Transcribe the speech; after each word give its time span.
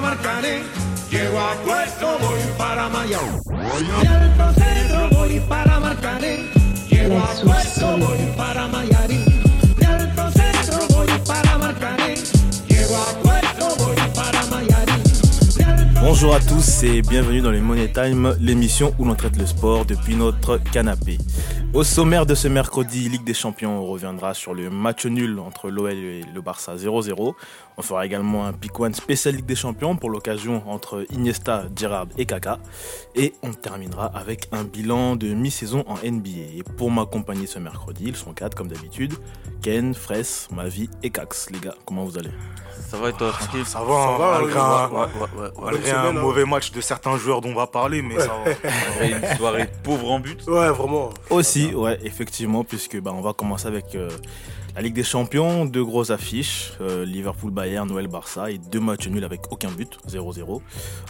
para 0.00 0.14
Marcané. 0.14 0.62
Llego 1.10 1.40
a 1.40 1.54
puesto, 1.64 2.18
voy 2.20 2.40
para 2.56 2.88
Mayao. 2.88 3.40
Y 3.80 4.06
al 4.06 4.54
centro 4.54 5.08
voy 5.10 5.40
para 5.40 5.80
Marcané. 5.80 6.50
Llego 6.88 7.18
a 7.18 7.26
puesto, 7.42 7.98
voy 7.98 8.18
para 8.36 8.68
Mayarín. 8.68 9.24
Y 9.80 9.84
al 9.84 10.00
centro 10.32 10.96
voy 10.96 11.08
para 11.26 11.58
Marcané. 11.58 12.14
Llego 12.68 12.96
a 12.96 13.22
puesto, 13.22 13.84
voy 13.84 13.96
para 14.14 14.46
Mayarín. 14.46 15.02
Bonjour 16.00 16.34
à 16.34 16.40
tous 16.40 16.82
et 16.82 17.02
bienvenue 17.02 17.40
dans 17.40 17.50
le 17.50 17.60
Money 17.60 17.92
Time, 17.92 18.34
l'émission 18.40 18.94
où 18.98 19.04
l'on 19.04 19.14
traite 19.14 19.36
le 19.36 19.46
sport 19.46 19.84
depuis 19.84 20.16
notre 20.16 20.58
canapé. 20.58 21.18
Au 21.72 21.84
sommaire 21.84 22.26
de 22.26 22.34
ce 22.34 22.48
mercredi, 22.48 23.08
Ligue 23.08 23.22
des 23.22 23.32
Champions, 23.32 23.78
on 23.78 23.86
reviendra 23.86 24.34
sur 24.34 24.54
le 24.54 24.70
match 24.70 25.06
nul 25.06 25.38
entre 25.38 25.70
l'OL 25.70 25.92
et 25.92 26.22
le 26.34 26.40
Barça 26.40 26.74
0-0. 26.74 27.34
On 27.76 27.82
fera 27.82 28.04
également 28.04 28.44
un 28.44 28.52
pick 28.52 28.78
one 28.80 28.92
spécial 28.92 29.36
Ligue 29.36 29.46
des 29.46 29.54
Champions 29.54 29.94
pour 29.94 30.10
l'occasion 30.10 30.64
entre 30.66 31.06
Iniesta, 31.10 31.66
Gerrard 31.76 32.08
et 32.18 32.26
Kaka. 32.26 32.58
Et 33.14 33.34
on 33.44 33.52
terminera 33.52 34.06
avec 34.06 34.48
un 34.50 34.64
bilan 34.64 35.14
de 35.14 35.28
mi-saison 35.28 35.84
en 35.86 35.94
NBA. 36.04 36.56
Et 36.58 36.64
pour 36.76 36.90
m'accompagner 36.90 37.46
ce 37.46 37.60
mercredi, 37.60 38.06
ils 38.08 38.16
sont 38.16 38.32
quatre 38.32 38.56
comme 38.56 38.68
d'habitude. 38.68 39.14
Ken, 39.62 39.94
Fraisse, 39.94 40.48
Mavi 40.50 40.90
et 41.04 41.10
Cax. 41.10 41.50
Les 41.50 41.60
gars, 41.60 41.74
comment 41.86 42.04
vous 42.04 42.18
allez? 42.18 42.32
Ça 42.88 42.96
va 42.96 43.10
et 43.10 43.12
toi, 43.12 43.30
tranquille 43.30 43.64
Ça 43.66 43.82
va, 43.84 43.94
hein, 43.94 44.40
malgré 44.40 44.58
un, 44.58 44.88
Ouais, 44.88 44.98
ouais, 44.98 45.06
ouais, 45.20 45.42
ouais. 45.42 45.50
malgré 45.64 45.90
un 45.92 46.12
mauvais 46.12 46.44
match 46.44 46.72
de 46.72 46.80
certains 46.80 47.16
joueurs 47.18 47.40
dont 47.40 47.50
on 47.50 47.54
va 47.54 47.68
parler, 47.68 48.02
mais 48.02 48.18
ça 48.18 48.32
va. 48.44 49.04
Une 49.06 49.36
soirée 49.36 49.68
pauvre 49.84 50.10
en 50.10 50.18
but. 50.18 50.44
Ouais, 50.48 50.70
vraiment. 50.70 51.10
Aussi, 51.28 51.59
ouais, 51.74 51.98
effectivement, 52.04 52.64
puisque 52.64 53.00
bah, 53.00 53.12
on 53.14 53.20
va 53.20 53.32
commencer 53.32 53.66
avec 53.66 53.94
euh, 53.94 54.10
la 54.74 54.82
Ligue 54.82 54.94
des 54.94 55.04
Champions, 55.04 55.64
deux 55.64 55.84
grosses 55.84 56.10
affiches, 56.10 56.72
euh, 56.80 57.04
Liverpool, 57.04 57.50
Bayern, 57.50 57.88
Noël, 57.88 58.06
Barça, 58.08 58.50
et 58.50 58.58
deux 58.58 58.80
matchs 58.80 59.08
nuls 59.08 59.24
avec 59.24 59.50
aucun 59.50 59.70
but, 59.70 59.98
0-0. 60.08 60.62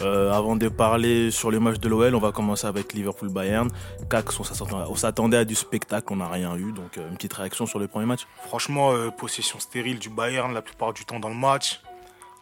Euh, 0.03 0.33
avant 0.33 0.57
de 0.57 0.69
parler 0.69 1.31
sur 1.31 1.51
les 1.51 1.59
matchs 1.59 1.79
de 1.79 1.89
l'OL, 1.89 2.15
on 2.15 2.19
va 2.21 2.33
commencer 2.33 2.67
avec 2.67 2.93
Liverpool, 2.93 3.29
Bayern. 3.31 3.71
Cax, 4.11 4.39
on 4.41 4.45
s'attendait- 4.45 4.87
on 4.89 4.97
s'attendait 4.97 5.37
à 5.39 5.45
du 5.45 5.55
spectacle, 5.55 6.07
on 6.13 6.17
n'a 6.17 6.29
rien 6.29 6.57
eu, 6.57 6.73
donc 6.73 6.99
euh, 6.99 7.09
une 7.09 7.17
petite 7.17 7.33
réaction 7.35 7.67
sur 7.67 7.79
le 7.79 7.89
premier 7.89 8.07
match. 8.07 8.27
Franchement, 8.47 8.93
euh, 8.93 9.11
possession 9.11 9.59
stérile 9.61 9.99
du 9.99 10.09
Bayern 10.11 10.53
la 10.53 10.63
plupart 10.63 10.93
du 10.93 11.05
temps 11.05 11.21
dans 11.21 11.29
le 11.29 11.35
match. 11.35 11.81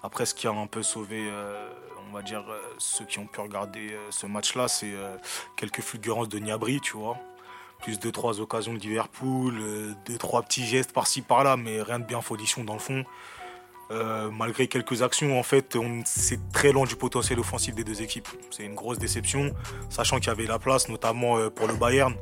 Après, 0.03 0.27
ce 0.27 0.35
qui 0.35 0.47
a 0.47 0.51
un 0.51 0.67
peu 0.69 0.83
sauvé, 0.85 1.29
euh, 1.29 1.69
on 2.11 2.15
va 2.15 2.23
dire, 2.23 2.45
euh, 2.49 2.59
ceux 2.79 3.05
qui 3.05 3.19
ont 3.19 3.27
pu 3.27 3.41
regarder 3.41 3.89
euh, 3.91 3.99
ce 4.11 4.27
match-là, 4.27 4.69
c'est 4.69 4.93
euh, 4.95 5.17
quelques 5.57 5.81
fulgurances 5.81 6.29
de 6.29 6.39
Niabri, 6.39 6.81
tu 6.81 6.97
vois. 6.97 7.17
Plus 7.83 7.99
deux, 7.99 8.13
trois 8.13 8.41
occasions 8.41 8.75
de 8.75 8.79
Liverpool, 8.79 9.55
euh, 9.61 9.95
deux, 10.07 10.19
trois 10.19 10.43
petits 10.43 10.67
gestes 10.67 10.93
par-ci, 10.93 11.23
par-là, 11.23 11.57
mais 11.57 11.81
rien 11.83 11.99
de 11.99 12.05
bien 12.05 12.21
folichon 12.21 12.65
dans 12.65 12.75
le 12.75 12.81
fond. 12.81 13.05
Euh, 13.91 14.31
malgré 14.31 14.69
quelques 14.69 15.03
actions, 15.03 15.39
en 15.39 15.43
fait, 15.43 15.79
c'est 16.05 16.53
très 16.53 16.73
loin 16.73 16.85
du 16.85 16.97
potentiel 16.97 17.41
offensif 17.41 17.75
des 17.75 17.85
deux 17.85 18.03
équipes. 18.03 18.29
C'est 18.51 18.65
une 18.65 18.75
grosse 18.75 18.99
déception, 18.99 19.55
sachant 19.89 20.19
qu'il 20.19 20.29
y 20.29 20.31
avait 20.31 20.47
la 20.47 20.59
place, 20.59 20.89
notamment 20.89 21.39
euh, 21.39 21.49
pour 21.49 21.67
le 21.67 21.75
Bayern, 21.75 22.15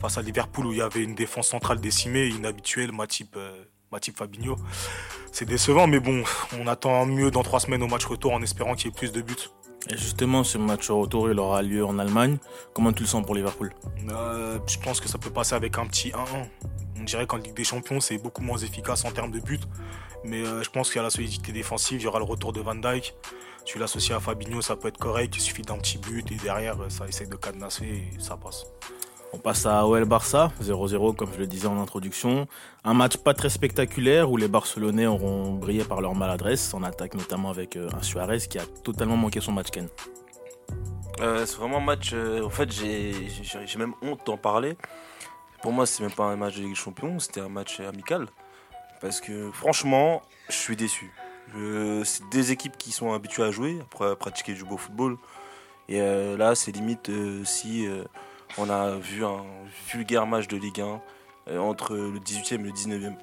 face 0.00 0.16
à 0.16 0.22
Liverpool, 0.22 0.66
où 0.66 0.72
il 0.72 0.78
y 0.78 0.82
avait 0.82 1.02
une 1.02 1.14
défense 1.14 1.48
centrale 1.48 1.80
décimée, 1.80 2.28
inhabituelle, 2.28 2.92
Matip, 2.92 3.36
euh, 3.36 3.64
Matip 3.92 4.16
Fabinho. 4.16 4.56
C'est 5.32 5.44
décevant, 5.44 5.86
mais 5.86 6.00
bon, 6.00 6.24
on 6.58 6.66
attend 6.66 7.04
mieux 7.04 7.30
dans 7.30 7.42
trois 7.42 7.60
semaines 7.60 7.82
au 7.82 7.88
match 7.88 8.06
retour 8.06 8.32
en 8.32 8.40
espérant 8.40 8.74
qu'il 8.74 8.86
y 8.86 8.88
ait 8.88 8.96
plus 8.96 9.12
de 9.12 9.20
buts. 9.20 9.34
Et 9.88 9.96
justement, 9.96 10.42
ce 10.42 10.58
match 10.58 10.90
retour, 10.90 11.30
il 11.30 11.38
aura 11.38 11.62
lieu 11.62 11.84
en 11.84 11.98
Allemagne. 11.98 12.38
Comment 12.74 12.92
tu 12.92 13.02
le 13.02 13.08
sens 13.08 13.24
pour 13.24 13.34
Liverpool? 13.34 13.72
Euh, 14.10 14.58
je 14.66 14.78
pense 14.78 15.00
que 15.00 15.08
ça 15.08 15.18
peut 15.18 15.30
passer 15.30 15.54
avec 15.54 15.78
un 15.78 15.86
petit 15.86 16.10
1-1. 16.10 16.16
On 16.98 17.04
dirait 17.04 17.26
qu'en 17.26 17.36
Ligue 17.36 17.54
des 17.54 17.64
Champions, 17.64 18.00
c'est 18.00 18.18
beaucoup 18.18 18.42
moins 18.42 18.58
efficace 18.58 19.04
en 19.04 19.12
termes 19.12 19.30
de 19.30 19.38
buts. 19.38 19.60
Mais 20.24 20.44
euh, 20.44 20.62
je 20.62 20.70
pense 20.70 20.88
qu'il 20.88 20.96
y 20.96 21.00
a 21.00 21.04
la 21.04 21.10
solidité 21.10 21.52
défensive, 21.52 22.00
il 22.00 22.04
y 22.04 22.06
aura 22.06 22.18
le 22.18 22.24
retour 22.24 22.52
de 22.52 22.60
Van 22.60 22.74
Dijk. 22.74 23.14
Tu 23.64 23.78
l'associes 23.78 24.14
à 24.14 24.20
Fabinho, 24.20 24.60
ça 24.60 24.76
peut 24.76 24.88
être 24.88 24.98
correct. 24.98 25.34
Il 25.36 25.40
suffit 25.40 25.62
d'un 25.62 25.78
petit 25.78 25.98
but 25.98 26.30
et 26.32 26.36
derrière, 26.36 26.76
ça 26.88 27.06
essaye 27.06 27.28
de 27.28 27.36
cadenasser 27.36 27.84
et 27.84 28.20
ça 28.20 28.36
passe. 28.36 28.64
On 29.32 29.38
passe 29.38 29.66
à 29.66 29.86
OL 29.86 30.04
Barça, 30.04 30.52
0-0 30.62 31.14
comme 31.14 31.32
je 31.32 31.38
le 31.38 31.46
disais 31.46 31.66
en 31.66 31.80
introduction. 31.80 32.46
Un 32.84 32.94
match 32.94 33.16
pas 33.16 33.34
très 33.34 33.50
spectaculaire 33.50 34.30
où 34.30 34.36
les 34.36 34.48
Barcelonais 34.48 35.06
auront 35.06 35.52
brillé 35.52 35.84
par 35.84 36.00
leur 36.00 36.14
maladresse, 36.14 36.72
en 36.74 36.82
attaque 36.82 37.14
notamment 37.14 37.50
avec 37.50 37.76
euh, 37.76 37.88
un 37.96 38.02
Suarez 38.02 38.38
qui 38.38 38.58
a 38.58 38.64
totalement 38.84 39.16
manqué 39.16 39.40
son 39.40 39.52
match 39.52 39.70
Ken. 39.70 39.88
Euh, 41.20 41.44
c'est 41.44 41.56
vraiment 41.56 41.78
un 41.78 41.84
match. 41.84 42.12
euh, 42.12 42.44
en 42.44 42.50
fait, 42.50 42.70
j'ai 42.70 43.12
même 43.78 43.94
honte 44.00 44.20
d'en 44.26 44.36
parler. 44.36 44.76
Pour 45.60 45.72
moi, 45.72 45.86
c'est 45.86 46.02
même 46.02 46.12
pas 46.12 46.26
un 46.26 46.36
match 46.36 46.56
de 46.56 46.60
Ligue 46.60 46.70
des 46.70 46.74
Champions, 46.76 47.18
c'était 47.18 47.40
un 47.40 47.48
match 47.48 47.80
amical. 47.80 48.26
Parce 49.00 49.20
que 49.20 49.50
franchement, 49.50 50.22
je 50.48 50.54
suis 50.54 50.76
déçu. 50.76 51.12
C'est 52.04 52.28
des 52.30 52.52
équipes 52.52 52.76
qui 52.76 52.92
sont 52.92 53.12
habituées 53.12 53.44
à 53.44 53.50
jouer, 53.50 53.78
après 53.82 54.10
à 54.10 54.16
pratiquer 54.16 54.54
du 54.54 54.64
beau 54.64 54.76
football. 54.76 55.16
Et 55.88 56.00
là, 56.00 56.54
c'est 56.54 56.72
limite 56.72 57.10
si 57.44 57.86
on 58.58 58.68
a 58.70 58.92
vu 58.96 59.24
un 59.24 59.44
vulgaire 59.92 60.26
match 60.26 60.48
de 60.48 60.56
Ligue 60.56 60.80
1 60.80 61.00
euh, 61.50 61.58
entre 61.58 61.94
le 61.94 62.18
18e 62.18 62.54
et 62.54 62.58
le 62.58 62.70
19e. 62.70 63.14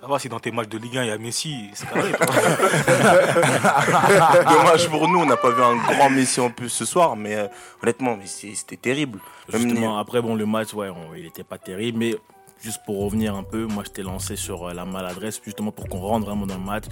Ça 0.00 0.06
va, 0.06 0.18
si 0.18 0.28
dans 0.30 0.40
tes 0.40 0.50
matchs 0.50 0.68
de 0.68 0.78
Ligue 0.78 0.96
1, 0.96 1.02
il 1.04 1.08
y 1.08 1.10
a 1.10 1.18
Messi, 1.18 1.68
c'est 1.74 1.86
carré. 1.90 2.12
Dommage 4.44 4.88
pour 4.88 5.06
nous, 5.08 5.18
on 5.20 5.26
n'a 5.26 5.36
pas 5.36 5.50
vu 5.50 5.62
un 5.62 5.76
grand 5.76 6.08
Messi 6.10 6.40
en 6.40 6.50
plus 6.50 6.70
ce 6.70 6.84
soir, 6.86 7.16
mais 7.16 7.34
euh, 7.34 7.46
honnêtement, 7.82 8.16
mais 8.16 8.26
c'était 8.26 8.76
terrible. 8.76 9.18
Justement, 9.52 9.98
après, 9.98 10.22
bon, 10.22 10.34
le 10.34 10.46
match, 10.46 10.72
ouais, 10.72 10.88
on- 10.88 11.14
il 11.14 11.26
était 11.26 11.44
pas 11.44 11.58
terrible, 11.58 11.98
mais 11.98 12.16
juste 12.62 12.82
pour 12.84 13.02
revenir 13.02 13.34
un 13.34 13.42
peu, 13.42 13.66
moi, 13.66 13.82
je 13.86 13.90
t'ai 13.90 14.02
lancé 14.02 14.36
sur 14.36 14.68
euh, 14.68 14.74
la 14.74 14.84
maladresse, 14.84 15.40
justement 15.44 15.72
pour 15.72 15.88
qu'on 15.88 15.98
rentre 16.00 16.26
vraiment 16.26 16.46
dans 16.46 16.56
le 16.58 16.64
match. 16.64 16.84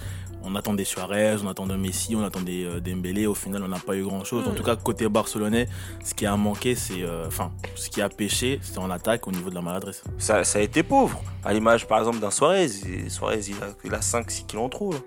On 0.42 0.54
attendait 0.54 0.84
Suarez, 0.84 1.36
on 1.44 1.48
attendait 1.48 1.76
Messi, 1.76 2.14
on 2.16 2.24
attendait 2.24 2.64
euh, 2.64 2.80
Dembélé. 2.80 3.26
Au 3.26 3.34
final, 3.34 3.62
on 3.62 3.68
n'a 3.68 3.78
pas 3.78 3.96
eu 3.96 4.04
grand-chose. 4.04 4.46
En 4.48 4.52
tout 4.52 4.62
cas, 4.62 4.76
côté 4.76 5.08
barcelonais, 5.08 5.68
ce 6.04 6.14
qui 6.14 6.26
a 6.26 6.36
manqué, 6.36 6.74
c'est, 6.74 7.02
euh, 7.02 7.26
enfin, 7.26 7.52
ce 7.74 7.90
qui 7.90 8.00
a 8.00 8.08
pêché, 8.08 8.60
c'est 8.62 8.78
en 8.78 8.90
attaque 8.90 9.26
au 9.26 9.32
niveau 9.32 9.50
de 9.50 9.54
la 9.54 9.62
maladresse. 9.62 10.02
ça, 10.18 10.44
ça 10.44 10.58
a 10.58 10.62
été 10.62 10.82
pauvre. 10.82 11.20
À 11.44 11.52
l'image, 11.52 11.86
par 11.86 11.98
exemple, 11.98 12.18
d'un 12.18 12.30
Suarez. 12.30 12.68
Suarez, 13.08 13.40
il 13.48 13.56
a, 13.56 13.68
il 13.84 13.94
a 13.94 14.00
5-6 14.00 14.46
kilos 14.46 14.64
en 14.64 14.68
trop. 14.68 14.92
là. 14.92 14.98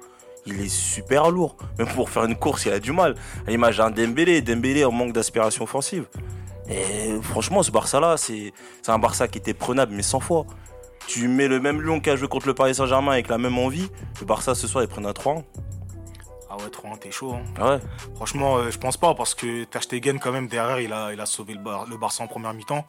Il 0.46 0.60
est 0.60 0.70
super 0.70 1.30
lourd. 1.30 1.56
Même 1.78 1.88
pour 1.90 2.10
faire 2.10 2.26
une 2.26 2.36
course, 2.36 2.66
il 2.66 2.72
a 2.72 2.80
du 2.80 2.92
mal. 2.92 3.16
À 3.46 3.52
l'image 3.52 3.78
d'un 3.78 3.92
Dembélé. 3.92 4.42
Dembélé 4.42 4.84
en 4.86 4.92
manque 4.92 5.14
d'aspiration 5.14 5.64
offensive. 5.64 6.06
Et 6.70 7.12
franchement, 7.22 7.64
ce 7.64 7.72
Barça-là, 7.72 8.18
c'est 8.18 8.54
c'est 8.82 8.92
un 8.92 9.00
Barça 9.00 9.28
qui 9.28 9.38
était 9.38 9.54
prenable, 9.54 9.94
mais 9.94 10.04
100 10.04 10.20
fois. 10.20 10.46
Tu 11.08 11.28
mets 11.28 11.48
le 11.48 11.60
même 11.60 11.82
Lyon 11.82 12.00
qui 12.00 12.10
a 12.10 12.16
joué 12.16 12.28
contre 12.28 12.48
le 12.48 12.54
Paris 12.54 12.76
Saint-Germain 12.76 13.14
avec 13.14 13.28
la 13.28 13.38
même 13.38 13.58
envie. 13.58 13.90
Le 14.20 14.26
Barça, 14.26 14.54
ce 14.56 14.68
soir, 14.68 14.84
ils 14.84 14.88
prennent 14.88 15.06
un 15.08 15.14
3 15.14 15.44
ah 16.54 16.58
ouais, 16.58 16.66
3-1, 16.70 17.00
t'es 17.00 17.12
chaud. 17.12 17.32
hein. 17.34 17.44
Ah 17.58 17.70
ouais. 17.76 17.80
Franchement, 18.16 18.58
euh, 18.58 18.72
je 18.72 18.78
pense 18.78 18.98
pas 18.98 19.14
parce 19.16 19.34
que 19.36 19.66
Stegen, 19.80 20.20
quand 20.20 20.34
même, 20.34 20.48
derrière, 20.48 20.82
il 20.82 20.92
a, 20.92 21.14
il 21.14 21.22
a 21.22 21.26
sauvé 21.26 21.54
le, 21.54 21.62
Bar- 21.62 21.86
le 21.88 21.96
Barça 21.96 22.26
en 22.26 22.28
première 22.28 22.54
mi-temps. 22.54 22.86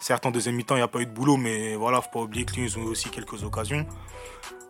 Certes, 0.00 0.26
en 0.26 0.32
deuxième 0.32 0.56
mi-temps, 0.56 0.74
il 0.74 0.78
n'y 0.78 0.82
a 0.84 0.88
pas 0.88 0.98
eu 0.98 1.06
de 1.06 1.12
boulot, 1.12 1.36
mais 1.36 1.76
voilà, 1.76 2.00
faut 2.00 2.10
pas 2.10 2.18
oublier 2.22 2.44
que 2.44 2.54
Lyon, 2.54 2.64
ils 2.64 2.76
ont 2.76 2.82
eu 2.82 2.88
aussi 2.88 3.10
quelques 3.10 3.44
occasions. 3.44 3.86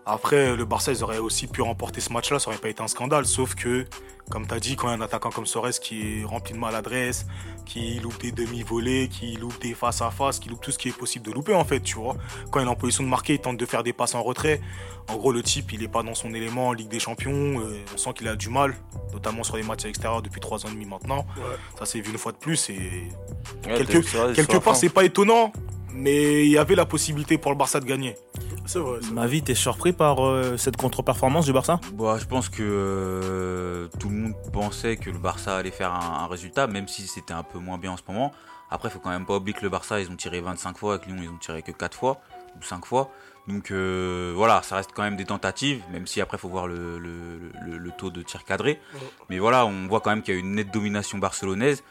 Après, 0.07 0.55
le 0.55 0.65
Barça, 0.65 0.93
ils 0.93 1.03
auraient 1.03 1.19
aussi 1.19 1.47
pu 1.47 1.63
remporter 1.63 2.01
ce 2.01 2.13
match-là, 2.13 2.39
ça 2.39 2.49
aurait 2.51 2.59
pas 2.59 2.69
été 2.69 2.83
un 2.83 2.89
scandale. 2.89 3.25
Sauf 3.25 3.55
que, 3.55 3.87
comme 4.31 4.47
tu 4.47 4.53
as 4.53 4.61
dit, 4.61 4.77
quand 4.77 4.89
il 4.89 4.91
y 4.91 4.95
a 4.95 4.97
un 4.99 5.01
attaquant 5.01 5.31
comme 5.31 5.47
Suarez 5.47 5.71
qui 5.81 6.21
est 6.21 6.25
rempli 6.25 6.53
de 6.53 6.59
maladresse, 6.59 7.27
qui 7.65 7.99
loupe 8.01 8.21
des 8.21 8.31
demi-volées, 8.31 9.09
qui 9.09 9.37
loupe 9.37 9.59
des 9.63 9.73
face-à-face, 9.73 10.39
qui 10.41 10.51
loupe 10.51 10.61
tout 10.61 10.73
ce 10.73 10.79
qui 10.79 10.89
est 10.91 10.97
possible 10.97 11.25
de 11.25 11.33
louper, 11.33 11.55
en 11.55 11.65
fait, 11.65 11.81
tu 11.81 11.95
vois. 11.97 12.17
Quand 12.51 12.61
il 12.61 12.67
est 12.67 12.71
en 12.71 12.75
position 12.75 13.03
de 13.03 13.09
marquer, 13.09 13.35
il 13.35 13.39
tente 13.39 13.57
de 13.57 13.65
faire 13.67 13.83
des 13.83 13.95
passes 13.95 14.15
en 14.15 14.23
retrait. 14.23 14.61
En 15.09 15.17
gros, 15.17 15.33
le 15.33 15.43
type, 15.43 15.73
il 15.73 15.83
est 15.83 15.89
pas 15.89 16.03
dans 16.03 16.15
son 16.15 16.35
élément 16.35 16.69
en 16.69 16.73
Ligue 16.75 16.89
des 16.89 17.01
Champions. 17.01 17.61
euh, 17.61 17.83
on 17.95 17.97
sent 17.97 18.11
qu'il 18.15 18.29
a 18.29 18.37
du 18.37 18.51
mal, 18.51 18.75
notamment 19.15 19.43
sur 19.43 19.57
les 19.57 19.63
matchs 19.63 19.85
à 19.85 19.87
l'extérieur 19.87 20.21
depuis 20.21 20.41
trois 20.41 20.65
ans 20.67 20.69
et 20.69 20.73
demi 20.73 20.85
maintenant. 20.87 21.25
Ça 21.79 21.87
s'est 21.87 22.01
vu 22.01 22.11
une 22.11 22.19
fois 22.19 22.33
de 22.33 22.37
plus 22.39 22.69
et 22.69 22.75
Ouais, 22.75 23.79
Quelque- 23.79 23.93
quelque 24.35 24.53
part, 24.61 24.75
c'est 24.77 24.89
pas 24.91 25.05
étonnant, 25.05 25.53
mais 25.93 26.45
il 26.45 26.51
y 26.51 26.59
avait 26.59 26.75
la 26.75 26.85
possibilité 26.87 27.39
pour 27.39 27.51
le 27.51 27.57
Barça 27.57 27.81
de 27.81 27.85
gagner. 27.87 28.15
C'est 28.67 28.79
vrai. 28.79 28.99
Ma 29.13 29.27
vie, 29.27 29.43
t'es 29.43 29.55
surpris 29.55 29.93
par 29.93 30.25
euh, 30.25 30.57
cette 30.57 30.77
contre-performance 30.77 31.45
du 31.45 31.53
Barça? 31.53 31.81
Bah, 31.93 32.17
je 32.19 32.25
pense 32.25 32.49
que 32.49 32.63
euh, 32.63 33.89
tout 34.01 34.09
le 34.09 34.15
monde 34.17 34.35
pensait 34.53 34.97
que 34.97 35.11
le 35.11 35.19
Barça 35.19 35.57
allait 35.57 35.71
faire 35.71 35.93
un, 35.93 36.25
un 36.25 36.27
résultat, 36.27 36.67
même 36.67 36.89
si 36.89 37.03
c'était 37.07 37.35
un 37.35 37.43
peu 37.43 37.59
moins 37.59 37.79
bien 37.79 37.93
en 37.93 37.97
ce 37.97 38.03
moment. 38.09 38.33
Après, 38.71 38.89
il 38.89 38.93
faut 38.93 38.99
quand 39.01 39.11
même 39.11 39.27
pas 39.27 39.37
oublier 39.37 39.57
que 39.57 39.63
le 39.63 39.69
Barça, 39.69 40.01
ils 40.01 40.11
ont 40.11 40.17
tiré 40.17 40.41
25 40.41 40.79
fois, 40.79 40.95
avec 40.95 41.07
Lyon, 41.07 41.17
ils 41.23 41.29
ont 41.29 41.37
tiré 41.37 41.63
que 41.63 41.73
4 41.73 41.97
fois 41.97 42.21
ou 42.59 42.63
5 42.63 42.87
fois. 42.87 43.11
Donc 43.47 43.71
euh, 43.71 44.33
voilà, 44.35 44.63
ça 44.63 44.77
reste 44.77 44.91
quand 44.95 45.03
même 45.03 45.17
des 45.17 45.27
tentatives, 45.27 45.83
même 45.93 46.07
si 46.07 46.23
après, 46.23 46.39
il 46.39 46.41
faut 46.41 46.49
voir 46.49 46.67
le, 46.67 46.99
le- 46.99 47.39
le- 47.67 47.77
le 47.77 47.91
taux 47.91 48.11
de 48.11 48.23
tir 48.23 48.45
cadré. 48.45 48.81
Mais 49.29 49.39
voilà, 49.39 49.67
on 49.67 49.87
voit 49.87 50.01
quand 50.01 50.09
même 50.11 50.23
qu'il 50.23 50.35
y 50.35 50.37
a 50.39 50.41
une 50.41 50.53
nette 50.55 50.73
domination 50.73 51.19
barcelonaise. 51.19 51.85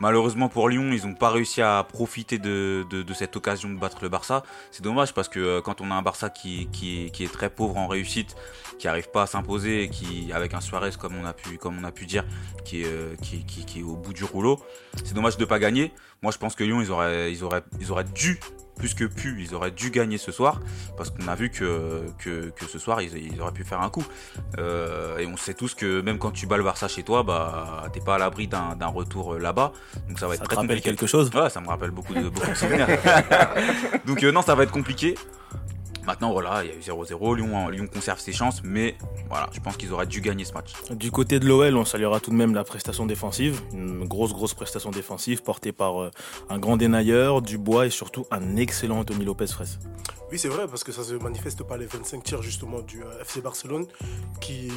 Malheureusement 0.00 0.48
pour 0.48 0.68
Lyon, 0.68 0.90
ils 0.92 1.06
n'ont 1.06 1.14
pas 1.14 1.30
réussi 1.30 1.62
à 1.62 1.82
profiter 1.82 2.38
de, 2.38 2.84
cette 3.14 3.36
occasion 3.36 3.70
de 3.70 3.78
battre 3.78 3.98
le 4.02 4.08
Barça. 4.08 4.42
C'est 4.70 4.82
dommage 4.82 5.14
parce 5.14 5.28
que 5.28 5.40
euh, 5.40 5.60
quand 5.62 5.80
on 5.80 5.90
a 5.90 5.94
un 5.94 6.02
Barça 6.02 6.28
qui, 6.28 6.68
est, 6.82 7.32
très 7.32 7.48
pauvre 7.48 7.76
en 7.76 7.86
réussite, 7.86 8.36
qui 8.78 8.86
n'arrive 8.86 9.10
pas 9.10 9.22
à 9.22 9.26
s'imposer, 9.26 9.88
qui 9.88 10.32
avec 10.32 10.54
un 10.54 10.60
Suarez 10.60 10.90
comme 10.98 11.16
on 11.16 11.24
a 11.24 11.32
pu, 11.32 11.56
comme 11.56 11.78
on 11.78 11.84
a 11.84 11.92
pu 11.92 12.06
dire, 12.06 12.24
qui 12.64 12.82
est, 12.82 12.86
euh, 12.86 13.16
au 13.84 13.96
bout 13.96 14.12
du 14.12 14.24
rouleau, 14.24 14.60
c'est 15.04 15.14
dommage 15.14 15.36
de 15.36 15.42
ne 15.42 15.48
pas 15.48 15.58
gagner. 15.58 15.92
Moi 16.22 16.32
je 16.32 16.38
pense 16.38 16.54
que 16.54 16.64
Lyon, 16.64 16.80
ils 16.80 17.36
ils 17.80 17.92
auraient 17.92 18.04
dû 18.04 18.38
plus 18.76 18.94
que 18.94 19.04
pu, 19.04 19.36
ils 19.42 19.54
auraient 19.54 19.70
dû 19.70 19.90
gagner 19.90 20.18
ce 20.18 20.30
soir, 20.32 20.60
parce 20.96 21.10
qu'on 21.10 21.26
a 21.28 21.34
vu 21.34 21.50
que, 21.50 22.02
que, 22.18 22.50
que 22.50 22.66
ce 22.66 22.78
soir, 22.78 23.00
ils, 23.02 23.16
ils 23.32 23.40
auraient 23.40 23.52
pu 23.52 23.64
faire 23.64 23.80
un 23.80 23.88
coup. 23.90 24.04
Euh, 24.58 25.18
et 25.18 25.26
on 25.26 25.36
sait 25.36 25.54
tous 25.54 25.74
que 25.74 26.00
même 26.02 26.18
quand 26.18 26.30
tu 26.30 26.46
bats 26.46 26.56
le 26.58 26.62
Barça 26.64 26.86
chez 26.88 27.02
toi, 27.02 27.22
bah, 27.22 27.84
t'es 27.92 28.00
pas 28.00 28.16
à 28.16 28.18
l'abri 28.18 28.46
d'un 28.48 28.76
d'un 28.76 28.86
retour 28.88 29.34
euh, 29.34 29.38
là-bas. 29.38 29.72
Donc 30.08 30.18
ça 30.18 30.28
va 30.28 30.34
être 30.34 30.40
Ça 30.42 30.46
te 30.46 30.54
rappelle 30.54 30.76
compliqué. 30.76 30.90
quelque 30.90 31.06
chose? 31.06 31.30
Ouais, 31.34 31.48
ça 31.50 31.60
me 31.60 31.68
rappelle 31.68 31.90
beaucoup 31.90 32.14
de, 32.14 32.28
beaucoup 32.28 32.50
de 32.50 32.54
souvenirs. 32.54 32.86
Donc 34.06 34.22
euh, 34.22 34.32
non, 34.32 34.42
ça 34.42 34.54
va 34.54 34.62
être 34.64 34.72
compliqué. 34.72 35.16
Maintenant, 36.06 36.30
voilà, 36.32 36.62
il 36.64 36.70
y 36.70 36.72
a 36.72 36.76
eu 36.76 36.80
0-0. 36.80 37.36
Lyon, 37.36 37.68
Lyon 37.68 37.86
conserve 37.92 38.20
ses 38.20 38.32
chances, 38.32 38.62
mais 38.62 38.96
voilà, 39.28 39.48
je 39.52 39.58
pense 39.60 39.76
qu'ils 39.76 39.92
auraient 39.92 40.06
dû 40.06 40.20
gagner 40.20 40.44
ce 40.44 40.52
match. 40.52 40.72
Du 40.90 41.10
côté 41.10 41.40
de 41.40 41.46
l'OL, 41.46 41.76
on 41.76 41.84
saluera 41.84 42.20
tout 42.20 42.30
de 42.30 42.36
même 42.36 42.54
la 42.54 42.62
prestation 42.62 43.06
défensive. 43.06 43.60
Une 43.72 44.04
grosse, 44.06 44.32
grosse 44.32 44.54
prestation 44.54 44.90
défensive 44.90 45.42
portée 45.42 45.72
par 45.72 46.00
euh, 46.00 46.10
un 46.48 46.58
grand 46.58 46.76
dénailleur, 46.76 47.42
Dubois 47.42 47.86
et 47.86 47.90
surtout 47.90 48.24
un 48.30 48.56
excellent 48.56 49.00
Anthony 49.00 49.24
Lopez 49.24 49.48
Fraisse. 49.48 49.78
Oui, 50.30 50.38
c'est 50.38 50.48
vrai, 50.48 50.66
parce 50.68 50.84
que 50.84 50.92
ça 50.92 51.02
se 51.04 51.14
manifeste 51.14 51.62
par 51.64 51.76
les 51.76 51.86
25 51.86 52.22
tirs 52.22 52.42
justement 52.42 52.80
du 52.80 53.02
euh, 53.02 53.20
FC 53.22 53.40
Barcelone, 53.40 53.86
qui, 54.40 54.70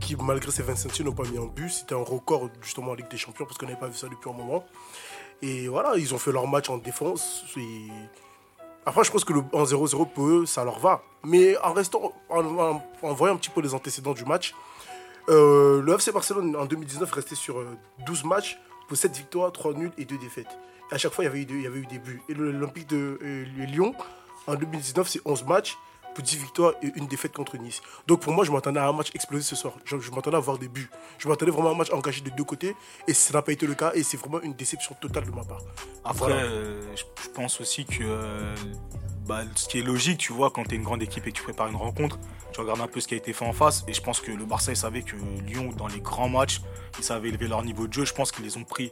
qui 0.00 0.14
malgré 0.16 0.50
ces 0.52 0.62
25 0.62 0.92
tirs 0.92 1.04
n'ont 1.04 1.12
pas 1.12 1.24
mis 1.24 1.38
en 1.38 1.46
but. 1.46 1.68
C'était 1.68 1.94
un 1.94 2.02
record 2.04 2.48
justement 2.62 2.92
en 2.92 2.94
Ligue 2.94 3.10
des 3.10 3.16
Champions, 3.16 3.44
parce 3.44 3.58
qu'on 3.58 3.66
n'avait 3.66 3.78
pas 3.78 3.88
vu 3.88 3.96
ça 3.96 4.06
depuis 4.08 4.30
un 4.30 4.34
moment. 4.34 4.64
Et 5.42 5.68
voilà, 5.68 5.94
ils 5.96 6.14
ont 6.14 6.18
fait 6.18 6.32
leur 6.32 6.46
match 6.46 6.70
en 6.70 6.78
défense. 6.78 7.44
et- 7.56 7.88
Après, 8.86 9.02
je 9.04 9.10
pense 9.10 9.24
que 9.24 9.32
le 9.32 9.42
en 9.52 9.64
0-0 9.64 10.06
pour 10.12 10.26
eux, 10.28 10.46
ça 10.46 10.64
leur 10.64 10.78
va. 10.78 11.02
Mais 11.24 11.56
en 11.58 11.72
restant, 11.72 12.12
en, 12.28 12.44
en- 12.44 12.82
en 13.02 13.12
voyant 13.14 13.34
un 13.34 13.38
petit 13.38 13.50
peu 13.50 13.60
les 13.60 13.74
antécédents 13.74 14.14
du 14.14 14.24
match, 14.24 14.54
euh, 15.28 15.82
le 15.82 15.92
FC 15.94 16.12
Barcelone 16.12 16.54
en 16.56 16.66
2019 16.66 17.10
restait 17.10 17.34
sur 17.34 17.58
euh, 17.58 17.76
12 18.06 18.24
matchs 18.24 18.58
pour 18.88 18.96
7 18.96 19.16
victoires, 19.16 19.50
3 19.50 19.74
nuls 19.74 19.92
et 19.98 20.04
2 20.04 20.16
défaites. 20.18 20.56
Et 20.90 20.94
à 20.94 20.98
chaque 20.98 21.12
fois, 21.12 21.24
il 21.24 21.26
y 21.26 21.30
avait 21.30 21.40
eu, 21.40 21.44
des- 21.46 21.54
il 21.54 21.62
y 21.62 21.66
avait 21.66 21.80
eu 21.80 21.86
des 21.86 21.98
buts. 21.98 22.22
Et 22.28 22.34
l'Olympique 22.34 22.88
de 22.88 23.18
euh, 23.22 23.44
Lyon, 23.66 23.92
en 24.46 24.54
2019, 24.54 25.08
c'est 25.08 25.20
11 25.24 25.44
matchs 25.44 25.76
pour 26.14 26.22
10 26.24 26.36
victoires 26.38 26.72
et 26.82 26.92
une 26.94 27.08
défaite 27.08 27.32
contre 27.34 27.58
Nice. 27.58 27.82
Donc 28.06 28.20
pour 28.20 28.32
moi, 28.32 28.44
je 28.44 28.52
m'attendais 28.52 28.78
à 28.80 28.86
un 28.88 28.92
match 28.92 29.10
explosif 29.14 29.48
ce 29.48 29.56
soir. 29.56 29.74
Je, 29.84 29.98
je 29.98 30.10
m'attendais 30.12 30.36
à 30.36 30.40
voir 30.40 30.56
des 30.58 30.68
buts. 30.68 30.88
Je 31.18 31.28
m'attendais 31.28 31.50
vraiment 31.50 31.70
à 31.70 31.72
un 31.72 31.76
match 31.76 31.90
engagé 31.92 32.20
de 32.22 32.30
deux 32.30 32.44
côtés. 32.44 32.74
Et 33.08 33.12
ça 33.12 33.34
n'a 33.34 33.42
pas 33.42 33.52
été 33.52 33.66
le 33.66 33.74
cas. 33.74 33.90
Et 33.94 34.02
c'est 34.04 34.16
vraiment 34.16 34.40
une 34.40 34.54
déception 34.54 34.94
totale 35.00 35.24
de 35.26 35.30
ma 35.32 35.42
part. 35.44 35.58
Après, 36.04 36.18
Voilà. 36.20 36.36
euh, 36.36 36.80
je, 36.94 37.02
je 37.22 37.25
pense 37.36 37.60
aussi 37.60 37.84
que 37.84 38.02
euh, 38.02 38.54
bah, 39.26 39.42
ce 39.54 39.68
qui 39.68 39.78
est 39.78 39.82
logique, 39.82 40.16
tu 40.18 40.32
vois, 40.32 40.50
quand 40.50 40.64
tu 40.64 40.74
es 40.74 40.78
une 40.78 40.84
grande 40.84 41.02
équipe 41.02 41.26
et 41.26 41.32
que 41.32 41.36
tu 41.36 41.42
prépares 41.42 41.68
une 41.68 41.76
rencontre, 41.76 42.18
tu 42.52 42.60
regardes 42.60 42.80
un 42.80 42.86
peu 42.86 42.98
ce 42.98 43.06
qui 43.06 43.12
a 43.12 43.18
été 43.18 43.34
fait 43.34 43.44
en 43.44 43.52
face. 43.52 43.84
Et 43.88 43.92
je 43.92 44.00
pense 44.00 44.20
que 44.20 44.32
le 44.32 44.46
Barça, 44.46 44.72
ils 44.72 44.76
savaient 44.76 45.02
que 45.02 45.16
Lyon, 45.46 45.70
dans 45.76 45.86
les 45.86 46.00
grands 46.00 46.30
matchs, 46.30 46.62
ils 46.98 47.04
savaient 47.04 47.28
élever 47.28 47.46
leur 47.46 47.62
niveau 47.62 47.86
de 47.86 47.92
jeu. 47.92 48.06
Je 48.06 48.14
pense 48.14 48.32
qu'ils 48.32 48.46
les 48.46 48.56
ont 48.56 48.64
pris 48.64 48.90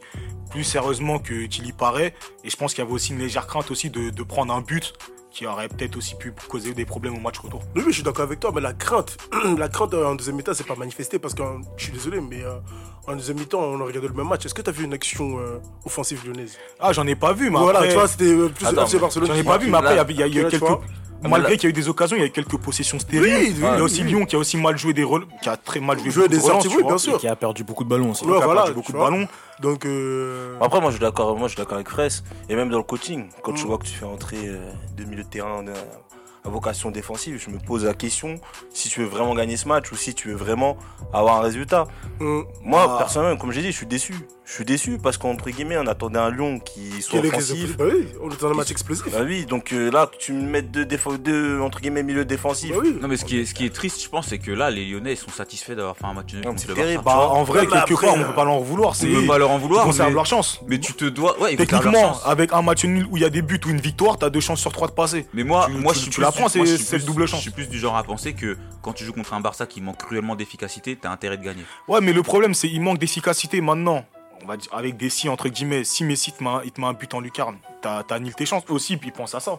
plus 0.51 0.63
sérieusement 0.63 1.17
que- 1.17 1.47
qu'il 1.47 1.65
y 1.65 1.73
paraît. 1.73 2.13
Et 2.43 2.51
je 2.51 2.55
pense 2.55 2.75
qu'il 2.75 2.83
y 2.83 2.85
avait 2.85 2.93
aussi 2.93 3.13
une 3.13 3.19
légère 3.19 3.47
crainte 3.47 3.71
aussi 3.71 3.89
de, 3.89 4.23
prendre 4.23 4.53
un 4.53 4.61
but 4.61 4.93
qui 5.31 5.47
aurait 5.47 5.67
peut-être 5.67 5.97
aussi 5.97 6.15
pu 6.15 6.31
causer 6.47 6.73
des 6.73 6.85
problèmes 6.85 7.15
au 7.15 7.19
match 7.19 7.39
retour. 7.39 7.61
Oui, 7.75 7.83
je 7.87 7.91
suis 7.91 8.03
d'accord 8.03 8.23
avec 8.23 8.39
toi, 8.39 8.51
mais 8.53 8.61
la 8.61 8.73
crainte, 8.73 9.17
la 9.57 9.67
crainte 9.69 9.93
euh, 9.93 10.05
en 10.05 10.15
deuxième 10.15 10.35
mi-temps, 10.35 10.53
c'est 10.53 10.67
pas 10.67 10.75
manifesté 10.75 11.19
parce 11.19 11.33
que 11.33 11.43
je 11.77 11.83
suis 11.83 11.91
désolé, 11.91 12.21
mais 12.21 12.43
euh, 12.43 12.59
en 13.07 13.15
deuxième 13.15 13.37
mi-temps, 13.37 13.59
on 13.59 13.79
a 13.81 13.83
regardé 13.85 14.07
le 14.07 14.13
même 14.13 14.27
match. 14.27 14.45
Est-ce 14.45 14.53
que 14.53 14.61
tu 14.61 14.69
as 14.69 14.73
vu 14.73 14.85
une 14.85 14.93
action 14.93 15.37
euh, 15.39 15.59
offensive 15.85 16.21
lyonnaise? 16.25 16.57
Ah, 16.79 16.91
j'en 16.93 17.05
ai 17.07 17.15
pas 17.15 17.33
vu, 17.33 17.49
mais 17.49 17.59
Voilà, 17.59 17.79
après, 17.79 17.89
tu 17.91 17.95
vois, 17.97 18.07
c'était 18.07 18.25
euh, 18.25 18.49
plus 18.49 18.65
Attends, 18.65 18.85
FC 18.85 18.99
Barcelone. 18.99 19.27
J'en 19.27 19.35
ai 19.35 19.43
pas 19.43 19.57
vu, 19.57 19.69
mais 19.69 19.77
après, 19.77 19.93
il 20.09 20.17
y 20.17 20.23
a- 20.23 20.29
tu 20.49 20.59
quelques. 20.59 20.69
Malgré 21.23 21.55
qu'il 21.57 21.63
y 21.63 21.67
a 21.67 21.69
eu 21.69 21.73
des 21.73 21.89
occasions, 21.89 22.15
il 22.17 22.19
y 22.19 22.23
a 22.23 22.27
eu 22.27 22.31
quelques 22.31 22.57
possessions 22.57 22.99
stériles. 22.99 23.33
Oui, 23.35 23.53
il 23.57 23.63
y 23.63 23.65
a 23.65 23.81
aussi 23.81 24.01
oui. 24.01 24.09
Lyon 24.09 24.25
qui 24.25 24.35
a 24.35 24.39
aussi 24.39 24.57
mal 24.57 24.77
joué 24.77 24.93
des 24.93 25.03
rôles, 25.03 25.25
qui 25.41 25.49
a 25.49 25.57
très 25.57 25.79
mal 25.79 25.97
joué, 26.07 26.27
des 26.27 26.39
sorties, 26.39 26.67
tu 26.67 26.77
oui, 26.77 26.83
bien 26.83 26.95
Et 26.95 26.99
sûr. 26.99 27.17
qui 27.17 27.27
a 27.27 27.35
perdu 27.35 27.63
beaucoup 27.63 27.83
de 27.83 27.89
ballons 27.89 28.11
aussi. 28.11 28.25
Ouais, 28.25 28.37
Qui 28.37 28.43
a 28.43 28.45
voilà, 28.45 28.61
perdu 28.63 28.75
beaucoup 28.75 28.91
de 28.91 28.97
ballons. 28.97 29.27
Donc, 29.59 29.85
euh, 29.85 30.55
Après, 30.61 30.79
moi, 30.81 30.91
je 30.91 30.97
suis 30.97 31.01
d'accord, 31.01 31.35
moi, 31.35 31.47
je 31.47 31.53
suis 31.53 31.57
d'accord 31.57 31.75
avec 31.75 31.89
Fraisse. 31.89 32.23
Et 32.49 32.55
même 32.55 32.69
dans 32.69 32.77
le 32.77 32.83
coaching, 32.83 33.29
quand 33.41 33.53
tu 33.53 33.65
vois 33.65 33.77
que 33.79 33.85
tu 33.85 33.93
fais 33.93 34.05
entrer 34.05 34.37
euh, 34.45 34.59
deux 34.95 35.05
milieux 35.05 35.23
de 35.23 35.29
terrain 35.29 35.63
à 36.45 36.49
vocation 36.49 36.91
défensive, 36.91 37.37
je 37.43 37.49
me 37.49 37.57
pose 37.57 37.85
la 37.85 37.93
question 37.93 38.35
si 38.71 38.89
tu 38.89 38.99
veux 39.01 39.07
vraiment 39.07 39.33
gagner 39.33 39.57
ce 39.57 39.67
match 39.67 39.91
ou 39.91 39.95
si 39.95 40.13
tu 40.13 40.29
veux 40.29 40.35
vraiment 40.35 40.77
avoir 41.13 41.37
un 41.37 41.41
résultat. 41.41 41.87
hum, 42.19 42.45
Moi, 42.61 42.85
Ah. 42.87 42.97
personnellement, 42.97 43.37
comme 43.37 43.51
j'ai 43.51 43.61
dit, 43.61 43.71
je 43.71 43.77
suis 43.77 43.85
déçu. 43.87 44.13
Je 44.47 44.51
suis 44.53 44.63
déçu 44.65 44.99
parce 45.01 45.17
qu'entre 45.17 45.49
guillemets, 45.49 45.77
on 45.79 45.87
attendait 45.87 46.19
un 46.19 46.29
Lyon 46.29 46.59
qui 46.59 47.01
soit 47.01 47.19
quel 47.19 47.29
offensif. 47.31 47.75
Bah 47.77 47.85
oui, 47.91 48.05
on 48.21 48.29
est 48.29 48.39
dans 48.39 48.51
un 48.51 48.53
match 48.53 48.69
explosif. 48.69 49.11
Bah 49.11 49.21
oui, 49.25 49.47
donc 49.47 49.73
euh, 49.73 49.89
là, 49.89 50.09
tu 50.19 50.33
me 50.33 50.43
mettes 50.47 50.69
deux, 50.69 50.85
deux 50.85 51.59
entre 51.61 51.81
guillemets 51.81 52.03
milieux 52.03 52.25
défensifs. 52.25 52.71
Bah 52.71 52.77
oui. 52.83 52.95
Non, 53.01 53.07
mais 53.07 53.17
ce 53.17 53.25
qui 53.25 53.39
est, 53.39 53.45
ce 53.45 53.55
qui 53.55 53.65
est 53.65 53.73
triste, 53.73 54.03
je 54.03 54.07
pense, 54.07 54.27
c'est 54.27 54.37
que 54.37 54.51
là, 54.51 54.69
les 54.69 54.85
Lyonnais 54.85 55.13
ils 55.13 55.17
sont 55.17 55.31
satisfaits 55.31 55.71
d'avoir 55.73 55.97
fait 55.97 56.05
un 56.05 56.13
match 56.13 56.31
nul 56.31 56.43
contre 56.43 56.59
c'est 56.61 56.67
le 56.67 56.75
terrible. 56.75 57.03
Barça. 57.03 57.19
Bah, 57.19 57.27
en 57.33 57.43
vrai, 57.43 57.61
quelque 57.65 57.93
après, 57.93 58.05
part, 58.05 58.15
on 58.15 58.23
peut 58.23 58.33
pas 58.35 58.43
leur 58.45 58.53
en 58.53 58.59
vouloir. 58.59 58.93
On 59.01 59.03
peut 59.05 59.25
pas 59.25 59.37
leur 59.39 59.49
en 59.49 59.55
ils 59.57 59.61
vouloir, 59.61 59.83
conservent 59.85 60.09
mais, 60.09 60.13
leur 60.15 60.25
chance. 60.27 60.59
mais 60.67 60.79
tu 60.79 60.93
te 60.93 61.05
dois. 61.05 61.41
Ouais, 61.41 61.53
ils 61.53 61.57
Techniquement, 61.57 62.15
avec 62.23 62.53
un 62.53 62.61
match 62.61 62.85
nul 62.85 63.07
où 63.09 63.17
il 63.17 63.23
y 63.23 63.25
a 63.25 63.31
des 63.31 63.41
buts 63.41 63.59
ou 63.65 63.69
une 63.69 63.81
victoire, 63.81 64.17
t'as 64.19 64.29
deux 64.29 64.41
chances 64.41 64.59
sur 64.61 64.71
trois 64.71 64.87
de 64.87 64.93
passer. 64.93 65.25
Mais 65.33 65.43
moi, 65.43 65.65
Tu- 65.67 65.77
moi 65.79 65.91
tu- 65.93 65.97
je 65.97 66.03
suis 66.03 66.11
tu 66.11 66.15
plus 66.17 66.21
la 66.21 66.31
prends, 66.31 66.49
c'est- 66.49 66.59
plus- 66.59 67.03
double 67.05 67.27
chance. 67.27 67.39
Je 67.39 67.43
suis 67.43 67.51
plus 67.51 67.67
du 67.67 67.79
genre 67.79 67.97
à 67.97 68.03
penser 68.03 68.33
que 68.33 68.55
quand 68.83 68.93
tu 68.93 69.05
joues 69.05 69.13
contre 69.13 69.33
un 69.33 69.39
Barça 69.39 69.65
qui 69.65 69.81
manque 69.81 69.97
cruellement 69.97 70.35
d'efficacité, 70.35 70.95
t'as 71.01 71.09
intérêt 71.09 71.37
de 71.37 71.43
gagner. 71.43 71.63
Ouais, 71.87 71.99
mais 71.99 72.13
le 72.13 72.21
problème, 72.21 72.53
c'est 72.53 72.69
qu'il 72.69 72.81
manque 72.81 72.99
d'efficacité 72.99 73.59
maintenant. 73.59 74.05
On 74.43 74.47
va 74.47 74.57
dire 74.57 74.73
avec 74.73 74.97
des 74.97 75.09
si 75.09 75.29
entre 75.29 75.49
guillemets, 75.49 75.83
si 75.83 76.03
Messi 76.03 76.31
te 76.31 76.43
met 76.43 76.87
un, 76.87 76.93
but 76.93 77.13
en 77.13 77.19
lucarne, 77.19 77.57
annulé 77.85 78.33
tes 78.33 78.45
chances 78.45 78.63
aussi, 78.69 78.97
puis 78.97 79.09
ils 79.09 79.11
pensent 79.11 79.35
à 79.35 79.39
ça. 79.39 79.53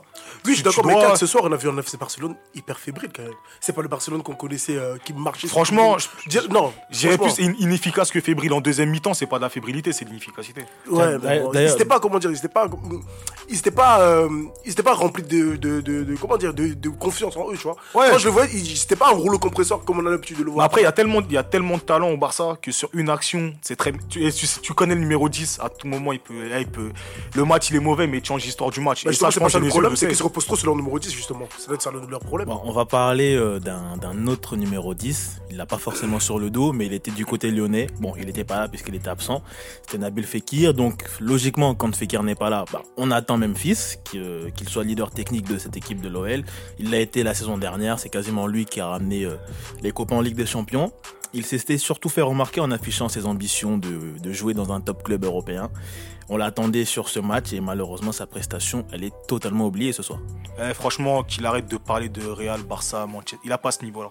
Oui, 0.45 0.51
je 0.51 0.55
suis 0.55 0.63
d'accord, 0.63 0.85
mais 0.87 0.95
dois- 0.95 1.17
ce 1.17 1.27
soir, 1.27 1.45
on 1.47 1.53
a 1.53 1.57
vu 1.57 1.69
un 1.69 1.77
FC 1.79 1.97
Barcelone 1.97 2.37
hyper 2.55 2.79
fébrile 2.79 3.11
quand 3.15 3.23
même. 3.23 3.33
C'est 3.61 3.73
pas 3.73 3.83
le 3.83 3.89
Barcelone 3.89 4.23
qu'on 4.23 4.35
connaissait 4.35 4.77
euh, 4.77 4.97
qui 5.05 5.13
marchait. 5.13 5.49
Franchement. 5.49 5.97
Dire- 6.27 6.49
non, 6.51 6.73
J'irais 6.91 7.19
plus 7.19 7.39
inefficace 7.39 8.11
que 8.11 8.21
fébrile 8.21 8.53
en 8.53 8.61
deuxième 8.61 8.91
mi-temps, 8.91 9.15
c'est 9.15 9.27
pas 9.27 9.37
de 9.39 9.43
la 9.43 9.49
fébrilité, 9.51 9.93
c'est 9.93 10.05
de 10.05 10.11
l'inefficacité. 10.11 10.63
Ouais, 10.91 11.19
bon, 11.19 11.29
ils 11.49 11.53
d'ailleurs- 11.53 11.75
étaient 11.75 11.85
pas, 11.85 12.01
comment 12.01 12.19
dire, 12.19 12.31
ils 12.31 12.37
étaient 12.39 12.49
pas, 12.49 12.69
ils 13.49 13.59
étaient 13.59 13.71
pas, 13.71 14.01
euh, 14.01 14.29
ils 14.65 14.73
étaient 14.73 14.83
pas 14.83 14.95
remplis 14.95 15.23
de, 15.23 15.57
de, 15.57 15.81
de, 15.81 16.03
de- 16.05 16.17
comment 16.17 16.37
dire, 16.37 16.55
de, 16.55 16.69
de 16.75 16.89
confiance 16.89 17.37
en 17.37 17.51
eux, 17.51 17.57
tu 17.57 17.63
vois. 17.65 17.77
Ouais. 17.95 18.09
Quand 18.11 18.19
je 18.19 18.27
le 18.27 18.31
voyais, 18.33 18.51
ils- 18.55 18.77
c'était 18.77 18.97
pas 18.97 19.09
un 19.09 19.15
rouleau 19.15 19.39
compresseur 19.39 19.85
comme 19.85 19.99
on 20.01 20.07
a 20.07 20.11
l'habitude 20.11 20.39
de 20.39 20.43
le 20.43 20.49
Mais 20.51 20.55
voir. 20.55 20.67
après, 20.67 20.81
il 20.81 20.85
y, 20.85 20.89
a 20.89 20.93
tellement- 20.93 21.21
il 21.23 21.33
y 21.33 21.39
a 21.39 21.43
tellement 21.45 21.77
de 21.77 21.83
talent 21.83 22.11
au 22.11 22.17
Barça 22.17 22.57
que 22.61 22.73
sur 22.73 22.89
une 22.93 23.11
action, 23.11 23.53
c'est 23.63 23.77
très. 23.77 23.93
Tu, 24.09 24.31
tu 24.63 24.73
connais 24.75 24.95
le 24.95 25.01
numéro 25.01 25.29
10, 25.29 25.59
à 25.63 25.69
tout 25.69 25.87
moment, 25.87 26.13
il 26.13 26.21
peut, 26.21 26.49
là, 26.49 26.61
il 26.61 26.67
peut. 26.67 26.91
Le 27.35 27.45
match, 27.45 27.71
il 27.71 27.77
est 27.77 27.81
mauvais, 27.81 28.07
mais 28.07 28.16
change 28.25 28.45
l'histoire 28.45 28.71
du 28.71 28.81
match. 28.81 29.05
Bah, 29.05 29.11
et 29.11 29.13
justement, 29.13 29.31
ça, 29.31 29.31
je 29.31 29.35
c'est 29.35 29.41
pas 29.41 29.45
pense 29.47 29.53
ça 29.53 29.59
que 29.59 29.65
le 29.65 29.71
problème, 29.71 29.97
c'est 29.97 30.07
qu'ils 30.07 30.17
se 30.17 30.23
reposent 30.23 30.47
trop 30.47 30.57
sur 30.57 30.67
leur 30.67 30.77
numéro 30.77 30.99
10, 30.99 31.11
justement. 31.13 31.49
Ça 31.59 31.67
doit 31.67 31.75
être 31.75 31.83
ça 31.83 31.91
le- 31.91 32.01
leur 32.09 32.21
problème. 32.21 32.49
Bon, 32.49 32.61
on 32.65 32.73
va 32.73 32.85
parler 32.85 33.35
euh, 33.37 33.59
d'un 33.61 34.27
autre 34.27 34.57
numéro 34.57 34.95
10. 34.95 35.43
Il 35.51 35.57
l'a 35.57 35.67
pas 35.67 35.79
forcément 35.79 36.21
sur 36.21 36.39
le 36.39 36.51
dos, 36.51 36.73
mais 36.73 36.87
il 36.87 36.93
était 36.93 37.11
du 37.11 37.25
côté 37.27 37.51
lyonnais. 37.51 37.89
Bon, 38.01 38.13
il 38.19 38.27
n'était 38.27 38.45
pas 38.45 38.61
là 38.61 38.69
puisqu'il 38.69 38.95
était 38.95 39.09
absent. 39.09 39.43
C'était 39.83 39.99
Nabil 39.99 40.25
Fekir. 40.25 40.75
Donc, 40.75 41.05
logiquement, 41.21 41.75
quand 41.75 41.95
Fekir 41.95 42.23
n'est 42.23 42.35
pas 42.35 42.51
là, 42.51 42.65
bah, 42.73 42.83
on 42.97 43.11
attend 43.11 43.39
Memphis, 43.39 43.97
qu'il 44.05 44.21
euh, 44.23 44.51
qu'il 44.51 44.69
soit 44.69 44.85
leader 44.85 45.11
technique 45.11 45.47
de 45.49 45.59
cette 45.59 45.77
équipe 45.77 46.01
de 46.01 46.09
l'OL. 46.09 46.45
Il 46.79 46.91
l'a 46.91 47.01
été 47.01 47.23
la 47.23 47.35
saison 47.35 47.59
dernière. 47.59 47.99
C'est 47.99 48.09
quasiment 48.11 48.47
lui 48.47 48.65
qui 48.65 48.81
a 48.81 48.89
ramené 48.89 49.25
euh, 49.25 49.37
les 49.83 49.93
copains 49.93 50.17
en 50.17 50.21
Ligue 50.21 50.37
des 50.37 50.47
Champions. 50.47 50.93
Il 51.35 51.45
s'était 51.45 51.77
surtout 51.77 52.09
fait 52.09 52.23
remarquer 52.23 52.61
en 52.61 52.71
affichant 52.71 53.09
ses 53.09 53.27
ambitions 53.27 53.77
de, 53.77 54.19
de 54.23 54.33
jouer 54.33 54.55
dans 54.55 54.73
un 54.73 54.81
top 54.81 55.03
club 55.03 55.25
européen. 55.25 55.71
On 56.29 56.37
l'attendait 56.37 56.85
sur 56.85 57.09
ce 57.09 57.21
match 57.21 57.53
et 57.53 57.61
malheureusement 57.61 58.11
sa 58.13 58.27
prestation, 58.27 58.85
elle 58.93 59.05
est 59.05 59.15
totalement 59.29 59.67
oubliée 59.67 59.93
ce 59.93 60.03
soir. 60.03 60.19
Eh, 60.61 60.75
franchement, 60.75 61.23
qu'il 61.23 61.47
arrête 61.47 61.69
de 61.69 61.77
parler 61.77 62.09
de 62.09 62.27
Real, 62.27 62.63
Barça, 62.63 63.07
Manchester. 63.07 63.39
Il 63.45 63.53
a 63.53 63.59
pas 63.59 63.71
ce 63.71 63.85
niveau-là. 63.85 64.11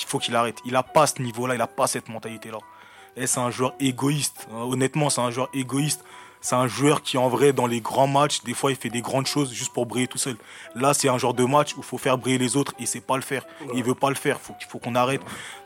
Il 0.00 0.06
faut 0.06 0.18
qu'il 0.18 0.36
arrête. 0.36 0.58
Il 0.64 0.76
a 0.76 0.82
pas 0.84 1.06
ce 1.06 1.20
niveau-là, 1.20 1.54
il 1.54 1.60
a 1.60 1.66
pas 1.66 1.86
cette 1.88 2.08
mentalité-là. 2.08 2.58
Et 3.16 3.26
c'est 3.26 3.40
un 3.40 3.50
joueur 3.50 3.74
égoïste. 3.80 4.46
Euh, 4.52 4.62
Honnêtement, 4.62 5.10
c'est 5.10 5.20
un 5.20 5.30
joueur 5.30 5.48
égoïste. 5.52 6.04
C'est 6.44 6.56
un 6.56 6.66
joueur 6.66 7.02
qui, 7.02 7.16
en 7.18 7.28
vrai, 7.28 7.52
dans 7.52 7.66
les 7.66 7.80
grands 7.80 8.08
matchs, 8.08 8.42
des 8.42 8.52
fois, 8.52 8.70
il 8.72 8.76
fait 8.76 8.88
des 8.90 9.00
grandes 9.00 9.26
choses 9.26 9.52
juste 9.52 9.72
pour 9.72 9.86
briller 9.86 10.08
tout 10.08 10.18
seul. 10.18 10.36
Là, 10.74 10.92
c'est 10.92 11.08
un 11.08 11.16
genre 11.16 11.34
de 11.34 11.44
match 11.44 11.72
où 11.74 11.78
il 11.78 11.84
faut 11.84 11.98
faire 11.98 12.18
briller 12.18 12.36
les 12.36 12.56
autres 12.56 12.72
et 12.80 12.84
c'est 12.86 13.00
pas 13.00 13.14
le 13.16 13.22
faire. 13.22 13.44
Il 13.74 13.84
veut 13.84 13.94
pas 13.94 14.08
le 14.08 14.16
faire. 14.16 14.40
Faut 14.40 14.52
qu'il 14.54 14.68
faut 14.68 14.78
qu'on 14.80 14.96
arrête. 14.96 15.20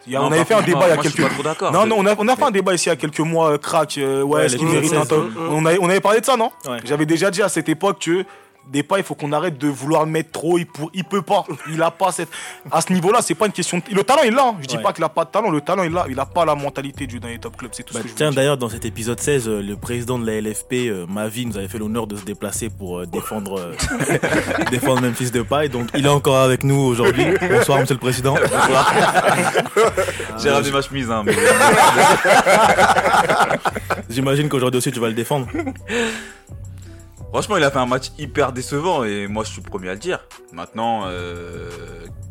Il 0.06 0.12
y 0.12 0.16
a- 0.16 0.21
Non, 0.21 0.26
on 0.26 0.33
avait 0.33 0.45
fait 0.45 0.54
un 0.54 0.61
débat 0.62 0.78
moi- 0.80 0.87
il 0.87 0.90
y 0.90 0.92
a 0.92 0.95
moi, 0.97 1.04
je 1.04 1.09
suis 1.09 1.16
quelques 1.16 1.28
pas 1.28 1.35
trop 1.35 1.42
d'accord. 1.42 1.73
Non, 1.73 1.87
non, 1.87 1.97
on 1.99 2.06
a, 2.06 2.14
on 2.18 2.28
a 2.28 2.37
fait 2.37 2.45
un 2.45 2.50
débat 2.50 2.75
ici 2.75 2.87
il 2.87 2.90
y 2.90 2.92
a 2.92 2.97
quelques 2.97 3.18
mois, 3.21 3.52
euh, 3.52 3.59
crack. 3.59 3.97
euh, 3.99 4.23
ouais, 4.23 4.37
Ouais, 4.40 4.47
est-ce 4.47 4.56
qu'il 4.56 4.66
mérite 4.68 4.92
un 4.92 5.04
2016, 5.04 5.09
top 5.09 5.30
on, 5.50 5.64
avait, 5.66 5.78
on 5.80 5.88
avait 5.88 6.00
parlé 6.00 6.21
de 6.21 6.26
ça, 6.26 6.37
non? 6.37 6.52
Ouais. 6.66 6.78
J'avais 6.85 7.06
déjà 7.06 7.30
dit 7.30 7.42
à 7.42 7.49
cette 7.49 7.68
époque 7.71 8.00
que 8.02 8.25
des 8.68 8.82
pas, 8.82 8.99
il 8.99 9.04
faut 9.04 9.14
qu'on 9.14 9.32
arrête 9.32 9.58
de 9.58 9.68
vouloir 9.68 10.04
le 10.04 10.11
mettre 10.11 10.32
trop. 10.32 10.58
Il, 10.58 10.66
pour, 10.66 10.90
il 10.94 11.04
peut 11.04 11.23
pas. 11.23 11.44
Il 11.70 11.80
a 11.82 11.90
pas 11.90 12.11
cette. 12.12 12.28
À 12.70 12.80
ce 12.80 12.92
niveau-là, 12.92 13.20
c'est 13.23 13.35
pas 13.35 13.46
une 13.46 13.52
question. 13.52 13.78
De... 13.78 13.94
Le 13.94 14.02
talent, 14.02 14.23
il 14.25 14.32
l'a. 14.35 14.49
hein. 14.49 14.56
Je 14.61 14.66
dis 14.66 14.76
Ouais. 14.76 14.82
pas 14.82 14.92
qu'il 14.92 15.04
a 15.04 15.08
pas 15.08 15.25
de 15.25 15.30
talent. 15.30 15.50
Le 15.50 15.61
talent, 15.61 15.85
il 15.85 15.92
l'a. 15.92 16.06
Il 16.08 16.18
a 16.18 16.26
pas 16.26 16.44
la 16.44 16.54
mentalité 16.54 17.06
du 17.06 17.20
dans 17.20 17.28
les 17.28 17.38
top 17.38 17.56
clubs. 17.56 17.70
C'est 17.75 17.82
tout 17.85 17.94
Bah, 17.94 18.00
ce 18.00 18.04
que 18.04 18.11
je 18.11 18.14
tiens, 18.14 18.30
d'ailleurs, 18.32 18.56
dans 18.56 18.68
cet 18.68 18.85
épisode 18.85 19.20
16, 19.20 19.49
euh, 19.49 19.62
le 19.62 19.76
président 19.76 20.18
de 20.18 20.26
la 20.26 20.40
LFP, 20.40 20.73
euh, 20.88 21.06
Mavi, 21.08 21.46
nous 21.46 21.56
avait 21.56 21.68
fait 21.68 21.78
l'honneur 21.78 22.06
de 22.06 22.16
se 22.16 22.25
déplacer 22.25 22.68
pour 22.68 22.99
euh, 23.00 23.06
défendre, 23.06 23.58
euh, 23.61 23.75
défendre 24.70 25.02
Memphis 25.02 25.30
Depay. 25.30 25.68
Donc, 25.68 25.88
il 25.94 26.04
est 26.04 26.08
encore 26.08 26.38
avec 26.38 26.64
nous 26.64 26.78
aujourd'hui. 26.80 27.25
Bonsoir, 27.49 27.78
monsieur 27.78 27.94
le 27.94 28.00
président. 28.00 28.35
Bonsoir. 28.35 28.92
J'ai 30.42 30.50
ramené 30.50 30.70
ma 30.73 30.82
chemise, 30.82 31.11
hein, 31.11 31.23
mais. 31.25 31.35
J'imagine 34.11 34.49
qu'aujourd'hui 34.49 34.78
aussi, 34.78 34.90
tu 34.92 35.00
vas 35.00 35.08
le 35.08 35.14
défendre. 35.14 35.46
Franchement, 37.33 37.56
il 37.59 37.64
a 37.64 37.71
fait 37.71 37.78
un 37.78 37.87
match 37.87 38.12
hyper 38.18 38.52
décevant 38.52 39.04
et 39.04 39.26
moi 39.26 39.45
je 39.45 39.50
suis 39.50 39.62
le 39.62 39.68
premier 39.68 39.90
à 39.90 39.92
le 39.92 39.99
dire. 39.99 40.21
Maintenant, 40.52 41.02
euh, 41.06 41.68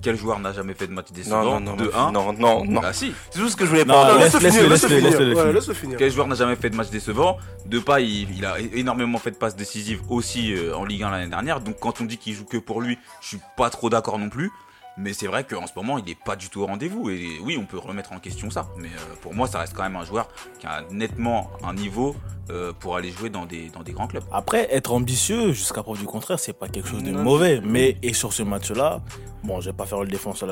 quel 0.01 0.17
joueur 0.17 0.39
n'a 0.39 0.51
jamais 0.51 0.73
fait 0.73 0.87
de 0.87 0.93
match 0.93 1.11
décevant 1.11 1.43
Non, 1.43 1.59
non, 1.59 1.71
non, 1.71 1.75
De 1.75 1.83
non, 1.85 1.91
1 1.95 2.11
non, 2.11 2.33
non, 2.33 2.65
non. 2.65 2.81
Ah 2.83 2.91
si. 2.93 3.13
C'est 3.29 3.39
tout 3.39 3.49
ce 3.49 3.55
que 3.55 3.65
je 3.65 3.69
voulais 3.69 3.83
finir, 3.83 3.95
finir. 4.07 4.69
laisse-le 4.69 5.27
Ouais, 5.27 5.35
finir. 5.35 5.53
laisse-le 5.53 5.73
finir. 5.75 5.97
Quel 5.99 6.11
joueur 6.11 6.27
n'a 6.27 6.35
jamais 6.35 6.55
fait 6.55 6.69
de 6.71 6.75
match 6.75 6.89
décevant? 6.89 7.37
De 7.67 7.77
pas, 7.79 7.99
il, 7.99 8.35
il 8.35 8.45
a 8.45 8.59
énormément 8.59 9.19
fait 9.19 9.31
de 9.31 9.35
passes 9.35 9.55
décisives 9.55 10.01
aussi 10.09 10.53
euh, 10.55 10.75
en 10.75 10.85
Ligue 10.85 11.03
1 11.03 11.11
l'année 11.11 11.29
dernière. 11.29 11.59
Donc 11.59 11.77
quand 11.79 12.01
on 12.01 12.05
dit 12.05 12.17
qu'il 12.17 12.33
joue 12.33 12.45
que 12.45 12.57
pour 12.57 12.81
lui, 12.81 12.97
je 13.21 13.27
suis 13.27 13.39
pas 13.57 13.69
trop 13.69 13.89
d'accord 13.91 14.17
non 14.17 14.29
plus. 14.29 14.51
Mais 14.97 15.11
c'est 15.13 15.27
vrai 15.27 15.43
qu'en 15.43 15.67
ce 15.67 15.73
moment, 15.75 15.97
il 15.97 16.05
n'est 16.05 16.15
pas 16.15 16.35
du 16.37 16.47
tout 16.49 16.61
au 16.61 16.65
rendez-vous. 16.67 17.09
Et 17.09 17.37
oui, 17.43 17.57
on 17.59 17.65
peut 17.65 17.77
remettre 17.77 18.13
en 18.13 18.19
question 18.19 18.49
ça. 18.49 18.67
Mais 18.77 18.87
euh, 18.87 19.15
pour 19.21 19.33
moi, 19.33 19.45
ça 19.47 19.59
reste 19.59 19.73
quand 19.73 19.83
même 19.83 19.97
un 19.97 20.05
joueur 20.05 20.29
qui 20.59 20.67
a 20.67 20.83
nettement 20.89 21.49
un 21.63 21.73
niveau 21.73 22.15
euh, 22.49 22.71
pour 22.79 22.95
aller 22.95 23.11
jouer 23.11 23.29
dans 23.29 23.45
des, 23.45 23.69
dans 23.69 23.83
des 23.83 23.91
grands 23.91 24.07
clubs. 24.07 24.23
Après, 24.31 24.73
être 24.73 24.93
ambitieux, 24.93 25.51
jusqu'à 25.51 25.83
preuve 25.83 25.99
du 25.99 26.05
contraire, 26.05 26.39
c'est 26.39 26.53
pas 26.53 26.69
quelque 26.69 26.87
chose 26.87 27.03
de 27.03 27.11
Non. 27.11 27.23
mauvais. 27.23 27.59
Mais, 27.61 27.97
et 28.03 28.13
sur 28.13 28.31
ce 28.31 28.43
match-là, 28.43 29.01
bon, 29.43 29.59
je 29.59 29.69
vais 29.69 29.75
pas 29.75 29.85
faire 29.85 29.99
le 29.99 30.07
défenseur, 30.07 30.47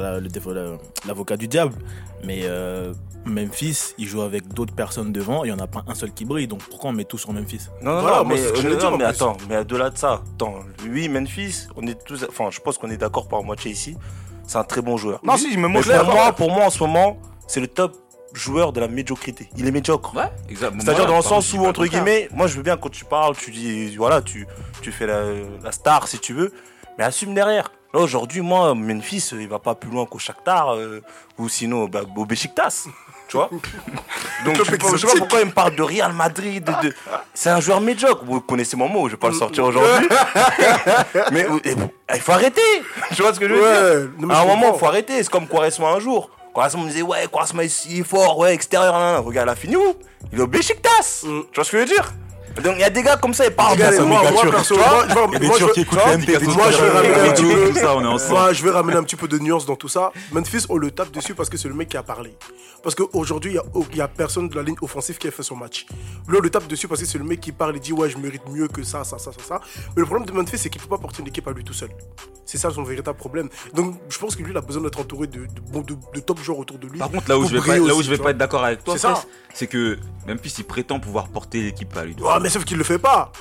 l'avocat 1.08 1.38
du 1.38 1.48
diable, 1.48 1.76
mais 2.26 2.42
euh, 2.44 2.94
Memphis, 3.26 3.94
il 3.98 4.08
joue 4.08 4.22
avec 4.24 4.50
d'autres 4.50 4.76
personnes 4.76 5.14
devant, 5.14 5.46
il 5.46 5.50
y 5.50 5.52
en 5.54 5.60
a 5.60 5.68
pas 5.68 5.84
un 5.88 5.96
seul 5.96 6.12
qui 6.12 6.26
brille. 6.26 6.48
Donc 6.48 6.64
pourquoi 6.64 6.90
on 6.90 6.94
met 6.94 7.06
tout 7.06 7.18
sur 7.18 7.32
Memphis? 7.32 7.68
Non, 7.82 7.94
non, 7.96 8.02
Voilà, 8.02 8.18
non, 8.18 8.26
moi, 8.26 8.34
mais, 8.36 8.42
c'est 8.42 8.48
ce 8.48 8.54
que 8.54 8.58
euh, 8.58 8.62
j'allais 8.64 8.84
non, 8.92 8.98
mais 8.98 9.06
attends, 9.06 9.38
mais 9.48 9.58
au-delà 9.60 9.90
de 9.90 9.98
ça, 9.98 10.22
attends, 10.36 10.56
lui, 10.84 11.08
Memphis, 11.08 11.68
on 11.78 11.88
est 11.88 12.04
tous, 12.04 12.26
enfin, 12.28 12.50
je 12.52 12.60
pense 12.60 12.78
qu'on 12.78 12.90
est 12.90 12.98
d'accord 12.98 13.28
par 13.30 13.42
moitié 13.44 13.72
ici. 13.72 13.96
C'est 14.54 14.60
un 14.60 14.64
très 14.64 14.84
bon 14.84 14.98
joueur. 14.98 15.20
Non, 15.24 15.36
si, 15.36 15.58
mais 15.58 15.68
moi, 15.68 15.82
Mais 15.84 15.94
je 15.96 16.00
pour 16.00 16.14
moi, 16.14 16.32
pour 16.32 16.52
moi, 16.52 16.66
en 16.66 16.70
ce 16.70 16.78
moment, 16.84 17.18
c'est 17.48 17.60
le 17.60 17.66
top 17.66 17.98
joueur 18.36 18.72
de 18.72 18.80
la 18.80 18.88
médiocrité. 18.88 19.50
Il 19.58 19.66
est 19.66 19.72
médiocre. 19.72 20.16
Ouais. 20.16 20.30
C'est-à-dire 20.80 21.08
dans 21.08 21.16
le 21.16 21.24
sens 21.24 21.52
où, 21.54 21.66
entre 21.66 21.88
guillemets, 21.88 22.30
moi 22.32 22.46
je 22.46 22.58
veux 22.58 22.62
bien 22.62 22.78
quand 22.78 22.90
tu 22.90 23.04
parles, 23.04 23.36
tu 23.36 23.50
dis, 23.50 23.96
voilà, 23.96 24.22
tu, 24.22 24.46
tu 24.84 24.92
fais 24.92 25.08
la, 25.08 25.24
la 25.64 25.72
star 25.72 26.08
si 26.08 26.20
tu 26.20 26.36
veux, 26.36 26.54
mais 27.00 27.04
assume 27.04 27.34
derrière. 27.34 27.72
Là 27.96 28.02
aujourd'hui, 28.02 28.42
moi, 28.42 28.76
Memphis, 28.76 29.30
euh, 29.34 29.42
il 29.42 29.48
va 29.48 29.58
pas 29.58 29.74
plus 29.74 29.90
loin 29.90 30.06
qu'au 30.06 30.20
Shakhtar 30.20 30.76
euh, 30.76 31.02
ou 31.40 31.50
sinon 31.50 31.86
bah, 31.86 32.02
au 32.16 32.26
Besiktas. 32.26 32.86
Tu 33.28 33.38
vois 33.38 33.50
Donc 34.46 34.58
je 34.58 34.64
sais, 34.64 34.78
pas, 34.78 34.88
je 34.92 34.98
sais 34.98 35.08
pas 35.08 35.14
pourquoi 35.18 35.40
il 35.42 35.48
me 35.48 35.52
parle 35.52 35.76
de 35.76 35.82
Real 35.82 36.14
Madrid. 36.14 36.64
De, 36.64 36.88
de- 36.90 36.96
C'est 37.34 37.50
un 37.50 37.60
joueur 37.62 37.82
médiocre. 37.82 38.24
Vous 38.26 38.42
connaissez 38.42 38.76
mon 38.78 38.88
mot, 38.90 39.08
je 39.08 39.14
vais 39.14 39.18
pas 39.20 39.30
le 39.30 39.34
sortir 39.36 39.64
aujourd'hui. 39.66 40.08
mais 41.32 41.46
euh, 41.46 41.60
il 42.14 42.20
faut 42.22 42.32
arrêter. 42.34 42.62
Tu 43.16 43.22
vois 43.22 43.34
ce 43.34 43.40
que 43.40 43.48
je 43.48 43.54
veux 43.54 43.60
dire 43.60 44.10
Ouais, 44.28 44.34
à 44.36 44.42
un 44.42 44.46
moment, 44.46 44.62
comprends. 44.64 44.78
faut 44.78 44.86
arrêter. 44.88 45.18
C'est 45.24 45.30
comme 45.30 45.48
Quaresma 45.48 45.88
un 45.90 46.00
jour. 46.00 46.30
Quaresma 46.54 46.84
me 46.84 46.88
disait, 46.90 47.02
ouais, 47.02 47.26
Quaresma 47.32 47.64
il 47.64 48.00
est 48.00 48.04
fort, 48.04 48.38
ouais, 48.38 48.54
extérieur. 48.54 48.94
nan. 49.00 49.18
Regarde, 49.18 49.48
il 49.48 49.52
a 49.52 49.56
fini 49.56 49.76
où? 49.76 49.96
Il 50.32 50.40
est 50.40 50.42
au 50.42 50.48
Besiktas. 50.48 51.24
Mm. 51.24 51.40
Tu 51.52 51.56
vois 51.56 51.64
ce 51.64 51.72
que 51.72 51.78
je 51.78 51.82
veux 51.84 51.88
dire? 51.90 52.14
Donc 52.62 52.74
il 52.76 52.82
y 52.82 52.84
a 52.84 52.90
des 52.90 53.02
gars 53.02 53.18
comme 53.18 53.34
ça, 53.34 53.46
ils 53.46 53.52
parlent. 53.52 53.78
De- 53.78 53.84
ça. 58.20 58.34
Moi, 58.34 58.54
je 58.54 58.64
vais 58.64 58.70
ramener 58.70 58.96
un 58.98 59.04
petit 59.04 59.16
peu 59.16 59.28
de 59.28 59.40
nuance 59.40 59.66
dans 59.66 59.76
tout 59.76 59.88
ça. 59.88 60.12
Memphis, 60.32 60.66
on 60.70 60.78
le 60.78 60.92
tape 60.92 61.12
dessus 61.12 61.34
parce 61.34 61.50
que 61.50 61.58
c'est 61.58 61.68
le 61.68 61.74
mec 61.74 61.90
qui 61.90 61.98
a 61.98 62.04
parlé. 62.04 62.38
Parce 62.84 62.96
qu'aujourd'hui, 62.96 63.52
il 63.52 63.54
n'y 63.54 63.60
a, 63.60 63.64
il 63.92 63.98
y 63.98 64.02
a 64.02 64.08
personne 64.08 64.50
de 64.50 64.56
la 64.56 64.62
ligne 64.62 64.76
offensive 64.82 65.18
qui 65.18 65.28
a 65.28 65.32
fait 65.32 65.42
son 65.44 65.56
match. 65.56 65.86
Là, 66.30 66.36
on 66.38 66.42
le 66.42 66.50
tape 66.50 66.68
dessus 66.68 66.88
parce 66.88 67.02
que 67.02 67.08
c'est 67.08 67.18
le 67.18 67.24
mec 67.24 67.40
qui 67.40 67.52
parle 67.52 67.76
et 67.76 67.80
dit 67.80 67.94
Ouais, 67.94 68.10
je 68.10 68.18
mérite 68.18 68.44
mieux 68.50 68.68
que 68.68 68.84
ça, 68.84 69.04
ça, 69.04 69.18
ça, 69.18 69.32
ça, 69.32 69.40
ça. 69.48 69.62
Mais 69.96 70.02
le 70.02 70.06
problème 70.06 70.26
de 70.28 70.32
Memphis, 70.34 70.58
c'est 70.58 70.70
qu'il 70.70 70.82
ne 70.82 70.86
peut 70.88 70.96
pas 70.96 71.02
porter 71.02 71.22
une 71.22 71.28
équipe 71.30 71.48
à 71.48 71.52
lui 71.52 71.64
tout 71.64 71.74
seul. 71.74 71.90
C'est 72.46 72.58
ça 72.58 72.70
son 72.72 72.84
véritable 72.84 73.18
problème. 73.18 73.50
Donc, 73.74 73.96
je 74.10 74.20
pense 74.20 74.36
que 74.36 74.44
lui, 74.44 74.52
il 74.52 74.58
a 74.58 74.62
besoin 74.62 74.84
d'être 74.84 75.00
entouré 75.00 75.28
de, 75.28 75.40
de, 75.46 75.62
bons- 75.72 75.82
de- 75.82 75.96
de 76.14 76.20
top 76.20 76.40
joueurs 76.42 76.60
autour 76.60 76.78
de 76.78 76.88
lui. 76.88 77.00
Par 77.00 77.10
contre, 77.10 77.30
là 77.30 77.40
où 77.40 77.46
je 77.46 77.52
vais 77.54 77.60
pas, 77.60 77.68
briller 77.68 77.88
là 77.88 77.94
où 77.96 77.98
aussi, 78.00 78.10
je 78.10 78.14
vais 78.14 78.18
pas 78.22 78.32
être 78.32 78.38
d'accord 78.38 78.64
avec 78.66 78.84
toi, 78.84 78.96
C'est 78.96 79.00
ça. 79.02 79.16
Fess, 79.16 79.28
c'est 79.54 79.68
que 79.68 79.98
Memphis 80.28 80.54
il 80.58 80.66
prétend 80.66 81.00
pouvoir 81.00 81.30
porter 81.30 81.62
l'équipe 81.62 81.96
à 81.96 82.04
lui. 82.04 82.16
Mais 82.44 82.50
sauf 82.50 82.64
qu'il 82.66 82.78
le 82.78 82.84
fait 82.84 83.00
pas. 83.00 83.32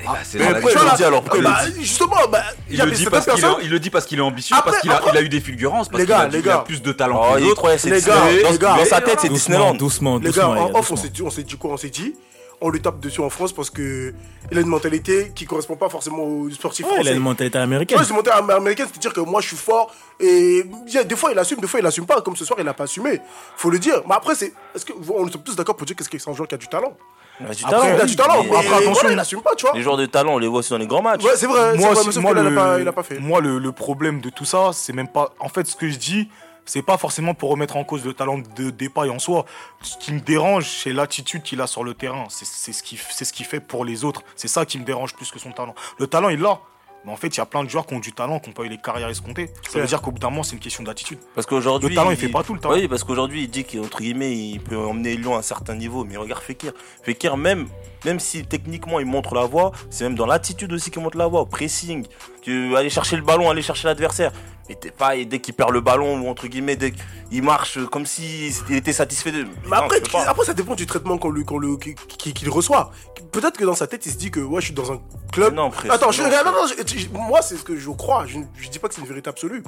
Et 0.00 0.04
bah, 0.04 0.16
c'est 0.22 0.38
mais 0.38 0.44
vie. 0.60 0.66
il 0.66 0.74
le 0.90 0.96
dit 0.96 1.04
alors 1.04 1.20
Pourquoi 1.22 1.38
il 1.38 1.44
Bah, 1.44 1.58
le 1.66 1.70
dit 1.72 1.80
Justement, 1.84 2.16
bah, 2.32 2.42
il 2.68 2.74
Il 2.74 2.78
y 2.78 2.80
a 2.80 2.86
le, 2.86 2.90
dit 2.92 3.04
parce 3.04 3.24
qu'il 3.26 3.34
est, 3.34 3.40
personnes. 3.42 3.60
il 3.62 3.70
le 3.70 3.78
dit 3.80 3.90
parce 3.90 4.06
qu'il 4.06 4.18
est 4.18 4.22
ambitieux, 4.22 4.56
Après- 4.56 4.70
parce 4.70 4.82
qu'il 4.82 4.90
a, 4.90 4.96
après- 4.96 5.10
il 5.12 5.18
a 5.18 5.22
eu 5.22 5.28
des 5.28 5.40
fulgurances, 5.40 5.88
parce 5.88 6.00
Les 6.00 6.06
qu'il 6.06 6.14
a, 6.14 6.18
gars, 6.20 6.28
les 6.28 6.38
il 6.38 6.48
a 6.48 6.52
gars. 6.54 6.58
plus 6.66 6.80
de 6.82 6.92
talent 6.92 7.20
Oh, 7.22 7.34
que 7.34 7.40
d'autres. 7.40 7.68
Les 7.86 8.00
gars, 8.00 8.14
Dans- 8.16 8.50
les 8.50 8.58
gars. 8.58 8.76
Dans 8.78 8.84
sa 8.86 9.00
tête, 9.02 9.18
c'est 9.20 9.28
Doucement, 9.28 9.56
Disneyland. 9.56 9.74
doucement, 9.74 10.16
Les 10.18 10.24
doucement. 10.28 10.48
gars, 10.48 10.54
les 10.54 10.60
en 10.62 10.64
gars, 10.66 10.70
off, 10.70 10.90
on 10.90 10.94
doucement. 10.94 10.96
s'est 10.96 11.08
dit, 11.10 11.22
on 11.22 11.30
s'est 11.30 11.42
dit 11.42 11.56
quoi 11.58 11.72
On 11.72 11.76
s'est 11.76 11.90
dit, 11.90 12.14
on 12.62 12.70
lui 12.70 12.80
tape 12.80 12.98
dessus 13.00 13.20
en 13.20 13.28
France 13.30 13.52
parce 13.52 13.68
que 13.70 14.14
il 14.50 14.56
a 14.58 14.60
une 14.62 14.66
mentalité 14.68 15.32
qui 15.34 15.44
correspond 15.44 15.76
pas 15.76 15.88
forcément 15.90 16.22
aux 16.24 16.50
sportifs 16.50 16.86
Ouais, 16.86 16.92
il 16.92 16.94
a 16.94 17.02
français. 17.02 17.16
une 17.16 17.22
mentalité 17.22 17.58
américaine. 17.58 17.98
c'est 18.02 18.12
mentalité 18.14 18.38
am- 18.38 18.50
américaine, 18.50 18.86
c'est-à-dire 18.90 19.12
que 19.12 19.20
moi 19.20 19.40
je 19.42 19.48
suis 19.48 19.56
fort 19.56 19.94
et 20.18 20.64
des 21.06 21.16
fois 21.16 21.30
il 21.32 21.38
assume, 21.38 21.58
des 21.60 21.66
fois 21.66 21.80
il 21.80 21.86
assume 21.86 22.06
pas. 22.06 22.20
Comme 22.22 22.36
ce 22.36 22.44
soir, 22.46 22.58
il 22.60 22.66
a 22.68 22.72
pas 22.74 22.84
assumé. 22.84 23.20
Faut 23.56 23.68
le 23.70 23.78
dire. 23.78 24.00
Mais 24.08 24.14
après, 24.14 24.34
c'est, 24.34 24.52
est-ce 24.74 24.84
que 24.86 24.92
on 25.10 25.26
est 25.26 25.42
tous 25.44 25.56
d'accord 25.56 25.76
pour 25.76 25.86
dire 25.86 25.94
que 25.96 26.04
c'est 26.04 26.28
un 26.28 26.34
joueur 26.34 26.48
qui 26.48 26.54
a 26.54 26.58
du 26.58 26.68
talent? 26.68 26.96
Il 27.40 27.46
a 27.46 27.54
du 27.54 27.64
Après, 27.64 27.76
talent, 27.78 27.94
il 27.96 28.00
a 28.00 28.04
du 28.06 28.16
talent. 28.16 28.42
Mais- 28.44 28.56
après, 28.56 28.68
attention, 28.68 28.92
voilà, 28.92 29.12
il 29.12 29.18
assume 29.18 29.42
pas, 29.42 29.54
tu 29.54 29.66
vois. 29.66 29.74
Les 29.74 29.82
joueurs 29.82 29.96
de 29.96 30.06
talent, 30.06 30.34
on 30.34 30.38
les 30.38 30.46
voit 30.48 30.58
aussi 30.60 30.70
dans 30.70 30.78
les 30.78 30.86
grands 30.86 31.02
matchs. 31.02 31.24
Ouais, 31.24 31.32
c'est 31.36 31.46
vrai. 31.46 31.72
c'est 31.72 31.78
moi, 31.78 31.92
vrai, 31.94 32.20
moi, 32.20 32.32
le, 32.34 32.40
il 32.42 32.46
a 32.58 32.60
pas, 32.62 32.80
il 32.80 32.88
a 32.88 32.92
pas 32.92 33.02
fait. 33.02 33.18
moi 33.18 33.40
le, 33.40 33.58
le 33.58 33.72
problème 33.72 34.20
de 34.20 34.28
tout 34.30 34.44
ça, 34.44 34.70
c'est 34.72 34.92
même 34.92 35.08
pas. 35.08 35.32
En 35.40 35.48
fait, 35.48 35.66
ce 35.66 35.74
que 35.76 35.88
je 35.88 35.96
dis, 35.96 36.28
c'est 36.66 36.82
pas 36.82 36.98
forcément 36.98 37.34
pour 37.34 37.50
remettre 37.50 37.76
en 37.76 37.84
cause 37.84 38.04
le 38.04 38.12
talent 38.12 38.38
de 38.38 38.70
Depay 38.70 39.08
en 39.10 39.18
soi. 39.18 39.44
Ce 39.82 39.96
qui 39.96 40.12
me 40.12 40.20
dérange, 40.20 40.68
c'est 40.68 40.92
l'attitude 40.92 41.42
qu'il 41.42 41.60
a 41.60 41.66
sur 41.66 41.82
le 41.82 41.94
terrain. 41.94 42.26
C'est 42.28 42.44
ce 42.72 42.82
qui 42.82 43.00
c'est 43.10 43.24
ce 43.24 43.32
qu'il 43.32 43.46
fait 43.46 43.60
pour 43.60 43.84
les 43.84 44.04
autres. 44.04 44.22
C'est 44.36 44.48
ça 44.48 44.64
qui 44.66 44.78
me 44.78 44.84
dérange 44.84 45.14
plus 45.14 45.30
que 45.30 45.38
son 45.38 45.52
talent. 45.52 45.74
Le 45.98 46.06
talent, 46.06 46.28
il 46.28 46.40
l'a. 46.40 46.58
Mais 47.04 47.12
en 47.12 47.16
fait, 47.16 47.28
il 47.28 47.38
y 47.38 47.40
a 47.40 47.46
plein 47.46 47.64
de 47.64 47.70
joueurs 47.70 47.86
qui 47.86 47.94
ont 47.94 48.00
du 48.00 48.12
talent, 48.12 48.40
qui 48.40 48.50
n'ont 48.50 48.54
pas 48.54 48.64
eu 48.64 48.68
les 48.68 48.78
carrières 48.78 49.08
escomptées. 49.08 49.50
Ça 49.68 49.78
veut 49.78 49.86
dire 49.86 50.02
qu'au 50.02 50.10
bout 50.10 50.18
d'un 50.18 50.28
moment, 50.30 50.42
c'est 50.42 50.54
une 50.54 50.60
question 50.60 50.82
d'attitude. 50.82 51.18
Parce 51.34 51.46
qu'aujourd'hui. 51.46 51.88
Le 51.88 51.94
talent, 51.94 52.10
il 52.10 52.16
fait 52.16 52.28
pas 52.28 52.42
tout 52.42 52.54
le 52.54 52.60
temps. 52.60 52.72
Oui, 52.72 52.88
parce 52.88 53.04
qu'aujourd'hui, 53.04 53.44
il 53.44 53.50
dit 53.50 53.64
qu'entre 53.64 54.00
guillemets, 54.00 54.36
il 54.36 54.60
peut 54.60 54.76
emmener 54.76 55.16
Lyon 55.16 55.34
à 55.34 55.38
un 55.38 55.42
certain 55.42 55.74
niveau. 55.74 56.04
Mais 56.04 56.16
regarde 56.16 56.42
Fekir. 56.42 56.72
Fekir, 57.02 57.36
même, 57.36 57.68
même 58.04 58.20
si 58.20 58.44
techniquement 58.44 59.00
il 59.00 59.06
montre 59.06 59.34
la 59.34 59.46
voie, 59.46 59.72
c'est 59.88 60.04
même 60.04 60.14
dans 60.14 60.26
l'attitude 60.26 60.72
aussi 60.72 60.90
qu'il 60.90 61.02
montre 61.02 61.16
la 61.16 61.26
voie. 61.26 61.46
Pressing, 61.46 62.06
tu 62.42 62.76
aller 62.76 62.90
chercher 62.90 63.16
le 63.16 63.22
ballon, 63.22 63.48
aller 63.48 63.62
chercher 63.62 63.88
l'adversaire. 63.88 64.32
Et 64.70 64.76
t'es 64.76 64.92
pas, 64.92 65.16
et 65.16 65.24
dès 65.24 65.40
qu'il 65.40 65.52
perd 65.52 65.70
le 65.72 65.80
ballon, 65.80 66.20
ou 66.20 66.28
entre 66.28 66.46
guillemets, 66.46 66.76
dès 66.76 66.92
qu'il 66.92 67.42
marche 67.42 67.84
comme 67.86 68.06
s'il 68.06 68.52
était 68.70 68.92
satisfait 68.92 69.32
de. 69.32 69.44
Mais 69.68 69.76
après, 69.76 70.00
Non, 70.14 70.20
après, 70.28 70.44
ça 70.46 70.54
dépend 70.54 70.76
du 70.76 70.86
traitement 70.86 71.18
qu'on 71.18 71.30
lui, 71.30 71.44
qu'on 71.44 71.58
le, 71.58 71.76
qu'il 71.76 72.48
reçoit. 72.50 72.92
Peut-être 73.32 73.56
que 73.58 73.64
dans 73.64 73.74
sa 73.74 73.88
tête, 73.88 74.06
il 74.06 74.12
se 74.12 74.16
dit 74.16 74.30
que 74.30 74.38
ouais, 74.38 74.60
je 74.60 74.66
suis 74.66 74.74
dans 74.74 74.92
un 74.92 75.00
club. 75.32 75.54
Non, 75.54 75.66
après, 75.66 75.90
Attends, 75.90 76.12
je, 76.12 76.22
non, 76.22 76.28
regarde, 76.28 76.46
non, 76.46 76.52
non, 76.52 76.66
je- 76.68 76.98
je- 76.98 77.08
moi, 77.08 77.42
c'est 77.42 77.56
ce 77.56 77.62
que 77.64 77.76
je 77.76 77.90
crois. 77.90 78.26
Je, 78.26 78.38
je 78.60 78.68
dis 78.68 78.78
pas 78.78 78.88
que 78.88 78.94
c'est 78.94 79.00
une 79.00 79.06
vérité 79.08 79.28
absolue. 79.28 79.62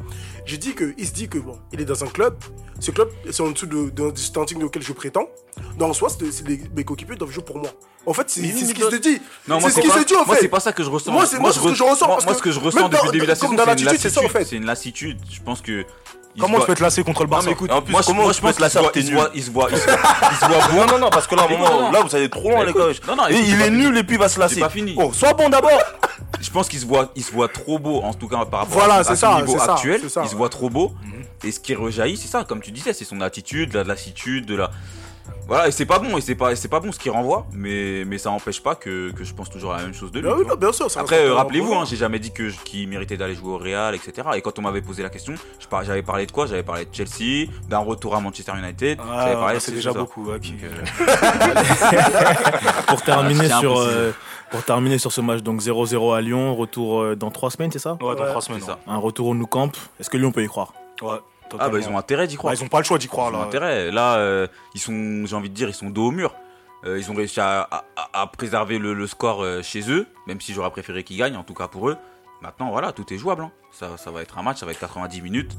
Je 0.46 0.54
dis 0.56 0.72
que 0.74 0.94
il 0.96 1.06
se 1.06 1.12
dit 1.12 1.28
que 1.28 1.38
bon, 1.38 1.58
il 1.72 1.80
est 1.80 1.84
dans 1.84 2.02
un 2.04 2.08
club. 2.08 2.36
Ce 2.78 2.90
club, 2.92 3.08
c'est 3.30 3.40
en 3.42 3.50
dessous 3.50 3.66
de, 3.66 3.90
de- 3.90 4.10
du 4.12 4.22
standing 4.22 4.62
auquel 4.62 4.82
je 4.82 4.92
prétends. 4.92 5.26
Donc, 5.78 5.90
en 5.90 5.92
soi, 5.94 6.08
c'est 6.10 6.24
mes 6.74 6.84
coéquipiers 6.84 7.16
doivent 7.16 7.30
jouer 7.30 7.44
pour 7.44 7.58
moi. 7.58 7.70
En 8.04 8.12
fait, 8.14 8.28
c'est 8.30 8.40
ce 8.42 8.74
qu'il 8.74 8.82
se 8.84 8.96
dit. 8.96 9.20
Non, 9.46 9.60
moi, 9.60 9.70
c'est 9.70 9.76
ce 9.76 9.80
qu'il 9.80 9.90
pas- 9.90 10.00
se 10.00 10.04
dit 10.04 10.14
en 10.16 10.24
moi, 10.26 10.34
fait. 10.34 10.42
c'est 10.42 10.48
pas 10.48 10.58
ça 10.58 10.72
que 10.72 10.82
je 10.82 10.90
ressens. 10.90 11.12
Moi, 11.12 11.24
c'est- 11.24 11.38
moi, 11.38 11.52
c'est 11.52 11.60
ce 11.60 11.64
que 11.68 11.74
je 11.74 11.82
ressens, 11.84 12.06
Moi, 12.08 12.18
ce 12.34 12.42
que 12.42 12.50
je 12.50 12.58
ressens 12.58 12.88
depuis 12.88 13.06
le 13.06 13.12
début 13.12 13.24
de 13.26 13.28
la 13.30 13.34
saison, 13.36 13.54
c'est 13.56 14.56
une 14.56 14.64
lassitude. 14.64 14.91
Je 14.94 15.40
pense 15.44 15.60
que. 15.60 15.84
il 16.34 16.40
Comment 16.40 16.60
tu 16.60 16.66
peux 16.66 16.74
te 16.74 16.82
lasser 16.82 17.02
contre 17.04 17.22
le 17.22 17.26
Non, 17.26 17.30
Barça 17.32 17.46
mais 17.48 17.52
écoute, 17.52 17.70
En 17.70 17.82
plus, 17.82 17.92
moi, 17.92 18.00
je- 18.02 18.06
comment 18.06 18.22
moi, 18.22 18.30
tu 18.32 18.36
je 18.36 18.40
peux 18.42 18.46
pense 18.52 18.56
que 18.72 18.78
voit- 18.78 18.90
t'es 18.90 19.00
il 19.00 19.06
se 19.06 19.12
voit- 19.12 19.30
il 19.34 19.42
se 19.44 19.50
voit, 19.50 19.68
il 19.70 19.76
se 19.78 19.84
voit- 19.84 19.96
il 20.30 20.36
se 20.36 20.44
voit 20.46 20.68
bon. 20.68 20.76
Non, 20.76 20.86
non, 20.86 20.98
non, 20.98 21.10
parce 21.10 21.26
que 21.26 21.34
là, 21.34 21.42
à 21.42 21.44
un 21.44 21.48
Écoute, 21.48 21.58
moment, 21.68 21.80
non. 21.82 21.90
là, 21.92 22.00
vous 22.02 22.14
allez 22.16 22.28
trop 22.30 22.50
loin, 22.50 22.64
les 22.64 22.72
gars. 22.72 22.80
non, 23.08 23.16
non, 23.16 23.28
Et 23.28 23.38
il 23.38 23.60
est 23.60 23.70
nul 23.70 23.96
et 23.98 24.02
puis 24.04 24.16
il 24.16 24.18
va 24.18 24.28
se 24.28 24.38
lasser. 24.40 24.60
pas 24.60 24.68
fini. 24.70 24.94
Oh, 24.98 25.12
sois 25.12 25.34
bon 25.34 25.48
d'abord. 25.50 25.70
Je 26.40 26.50
pense 26.50 26.68
qu'il 26.68 26.80
se 26.80 26.86
voit, 26.86 27.12
il 27.14 27.22
se 27.22 27.30
voit 27.32 27.48
trop 27.48 27.78
beau, 27.78 28.00
en 28.02 28.14
tout 28.14 28.26
cas 28.28 28.44
par 28.44 28.60
rapport 28.60 28.66
Voilà, 28.78 28.96
à, 28.96 29.04
son 29.04 29.14
ça, 29.14 29.36
niveau 29.36 29.58
ça, 29.58 29.74
actuel. 29.74 30.00
Il 30.04 30.28
se 30.28 30.34
voit 30.34 30.48
trop 30.48 30.68
beau. 30.70 30.92
Et 31.44 31.50
ce 31.52 31.60
qui 31.60 31.74
rejaillit, 31.74 32.16
c'est 32.16 32.28
ça, 32.28 32.44
comme 32.44 32.60
tu 32.60 32.70
disais, 32.70 32.92
c'est 32.92 33.04
son 33.04 33.20
attitude, 33.20 33.74
la 33.74 33.84
lassitude, 33.84 34.46
de 34.46 34.54
la. 34.56 34.70
Voilà, 35.48 35.68
et 35.68 35.72
c'est 35.72 35.84
pas 35.86 35.98
bon, 35.98 36.16
et 36.16 36.20
c'est 36.20 36.36
pas, 36.36 36.54
c'est 36.56 36.68
pas 36.68 36.80
bon 36.80 36.92
ce 36.92 36.98
qu'il 36.98 37.10
renvoie, 37.10 37.46
mais, 37.52 38.04
mais 38.06 38.16
ça 38.16 38.30
n'empêche 38.30 38.62
pas 38.62 38.74
que, 38.74 39.10
que 39.10 39.24
je 39.24 39.34
pense 39.34 39.50
toujours 39.50 39.72
la 39.72 39.82
même 39.82 39.92
chose 39.92 40.10
de 40.12 40.20
lui. 40.20 40.28
Ah 40.30 40.34
oui, 40.38 40.46
non, 40.46 40.54
bien 40.54 40.72
sûr. 40.72 40.86
Après, 40.96 41.26
euh, 41.26 41.34
rappelez-vous, 41.34 41.74
hein, 41.74 41.84
j'ai 41.84 41.96
jamais 41.96 42.20
dit 42.20 42.30
que 42.32 42.48
je- 42.48 42.56
qu'il 42.64 42.88
méritait 42.88 43.16
d'aller 43.16 43.34
jouer 43.34 43.50
au 43.52 43.58
Real, 43.58 43.94
etc. 43.94 44.28
Et 44.36 44.40
quand 44.40 44.58
on 44.58 44.62
m'avait 44.62 44.80
posé 44.82 45.02
la 45.02 45.10
question, 45.10 45.34
j'avais 45.84 46.02
parlé 46.02 46.26
de 46.26 46.32
quoi? 46.32 46.46
J'avais 46.46 46.62
parlé 46.62 46.84
de 46.86 46.94
Chelsea, 46.94 47.50
d'un 47.68 47.80
retour 47.80 48.14
à 48.14 48.20
Manchester 48.20 48.52
United. 48.56 48.98
Ah, 49.02 49.22
j'avais 49.24 49.34
parlé 49.34 49.46
bah, 49.48 49.54
de 49.54 49.58
c'est 49.58 49.70
ces 49.72 49.76
déjà 49.76 49.92
beaucoup. 49.92 50.26
ouais, 50.30 50.38
euh, 50.62 50.84
Pour 52.86 53.02
terminer, 53.02 53.46
tiens, 53.46 53.60
sur, 53.60 53.78
euh, 53.78 54.12
pour 54.50 54.62
terminer 54.62 54.98
sur 54.98 55.12
ce 55.12 55.20
match, 55.20 55.42
donc 55.42 55.60
0-0 55.60 56.14
à 56.14 56.20
Lyon, 56.20 56.54
retour 56.54 57.02
euh, 57.02 57.16
dans 57.16 57.30
3 57.30 57.50
semaines, 57.50 57.70
c'est 57.72 57.78
ça? 57.78 57.92
Ouais, 58.00 58.14
dans 58.14 58.22
Ouais, 58.22 58.28
trois 58.28 58.42
semaines. 58.42 58.60
c'est 58.60 58.66
ça. 58.66 58.78
Un 58.86 58.98
retour 58.98 59.28
au 59.28 59.34
Nou 59.34 59.46
Camp. 59.46 59.72
Est-ce 60.00 60.10
que 60.10 60.16
Lyon 60.16 60.32
peut 60.32 60.42
y 60.44 60.48
croire? 60.48 60.72
Ouais, 61.02 61.18
Ah 61.60 61.68
bah 61.68 61.78
ils 61.78 61.88
ont 61.88 61.98
intérêt 61.98 62.26
d'y 62.26 62.36
croire. 62.36 62.52
Bah, 62.54 62.58
ils 62.60 62.64
ont 62.64 62.68
pas 62.68 62.78
le 62.78 62.84
choix 62.84 62.98
d'y 62.98 63.08
croire 63.08 63.30
Ils 63.30 63.36
ont 63.36 63.40
là. 63.40 63.44
intérêt. 63.46 63.90
Là, 63.90 64.16
euh, 64.16 64.46
ils 64.74 64.80
sont, 64.80 65.24
j'ai 65.26 65.34
envie 65.36 65.50
de 65.50 65.54
dire, 65.54 65.68
ils 65.68 65.74
sont 65.74 65.90
dos 65.90 66.06
au 66.06 66.10
mur. 66.10 66.34
Euh, 66.84 66.98
ils 66.98 67.10
ont 67.10 67.14
réussi 67.14 67.40
à, 67.40 67.62
à- 67.70 67.84
à 68.12 68.26
préserver 68.26 68.78
le, 68.78 68.92
le 68.94 69.06
score 69.06 69.42
euh, 69.42 69.62
chez 69.62 69.88
eux, 69.90 70.06
même 70.26 70.40
si 70.40 70.52
j'aurais 70.52 70.70
préféré 70.70 71.04
qu'ils 71.04 71.16
gagnent, 71.16 71.36
en 71.36 71.44
tout 71.44 71.54
cas 71.54 71.68
pour 71.68 71.88
eux. 71.88 71.96
Maintenant, 72.40 72.70
voilà, 72.70 72.90
tout 72.92 73.12
est 73.14 73.18
jouable. 73.18 73.42
hein. 73.42 73.52
Ça, 73.70 73.96
ça 73.96 74.10
va 74.10 74.20
être 74.22 74.36
un 74.38 74.42
match, 74.42 74.58
ça 74.58 74.66
va 74.66 74.72
être 74.72 74.80
90 74.80 75.22
minutes. 75.22 75.52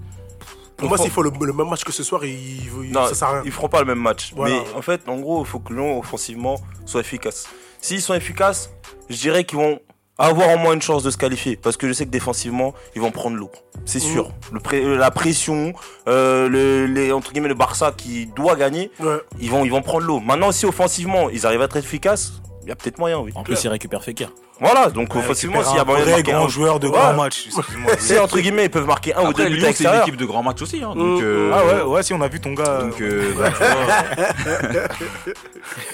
Pour 0.76 0.90
moi, 0.90 0.98
s'il 0.98 1.12
faut 1.12 1.22
le, 1.24 1.32
le 1.42 1.54
même 1.54 1.70
match 1.70 1.84
que 1.86 1.94
ce 1.94 2.04
soir, 2.04 2.26
il, 2.26 2.66
il- 2.86 2.92
Non, 2.92 3.08
ça 3.08 3.16
sert 3.16 3.28
à 3.30 3.32
rien. 3.36 3.42
ils 3.46 3.52
feront 3.52 3.70
pas 3.70 3.80
le 3.80 3.86
même 3.86 4.00
match. 4.00 4.34
Voilà. 4.36 4.56
Mais 4.56 4.64
en 4.76 4.82
fait, 4.82 5.08
en 5.08 5.18
gros, 5.18 5.44
il 5.44 5.48
faut 5.48 5.60
que 5.60 5.72
Lyon, 5.72 6.00
offensivement, 6.00 6.60
soit 6.86 7.00
efficace. 7.02 7.48
S'ils 7.80 8.02
sont 8.02 8.14
efficaces, 8.16 8.70
je 9.10 9.16
dirais 9.16 9.46
qu'ils 9.46 9.60
vont 9.60 9.80
avoir 10.18 10.54
au 10.54 10.58
moins 10.58 10.74
une 10.74 10.82
chance 10.82 11.04
de 11.04 11.10
se 11.12 11.18
qualifier. 11.18 11.56
Parce 11.56 11.78
que 11.78 11.88
je 11.88 11.94
sais 11.94 12.06
que 12.06 12.12
défensivement, 12.12 12.74
ils 12.96 13.02
vont 13.02 13.12
prendre 13.12 13.36
l'eau. 13.38 13.52
C'est 13.86 14.00
sûr. 14.00 14.32
Le 14.52 14.60
pré- 14.60 14.84
euh, 14.84 14.96
la 14.98 15.12
pression, 15.12 15.74
euh, 16.08 16.48
le, 16.48 16.86
les, 16.86 17.12
entre 17.12 17.32
guillemets, 17.32 17.48
le 17.50 17.56
Barça 17.56 17.92
qui 17.96 18.28
doit 18.28 18.56
gagner, 18.56 18.92
Ouais. 19.00 19.18
ils 19.40 19.50
vont, 19.50 19.66
ils 19.66 19.72
vont 19.72 19.82
prendre 19.82 20.06
l'eau. 20.06 20.20
Maintenant, 20.20 20.52
si 20.52 20.66
offensivement, 20.66 21.30
ils 21.30 21.46
arrivent 21.46 21.62
à 21.62 21.66
être 21.66 21.78
efficaces, 21.78 22.34
il 22.64 22.70
y 22.70 22.72
a 22.72 22.76
peut-être 22.76 22.98
moyen, 23.00 23.20
oui. 23.20 23.32
En 23.36 23.44
plus, 23.44 23.62
il 23.64 23.68
récupère 23.68 24.04
Fekir. 24.04 24.32
Voilà, 24.60 24.90
donc 24.90 25.14
Ouais, 25.16 25.22
facilement, 25.22 25.60
récupère 25.60 25.70
s'il 25.72 25.76
y 25.76 25.80
a 25.80 25.82
un 25.82 25.86
moyen 25.86 26.00
de 26.00 26.04
vrai 26.06 26.12
marquer 26.18 26.32
grand 26.32 26.46
un- 26.46 26.48
joueur 26.48 26.80
de 26.80 26.88
Ouais. 26.88 26.94
grand 26.94 27.14
match. 27.14 27.48
excuse-moi. 27.48 27.92
Si 28.00 28.18
entre 28.20 28.40
guillemets 28.40 28.66
ils 28.66 28.70
peuvent 28.70 28.86
marquer 28.86 29.14
un 29.16 29.24
ou 29.30 29.34
deux 29.34 29.50
buts 29.50 29.62
c'est 29.74 29.84
une 29.86 30.02
équipe 30.02 30.16
de 30.16 30.26
grand 30.26 30.44
match 30.44 30.62
aussi. 30.62 30.78
hein, 30.84 30.94
donc, 30.96 31.20
Mm. 31.20 31.24
euh, 31.24 31.52
Ah 31.54 31.66
ouais, 31.66 31.82
ouais, 31.96 32.04
si 32.04 32.14
on 32.14 32.22
a 32.22 32.28
vu 32.28 32.40
ton 32.40 32.54
gars. 32.54 32.80
Donc, 32.82 33.02
euh, 33.02 33.34
euh, 33.34 33.34
bah, 33.38 34.88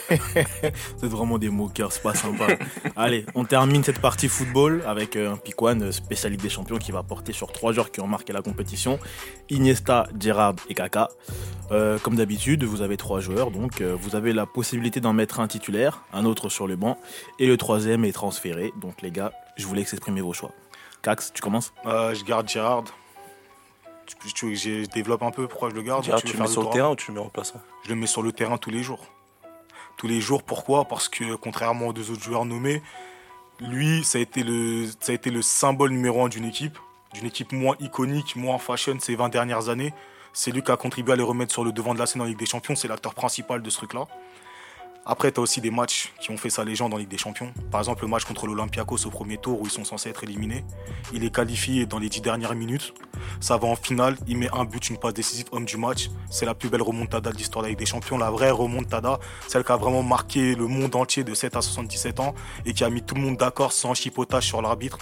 C'est 0.97 1.07
vraiment 1.07 1.37
des 1.37 1.49
moqueurs, 1.49 1.91
c'est 1.91 2.01
pas 2.03 2.13
sympa. 2.13 2.47
Allez, 2.95 3.25
on 3.35 3.45
termine 3.45 3.83
cette 3.83 3.99
partie 3.99 4.27
football 4.27 4.83
avec 4.87 5.15
euh, 5.15 5.31
un 5.33 5.37
Piquan 5.37 5.91
spécial 5.91 6.31
Ligue 6.33 6.41
des 6.41 6.49
Champions 6.49 6.77
qui 6.77 6.91
va 6.91 7.03
porter 7.03 7.33
sur 7.33 7.51
trois 7.51 7.71
joueurs 7.71 7.91
qui 7.91 8.01
ont 8.01 8.07
marqué 8.07 8.33
la 8.33 8.41
compétition 8.41 8.99
Iniesta, 9.49 10.07
Gerrard 10.19 10.55
et 10.69 10.73
Kaka. 10.73 11.09
Euh, 11.71 11.99
comme 11.99 12.15
d'habitude, 12.15 12.63
vous 12.63 12.81
avez 12.81 12.97
trois 12.97 13.19
joueurs, 13.19 13.51
donc 13.51 13.81
euh, 13.81 13.95
vous 13.99 14.15
avez 14.15 14.33
la 14.33 14.47
possibilité 14.47 14.99
d'en 15.01 15.13
mettre 15.13 15.39
un 15.39 15.47
titulaire, 15.47 16.01
un 16.13 16.25
autre 16.25 16.49
sur 16.49 16.65
le 16.65 16.75
banc, 16.75 16.97
et 17.37 17.45
le 17.45 17.57
troisième 17.57 18.05
est 18.05 18.11
transféré. 18.11 18.48
Donc 18.77 19.01
les 19.01 19.11
gars, 19.11 19.31
je 19.57 19.65
vous 19.65 19.73
laisse 19.73 19.93
exprimer 19.93 20.21
vos 20.21 20.33
choix. 20.33 20.51
Cax, 21.01 21.31
tu 21.33 21.41
commences? 21.41 21.73
Euh, 21.85 22.13
je 22.13 22.23
garde 22.23 22.47
Gérard. 22.47 22.83
Tu, 24.05 24.33
tu 24.33 24.45
veux 24.45 24.51
que 24.51 24.57
je 24.57 24.85
développe 24.87 25.23
un 25.23 25.31
peu 25.31 25.47
pourquoi 25.47 25.69
je 25.69 25.75
le 25.75 25.81
garde 25.81 26.03
Gérard, 26.03 26.21
Tu 26.21 26.35
le 26.35 26.41
mets 26.41 26.47
sur 26.47 26.63
le 26.63 26.69
terrain 26.69 26.89
ou 26.89 26.95
tu 26.95 27.11
le 27.11 27.15
mets 27.15 27.23
remplaçant 27.23 27.61
Je 27.83 27.89
le 27.89 27.95
mets 27.95 28.07
sur 28.07 28.21
le 28.21 28.31
terrain 28.31 28.57
tous 28.57 28.71
les 28.71 28.83
jours. 28.83 29.05
Tous 29.97 30.07
les 30.07 30.21
jours, 30.21 30.43
pourquoi? 30.43 30.85
Parce 30.85 31.09
que 31.09 31.35
contrairement 31.35 31.87
aux 31.87 31.93
deux 31.93 32.09
autres 32.11 32.23
joueurs 32.23 32.45
nommés, 32.45 32.81
lui, 33.59 34.03
ça 34.03 34.17
a 34.17 34.21
été 34.21 34.43
le, 34.43 34.87
ça 34.99 35.11
a 35.11 35.15
été 35.15 35.29
le 35.29 35.41
symbole 35.41 35.91
numéro 35.91 36.23
un 36.23 36.29
d'une 36.29 36.45
équipe, 36.45 36.77
d'une 37.13 37.25
équipe 37.25 37.51
moins 37.51 37.75
iconique, 37.79 38.35
moins 38.35 38.57
fashion 38.57 38.97
ces 38.99 39.15
20 39.15 39.29
dernières 39.29 39.69
années. 39.69 39.93
C'est 40.31 40.51
lui 40.51 40.63
qui 40.63 40.71
a 40.71 40.77
contribué 40.77 41.13
à 41.13 41.15
les 41.15 41.23
remettre 41.23 41.51
sur 41.51 41.63
le 41.63 41.71
devant 41.71 41.93
de 41.93 41.99
la 41.99 42.05
scène 42.05 42.21
en 42.21 42.25
Ligue 42.25 42.37
des 42.37 42.45
Champions, 42.45 42.75
c'est 42.75 42.87
l'acteur 42.87 43.13
principal 43.13 43.61
de 43.61 43.69
ce 43.69 43.77
truc-là. 43.77 44.07
Après, 45.11 45.31
tu 45.31 45.39
as 45.39 45.41
aussi 45.41 45.59
des 45.59 45.71
matchs 45.71 46.13
qui 46.21 46.29
ont 46.29 46.37
fait 46.37 46.51
sa 46.51 46.63
légende 46.63 46.93
en 46.93 46.97
Ligue 46.97 47.09
des 47.09 47.17
Champions. 47.17 47.51
Par 47.71 47.81
exemple, 47.81 48.03
le 48.03 48.07
match 48.07 48.25
contre 48.25 48.45
l'Olympiakos 48.45 49.07
au 49.07 49.09
premier 49.09 49.39
tour 49.39 49.59
où 49.59 49.65
ils 49.65 49.71
sont 49.71 49.83
censés 49.83 50.07
être 50.07 50.23
éliminés. 50.23 50.63
Il 51.11 51.23
est 51.23 51.33
qualifié 51.33 51.87
dans 51.87 51.97
les 51.97 52.09
10 52.09 52.21
dernières 52.21 52.53
minutes. 52.53 52.93
Ça 53.39 53.57
va 53.57 53.67
en 53.67 53.75
finale, 53.75 54.17
il 54.27 54.37
met 54.37 54.51
un 54.53 54.65
but, 54.65 54.87
une 54.87 54.99
passe 54.99 55.15
décisive, 55.15 55.47
homme 55.51 55.65
du 55.65 55.77
match. 55.77 56.11
C'est 56.29 56.45
la 56.45 56.53
plus 56.53 56.69
belle 56.69 56.83
remontada 56.83 57.31
de 57.31 57.37
l'histoire 57.37 57.63
de 57.63 57.65
la 57.65 57.69
Ligue 57.71 57.79
des 57.79 57.87
Champions, 57.87 58.19
la 58.19 58.29
vraie 58.29 58.51
remontada, 58.51 59.17
celle 59.47 59.63
qui 59.63 59.71
a 59.71 59.77
vraiment 59.77 60.03
marqué 60.03 60.53
le 60.53 60.67
monde 60.67 60.95
entier 60.95 61.23
de 61.23 61.33
7 61.33 61.55
à 61.55 61.63
77 61.63 62.19
ans 62.19 62.35
et 62.67 62.73
qui 62.73 62.83
a 62.83 62.89
mis 62.91 63.01
tout 63.01 63.15
le 63.15 63.21
monde 63.21 63.37
d'accord 63.37 63.71
sans 63.71 63.95
chipotage 63.95 64.45
sur 64.45 64.61
l'arbitre. 64.61 64.99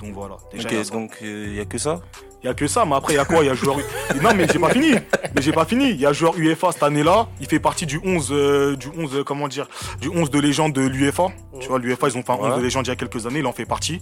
Donc 0.00 0.12
voilà. 0.14 0.36
Déjà, 0.52 0.68
donc 0.90 1.16
il 1.22 1.52
n'y 1.52 1.60
a 1.60 1.64
que 1.64 1.78
ça 1.78 2.00
Il 2.42 2.46
y 2.46 2.48
a 2.50 2.54
que 2.54 2.66
ça, 2.66 2.84
mais 2.84 2.94
après, 2.96 3.14
il 3.14 3.16
y 3.16 3.18
a 3.18 3.24
quoi? 3.24 3.38
Il 3.42 3.46
y 3.46 3.50
a 3.50 3.54
joueur. 3.54 3.76
Non, 4.22 4.30
mais 4.34 4.46
j'ai 4.52 4.58
pas 4.58 4.70
fini. 4.70 4.92
Mais 5.34 5.40
j'ai 5.42 5.52
pas 5.52 5.64
fini. 5.64 5.90
Il 5.90 6.00
y 6.00 6.04
a 6.06 6.12
joueur 6.12 6.36
UEFA 6.36 6.72
cette 6.72 6.82
année-là. 6.82 7.28
Il 7.40 7.46
fait 7.46 7.58
partie 7.58 7.86
du 7.86 8.00
11, 8.04 8.28
euh, 8.32 8.76
du 8.76 8.88
11, 8.96 9.14
euh, 9.16 9.24
comment 9.24 9.48
dire, 9.48 9.66
du 10.00 10.08
11 10.08 10.30
de 10.30 10.38
légende 10.40 10.72
de 10.74 10.82
l'UEFA. 10.82 11.28
Tu 11.60 11.68
vois, 11.68 11.78
l'UEFA, 11.78 12.08
ils 12.08 12.18
ont 12.18 12.22
fait 12.22 12.32
un 12.32 12.36
11 12.36 12.50
Ouais. 12.52 12.56
de 12.58 12.62
légende 12.62 12.86
il 12.86 12.90
y 12.90 12.92
a 12.92 12.96
quelques 12.96 13.26
années. 13.26 13.38
Il 13.38 13.46
en 13.46 13.52
fait 13.52 13.64
partie. 13.66 14.00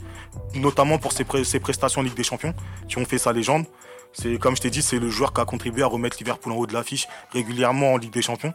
Notamment 0.55 0.99
pour 0.99 1.13
ses, 1.13 1.25
pré- 1.25 1.45
ses 1.45 1.61
prestations 1.61 2.01
en 2.01 2.05
Ligue 2.05 2.15
des 2.15 2.25
Champions 2.25 2.55
qui 2.89 2.99
ont 2.99 3.05
fait 3.05 3.19
sa 3.19 3.33
légende. 3.33 3.65
C'est, 4.13 4.37
comme 4.39 4.57
je 4.57 4.61
t'ai 4.61 4.71
dit, 4.71 4.83
c'est 4.83 4.99
le 4.99 5.09
joueur 5.09 5.33
qui 5.33 5.41
a 5.41 5.45
contribué 5.45 5.83
à 5.83 5.87
remettre 5.87 6.17
Liverpool 6.19 6.53
en 6.53 6.57
haut 6.57 6.67
de 6.67 6.75
l'affiche 6.75 7.07
régulièrement 7.33 7.95
en 7.95 7.97
Ligue 7.97 8.13
des 8.13 8.21
Champions. 8.23 8.53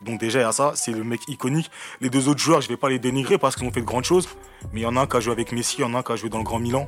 Donc 0.00 0.18
déjà, 0.18 0.38
il 0.38 0.42
y 0.42 0.44
a 0.44 0.52
ça, 0.52 0.72
c'est 0.74 0.92
le 0.92 1.04
mec 1.04 1.20
iconique. 1.28 1.70
Les 2.00 2.08
deux 2.08 2.28
autres 2.28 2.40
joueurs, 2.40 2.60
je 2.60 2.68
vais 2.68 2.76
pas 2.76 2.88
les 2.88 2.98
dénigrer 2.98 3.36
parce 3.38 3.54
qu'ils 3.56 3.66
ont 3.66 3.72
fait 3.72 3.80
de 3.80 3.86
grandes 3.86 4.04
choses. 4.04 4.28
Mais 4.72 4.80
il 4.80 4.82
y 4.82 4.86
en 4.86 4.96
a 4.96 5.00
un 5.00 5.06
qui 5.06 5.16
a 5.16 5.20
joué 5.20 5.32
avec 5.32 5.52
Messi, 5.52 5.76
il 5.78 5.82
y 5.82 5.84
en 5.84 5.94
a 5.94 5.98
un 5.98 6.02
qui 6.02 6.12
a 6.12 6.16
joué 6.16 6.30
dans 6.30 6.38
le 6.38 6.44
Grand 6.44 6.58
Milan. 6.58 6.86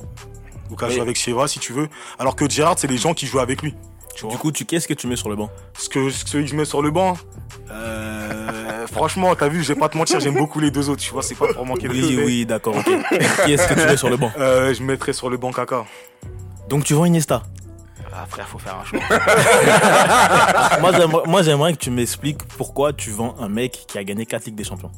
Ou 0.70 0.76
qui 0.76 0.84
a 0.84 0.88
joué 0.88 1.00
avec 1.00 1.16
Sheva, 1.16 1.46
si 1.46 1.58
tu 1.58 1.72
veux. 1.72 1.88
Alors 2.18 2.36
que 2.36 2.48
Gerrard, 2.48 2.78
c'est 2.78 2.86
les 2.88 2.96
gens 2.96 3.12
qui 3.12 3.26
jouent 3.26 3.40
avec 3.40 3.62
lui. 3.62 3.74
Tu 4.14 4.26
Du 4.26 4.36
coup, 4.36 4.52
tu 4.52 4.64
qu'est-ce 4.64 4.88
que 4.88 4.94
tu 4.94 5.06
mets 5.06 5.16
sur 5.16 5.28
le 5.30 5.36
banc 5.36 5.50
ce 5.78 5.88
que, 5.88 6.10
ce 6.10 6.24
que 6.24 6.44
je 6.44 6.54
mets 6.54 6.66
sur 6.66 6.82
le 6.82 6.90
banc, 6.90 7.16
euh, 7.70 8.86
franchement, 8.92 9.34
t'as 9.34 9.48
vu, 9.48 9.62
je 9.62 9.72
vais 9.72 9.78
pas 9.78 9.88
te 9.88 9.96
mentir, 9.96 10.20
j'aime 10.20 10.36
beaucoup 10.36 10.60
les 10.60 10.70
deux 10.70 10.88
autres. 10.90 11.02
Tu 11.02 11.10
vois, 11.10 11.22
c'est 11.22 11.34
pas 11.34 11.52
pour 11.52 11.64
manquer 11.66 11.88
de 11.88 11.92
Oui, 11.92 12.20
oui, 12.24 12.46
d'accord, 12.46 12.76
ok. 12.76 12.84
Qui 12.84 13.52
est-ce 13.52 13.66
que 13.68 13.74
tu 13.74 13.86
mets 13.86 13.96
sur 13.96 14.10
le 14.10 14.16
banc 14.16 14.30
Euh, 14.38 14.72
je 14.74 14.82
mettrais 14.82 15.12
sur 15.12 15.30
le 15.30 15.36
banc 15.36 15.52
Kaka. 15.52 15.84
Donc 16.68 16.84
tu 16.84 16.94
vends 16.94 17.04
Iniesta 17.04 17.42
Ah, 18.14 18.26
frère, 18.26 18.46
faut 18.48 18.58
faire 18.58 18.76
un 18.76 18.84
choix. 18.84 19.00
Moi, 21.26 21.42
j'aimerais- 21.42 21.72
que 21.72 21.78
tu 21.78 21.90
m'expliques 21.90 22.42
pourquoi 22.56 22.92
tu 22.92 23.10
vends 23.10 23.34
un 23.40 23.48
mec 23.48 23.84
qui 23.86 23.98
a 23.98 24.04
gagné 24.04 24.26
4 24.26 24.44
Ligues 24.46 24.54
des 24.54 24.64
Champions. 24.64 24.90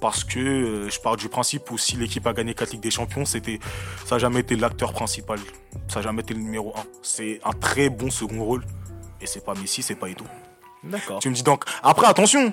Parce 0.00 0.24
que 0.24 0.38
euh, 0.38 0.90
je 0.90 0.98
pars 1.00 1.16
du 1.16 1.28
principe 1.28 1.70
où 1.70 1.78
si 1.78 1.96
l'équipe 1.96 2.26
a 2.26 2.32
gagné 2.32 2.54
4 2.54 2.72
Ligues 2.72 2.82
des 2.82 2.90
Champions, 2.90 3.24
c'était, 3.24 3.58
ça 4.04 4.16
n'a 4.16 4.18
jamais 4.20 4.40
été 4.40 4.56
l'acteur 4.56 4.92
principal. 4.92 5.38
Ça 5.88 6.00
n'a 6.00 6.06
jamais 6.06 6.22
été 6.22 6.34
le 6.34 6.40
numéro 6.40 6.72
1. 6.76 6.80
C'est 7.02 7.40
un 7.44 7.52
très 7.52 7.88
bon 7.88 8.10
second 8.10 8.44
rôle. 8.44 8.64
Et 9.20 9.26
c'est 9.26 9.44
pas 9.44 9.54
Messi, 9.54 9.82
c'est 9.82 9.94
pas 9.94 10.08
Edo. 10.08 10.24
D'accord. 10.84 11.20
Tu 11.20 11.30
me 11.30 11.34
dis 11.34 11.42
donc. 11.42 11.64
Après, 11.82 12.06
attention 12.06 12.52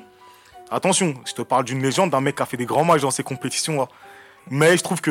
Attention, 0.72 1.16
je 1.26 1.34
te 1.34 1.42
parle 1.42 1.64
d'une 1.66 1.82
légende, 1.82 2.12
d'un 2.12 2.22
mec 2.22 2.36
qui 2.36 2.44
a 2.44 2.46
fait 2.46 2.58
des 2.58 2.68
grands 2.68 2.84
matchs 2.84 3.02
dans 3.02 3.10
ces 3.10 3.24
compétitions-là. 3.24 3.88
Mais 4.52 4.78
je 4.78 4.84
trouve 4.84 5.02
que 5.02 5.10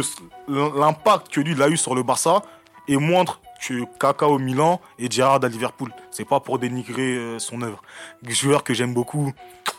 l'impact 0.49 1.29
que 1.33 1.41
lui, 1.41 1.53
il 1.53 1.61
a 1.63 1.69
eu 1.69 1.77
sur 1.77 1.97
le 1.97 2.05
Barça 2.05 2.43
est 2.87 2.97
moindre 2.97 3.41
que 3.61 3.85
Kaka 3.99 4.27
au 4.27 4.39
Milan 4.39 4.81
et 4.99 5.11
Gerrard 5.11 5.45
à 5.45 5.49
Liverpool. 5.49 5.93
C'est 6.11 6.25
pas 6.25 6.41
pour 6.41 6.59
dénigrer 6.59 7.17
euh, 7.17 7.39
son 7.39 7.63
œuvre. 7.63 7.83
Joueur 8.29 8.65
que 8.65 8.75
j'aime 8.75 8.95
beaucoup. 8.95 9.33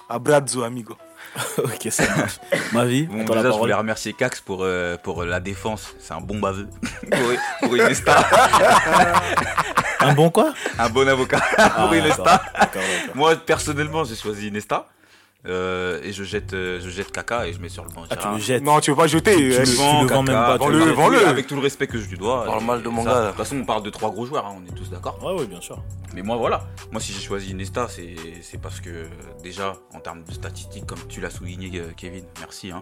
Abrazzo, 0.09 0.63
amigo. 0.63 0.95
ok, 1.57 1.87
ça 1.91 2.15
marche. 2.15 2.39
Ma 2.71 2.85
vie, 2.85 3.03
Bon, 3.03 3.17
la 3.19 3.41
déjà, 3.41 3.51
je 3.51 3.57
voulais 3.57 3.73
remercier 3.73 4.13
Cax 4.13 4.41
pour, 4.41 4.59
euh, 4.63 4.97
pour 4.97 5.23
la 5.23 5.39
défense. 5.39 5.93
C'est 5.99 6.13
un 6.13 6.21
bon 6.21 6.39
baveux. 6.39 6.67
pour, 7.61 7.69
pour. 7.69 7.77
Un 10.01 10.13
bon 10.13 10.29
quoi? 10.29 10.53
Un 10.77 10.89
bon 10.89 11.07
avocat 11.07 11.41
Ah, 11.57 11.69
pour 11.75 11.89
d'accord. 11.89 12.81
Moi, 13.15 13.35
personnellement, 13.35 14.03
j'ai 14.05 14.15
choisi 14.15 14.47
Iniesta. 14.47 14.87
Euh, 15.47 16.01
et 16.03 16.11
je 16.11 16.25
jette, 16.25 16.51
euh, 16.53 16.81
je 16.83 16.89
jette 16.89 17.13
Kaka 17.13 17.47
et 17.47 17.53
je 17.53 17.61
mets 17.61 17.69
sur 17.69 17.85
le 17.85 17.89
banc. 17.91 18.03
Ah, 18.09 18.17
tu 18.17 18.27
le 18.27 18.39
jettes 18.39 18.61
Non, 18.61 18.81
tu 18.81 18.91
veux 18.91 18.97
pas 18.97 19.07
jeter. 19.07 19.33
Tu 19.37 19.53
euh, 19.53 19.59
le- 19.59 19.65
Vends, 19.71 20.01
le 20.03 20.07
vends 20.09 20.23
même 20.23 20.35
pas, 20.35 20.53
tu 20.57 20.59
vends-le, 20.59 20.79
vends. 20.79 20.93
Vends-le. 21.03 21.25
Avec 21.27 21.47
tout 21.47 21.55
le 21.55 21.61
respect 21.61 21.87
que 21.87 21.97
je 21.97 22.09
lui 22.09 22.17
dois. 22.17 22.43
Parle 22.43 22.61
Et 22.61 22.65
mal 22.65 22.83
de 22.83 22.89
mon 22.89 23.05
ça, 23.05 23.09
gars, 23.09 23.15
là. 23.15 23.21
De 23.21 23.27
toute 23.29 23.37
façon, 23.37 23.55
on 23.55 23.63
parle 23.63 23.83
de 23.83 23.89
trois 23.89 24.11
gros 24.11 24.25
joueurs, 24.25 24.45
hein, 24.45 24.55
on 24.61 24.67
est 24.69 24.75
tous 24.75 24.89
d'accord. 24.89 25.17
Ouais, 25.23 25.39
ouais, 25.39 25.47
bien 25.47 25.61
sûr. 25.61 25.81
Mais 26.13 26.23
moi, 26.23 26.35
voilà. 26.35 26.65
Moi, 26.91 26.99
si 26.99 27.13
j'ai 27.13 27.21
choisi 27.21 27.51
Iniesta, 27.51 27.87
c'est 27.89 28.15
c'est 28.41 28.59
parce 28.59 28.81
que, 28.81 28.89
euh, 28.89 29.05
déjà, 29.41 29.75
en 29.93 30.01
termes 30.01 30.23
de 30.25 30.33
statistiques, 30.33 30.85
comme 30.85 30.99
tu 31.07 31.21
l'as 31.21 31.29
souligné, 31.29 31.71
euh, 31.79 31.83
Kevin, 31.95 32.25
merci. 32.41 32.71
hein, 32.71 32.81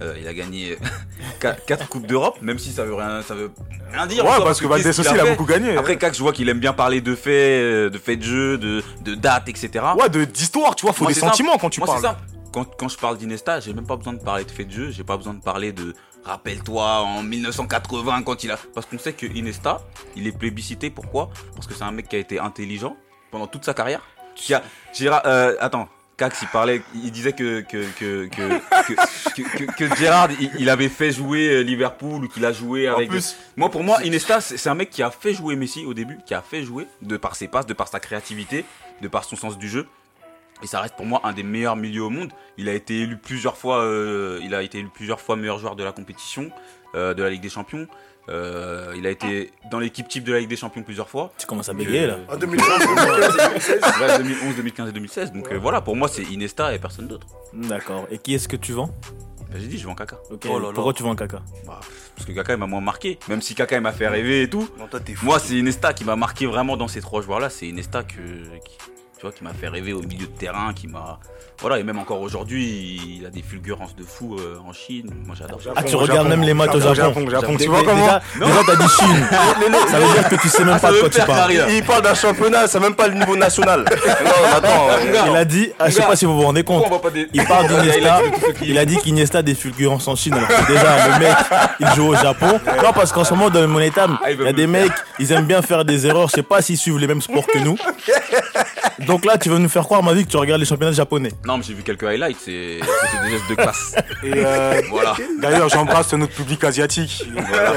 euh, 0.00 0.14
il 0.20 0.28
a 0.28 0.32
gagné 0.34 0.78
4 1.40 1.88
Coupes 1.88 2.06
d'Europe, 2.06 2.38
même 2.40 2.60
si 2.60 2.70
ça 2.70 2.84
veut 2.84 2.94
rien, 2.94 3.22
ça 3.22 3.34
veut 3.34 3.50
rien 3.92 4.06
dire. 4.06 4.24
Ouais, 4.24 4.30
parce 4.44 4.60
que 4.60 4.66
qu'il 4.66 4.88
aussi, 4.88 5.00
il 5.00 5.20
a 5.20 5.24
beaucoup 5.26 5.44
gagné. 5.44 5.76
Après, 5.76 5.96
Cax, 5.96 6.16
je 6.16 6.22
vois 6.22 6.32
qu'il 6.32 6.48
aime 6.48 6.60
bien 6.60 6.72
parler 6.72 7.00
de 7.00 7.16
faits, 7.16 7.32
euh, 7.32 7.90
de 7.90 7.98
faits 7.98 8.20
de 8.20 8.24
jeu, 8.24 8.58
de, 8.58 8.80
de 9.04 9.16
dates, 9.16 9.48
etc. 9.48 9.84
Ouais, 9.98 10.08
de- 10.08 10.24
d'histoire, 10.24 10.76
tu 10.76 10.86
vois, 10.86 10.92
faut 10.92 11.06
des 11.06 11.14
sentiments 11.14 11.58
quand 11.58 11.68
tu 11.70 11.80
parles. 11.80 11.95
Simple. 12.00 12.20
Quand, 12.52 12.64
quand 12.78 12.88
je 12.88 12.96
parle 12.96 13.18
d'Inesta, 13.18 13.60
j'ai 13.60 13.74
même 13.74 13.86
pas 13.86 13.96
besoin 13.96 14.14
de 14.14 14.22
parler 14.22 14.44
de 14.44 14.50
faits 14.50 14.68
de 14.68 14.72
jeu, 14.72 14.90
j'ai 14.90 15.04
pas 15.04 15.16
besoin 15.16 15.34
de 15.34 15.42
parler 15.42 15.72
de 15.72 15.94
rappelle-toi 16.24 17.00
en 17.02 17.22
1980 17.22 18.22
quand 18.22 18.42
il 18.44 18.50
a. 18.50 18.56
Parce 18.74 18.86
qu'on 18.86 18.98
sait 18.98 19.12
que 19.12 19.26
Inesta, 19.26 19.80
il 20.16 20.26
est 20.26 20.32
plébiscité. 20.36 20.90
Pourquoi? 20.90 21.30
Parce 21.54 21.66
que 21.66 21.74
c'est 21.74 21.84
un 21.84 21.90
mec 21.92 22.08
qui 22.08 22.16
a 22.16 22.18
été 22.18 22.38
intelligent 22.38 22.96
pendant 23.30 23.46
toute 23.46 23.64
sa 23.64 23.74
carrière. 23.74 24.00
Qui 24.34 24.54
a, 24.54 24.62
Gérard, 24.94 25.22
euh, 25.26 25.54
attends. 25.60 25.88
Cax, 26.18 26.40
il 26.40 26.48
parlait, 26.48 26.80
il 26.94 27.12
disait 27.12 27.34
que 27.34 27.60
que 27.60 27.84
que 27.98 28.26
que, 28.28 28.48
que, 28.86 28.94
que- 29.34 29.66
que- 29.66 29.86
que 29.88 29.96
Gérard, 29.96 30.28
il, 30.40 30.50
il 30.58 30.70
avait 30.70 30.88
fait 30.88 31.12
jouer 31.12 31.46
euh, 31.48 31.60
Liverpool 31.60 32.24
ou 32.24 32.28
qu'il 32.28 32.42
a 32.46 32.54
joué 32.54 32.88
En 32.88 32.94
avec. 32.94 33.10
plus, 33.10 33.36
Moi, 33.54 33.70
pour 33.70 33.84
moi, 33.84 34.02
Inesta, 34.02 34.40
c'est 34.40 34.70
un 34.70 34.74
mec 34.74 34.88
qui 34.88 35.02
a 35.02 35.10
fait 35.10 35.34
jouer 35.34 35.56
Messi 35.56 35.84
au 35.84 35.92
début, 35.92 36.16
qui 36.24 36.32
a 36.32 36.40
fait 36.40 36.62
jouer 36.62 36.86
de 37.02 37.18
par 37.18 37.36
ses 37.36 37.48
passes, 37.48 37.66
de 37.66 37.74
par 37.74 37.88
sa 37.88 38.00
créativité, 38.00 38.64
de 39.02 39.08
par 39.08 39.24
son 39.24 39.36
sens 39.36 39.58
du 39.58 39.68
jeu. 39.68 39.86
Et 40.62 40.66
ça 40.66 40.80
reste 40.80 40.96
pour 40.96 41.06
moi 41.06 41.20
un 41.24 41.32
des 41.32 41.42
meilleurs 41.42 41.76
milieux 41.76 42.04
au 42.04 42.10
monde. 42.10 42.32
Il 42.56 42.68
a 42.68 42.72
été 42.72 43.00
élu 43.00 43.16
plusieurs 43.16 43.56
fois, 43.56 43.82
euh, 43.82 44.40
il 44.42 44.54
a 44.54 44.62
été 44.62 44.78
élu 44.78 44.88
plusieurs 44.92 45.20
fois 45.20 45.36
meilleur 45.36 45.58
joueur 45.58 45.76
de 45.76 45.84
la 45.84 45.92
compétition, 45.92 46.50
euh, 46.94 47.14
de 47.14 47.22
la 47.22 47.30
Ligue 47.30 47.42
des 47.42 47.50
Champions. 47.50 47.86
Euh, 48.28 48.92
il 48.96 49.06
a 49.06 49.10
été 49.10 49.52
dans 49.70 49.78
l'équipe 49.78 50.08
type 50.08 50.24
de 50.24 50.32
la 50.32 50.40
Ligue 50.40 50.48
des 50.48 50.56
Champions 50.56 50.82
plusieurs 50.82 51.08
fois. 51.08 51.32
Tu 51.38 51.46
commences 51.46 51.68
à 51.68 51.74
bégayer 51.74 52.06
là. 52.06 52.18
En 52.28 52.36
2015, 52.36 52.78
2016. 52.80 53.80
Ouais, 54.00 54.18
2011, 54.18 54.56
2015 54.56 54.88
et 54.88 54.92
2016. 54.92 55.32
Donc 55.32 55.52
euh, 55.52 55.58
voilà, 55.58 55.80
pour 55.80 55.96
moi, 55.96 56.08
c'est 56.08 56.22
Inesta 56.24 56.74
et 56.74 56.78
personne 56.78 57.06
d'autre. 57.06 57.26
D'accord. 57.52 58.06
Et 58.10 58.18
qui 58.18 58.34
est-ce 58.34 58.48
que 58.48 58.56
tu 58.56 58.72
vends? 58.72 58.90
Ben, 59.50 59.60
J'ai 59.60 59.68
dit, 59.68 59.78
je 59.78 59.86
vends 59.86 59.94
Kaka. 59.94 60.18
Ok. 60.30 60.46
Oh 60.50 60.58
là 60.58 60.68
là. 60.68 60.72
Pourquoi 60.74 60.92
tu 60.92 61.02
vends 61.02 61.14
Kaka? 61.14 61.40
Bah, 61.66 61.80
parce 62.16 62.26
que 62.26 62.32
Kaka, 62.32 62.54
il 62.54 62.58
m'a 62.58 62.66
moins 62.66 62.80
marqué. 62.80 63.18
Même 63.28 63.42
si 63.42 63.54
Kaka, 63.54 63.76
il 63.76 63.82
m'a 63.82 63.92
fait 63.92 64.08
rêver 64.08 64.42
et 64.42 64.50
tout. 64.50 64.68
Non, 64.78 64.88
toi, 64.88 64.98
t'es 64.98 65.14
fou. 65.14 65.24
Moi, 65.24 65.38
c'est 65.38 65.54
Inesta 65.54 65.92
qui 65.92 66.04
m'a 66.04 66.16
marqué 66.16 66.46
vraiment 66.46 66.76
dans 66.76 66.88
ces 66.88 67.00
trois 67.00 67.22
joueurs-là. 67.22 67.48
C'est 67.48 67.68
Inesta 67.68 68.02
que, 68.02 68.16
qui, 68.16 68.76
tu 69.18 69.22
vois, 69.22 69.32
qui 69.32 69.44
m'a 69.44 69.54
fait 69.54 69.68
rêver 69.68 69.92
au 69.94 70.02
milieu 70.02 70.26
de 70.26 70.32
terrain, 70.38 70.72
qui 70.74 70.88
m'a, 70.88 71.18
voilà, 71.62 71.78
et 71.78 71.82
même 71.82 71.98
encore 71.98 72.20
aujourd'hui, 72.20 73.00
il 73.18 73.24
a 73.24 73.30
des 73.30 73.40
fulgurances 73.40 73.96
de 73.96 74.04
fou 74.04 74.36
euh, 74.38 74.56
en 74.68 74.74
Chine. 74.74 75.08
Moi, 75.24 75.34
j'adore. 75.38 75.58
Ah, 75.74 75.82
tu 75.82 75.92
Japon, 75.92 76.02
regardes 76.02 76.28
même 76.28 76.42
les 76.42 76.52
matchs 76.52 76.74
au 76.74 76.80
Japon, 76.80 76.94
Japon. 76.94 77.30
Japon, 77.30 77.56
Tu 77.58 77.66
vois 77.68 77.82
comment 77.82 77.96
Déjà, 78.04 78.20
déjà, 78.38 78.60
t'as 78.66 78.76
dit 78.76 78.88
Chine. 78.98 79.26
Ça 79.90 79.98
veut 79.98 80.12
dire 80.12 80.28
que 80.28 80.34
tu 80.36 80.48
sais 80.50 80.64
même 80.64 80.74
Ah, 80.76 80.80
pas 80.80 80.92
de 80.92 81.00
quoi 81.00 81.08
tu 81.08 81.20
parles. 81.22 81.52
Il 81.70 81.82
parle 81.82 82.02
d'un 82.02 82.14
championnat, 82.14 82.66
c'est 82.68 82.78
même 82.78 82.94
pas 82.94 83.08
le 83.08 83.14
niveau 83.14 83.36
national. 83.36 83.84
non, 84.24 84.30
attends. 84.54 84.88
euh, 84.90 85.22
Il 85.30 85.36
a 85.36 85.44
dit, 85.46 85.70
ah, 85.78 85.88
je 85.88 85.94
sais 85.94 86.02
pas 86.02 86.14
si 86.16 86.26
vous 86.26 86.36
vous 86.36 86.42
rendez 86.44 86.62
compte. 86.62 86.84
Des- 87.14 87.28
Il 87.32 87.44
parle 87.44 87.66
Il 87.70 87.74
a 87.74 87.80
d'Iniesta, 87.80 88.20
il 88.62 88.78
a 88.78 88.84
dit 88.84 88.96
qu'Iniesta 88.98 89.38
a 89.38 89.42
des 89.42 89.54
fulgurances 89.54 90.08
en 90.08 90.14
Chine. 90.16 90.34
Alors 90.34 90.48
que 90.48 90.66
déjà, 90.72 91.08
le 91.08 91.18
mec, 91.24 91.36
il 91.80 91.88
joue 91.94 92.08
au 92.08 92.16
Japon. 92.16 92.60
Non, 92.84 92.92
parce 92.94 93.12
qu'en 93.12 93.24
ce 93.24 93.32
moment, 93.32 93.48
dans 93.48 93.60
le 93.62 93.66
Money 93.66 93.90
Time, 93.92 94.18
Ah, 94.22 94.30
il 94.30 94.42
y 94.42 94.46
a 94.48 94.52
des 94.52 94.66
mecs, 94.66 94.92
ils 95.18 95.32
aiment 95.32 95.46
bien 95.46 95.62
faire 95.62 95.86
des 95.86 96.06
erreurs. 96.06 96.28
Je 96.28 96.34
sais 96.34 96.42
pas 96.42 96.60
s'ils 96.60 96.76
suivent 96.76 96.98
les 96.98 97.06
mêmes 97.06 97.22
sports 97.22 97.46
que 97.46 97.58
nous. 97.60 97.78
Donc 99.06 99.24
là, 99.24 99.38
tu 99.38 99.48
veux 99.48 99.58
nous 99.58 99.68
faire 99.68 99.84
croire, 99.84 100.02
ma 100.02 100.12
vie, 100.12 100.24
que 100.24 100.30
tu 100.30 100.36
regardes 100.36 100.60
les 100.60 100.66
championnats 100.66 100.92
japonais. 100.92 101.30
Non, 101.44 101.58
mais 101.58 101.64
j'ai 101.64 101.74
vu 101.74 101.82
quelques 101.82 102.02
highlights, 102.04 102.36
c'est- 102.44 102.78
c'était 102.80 103.24
des 103.24 103.30
gestes 103.30 103.50
de 103.50 103.54
classe. 103.54 103.94
Et 104.24 104.32
euh, 104.34 104.80
Voilà. 104.90 105.14
d'ailleurs, 105.40 105.68
j'embrasse 105.68 106.12
notre 106.14 106.34
public 106.34 106.62
asiatique. 106.64 107.24
Voilà. 107.48 107.72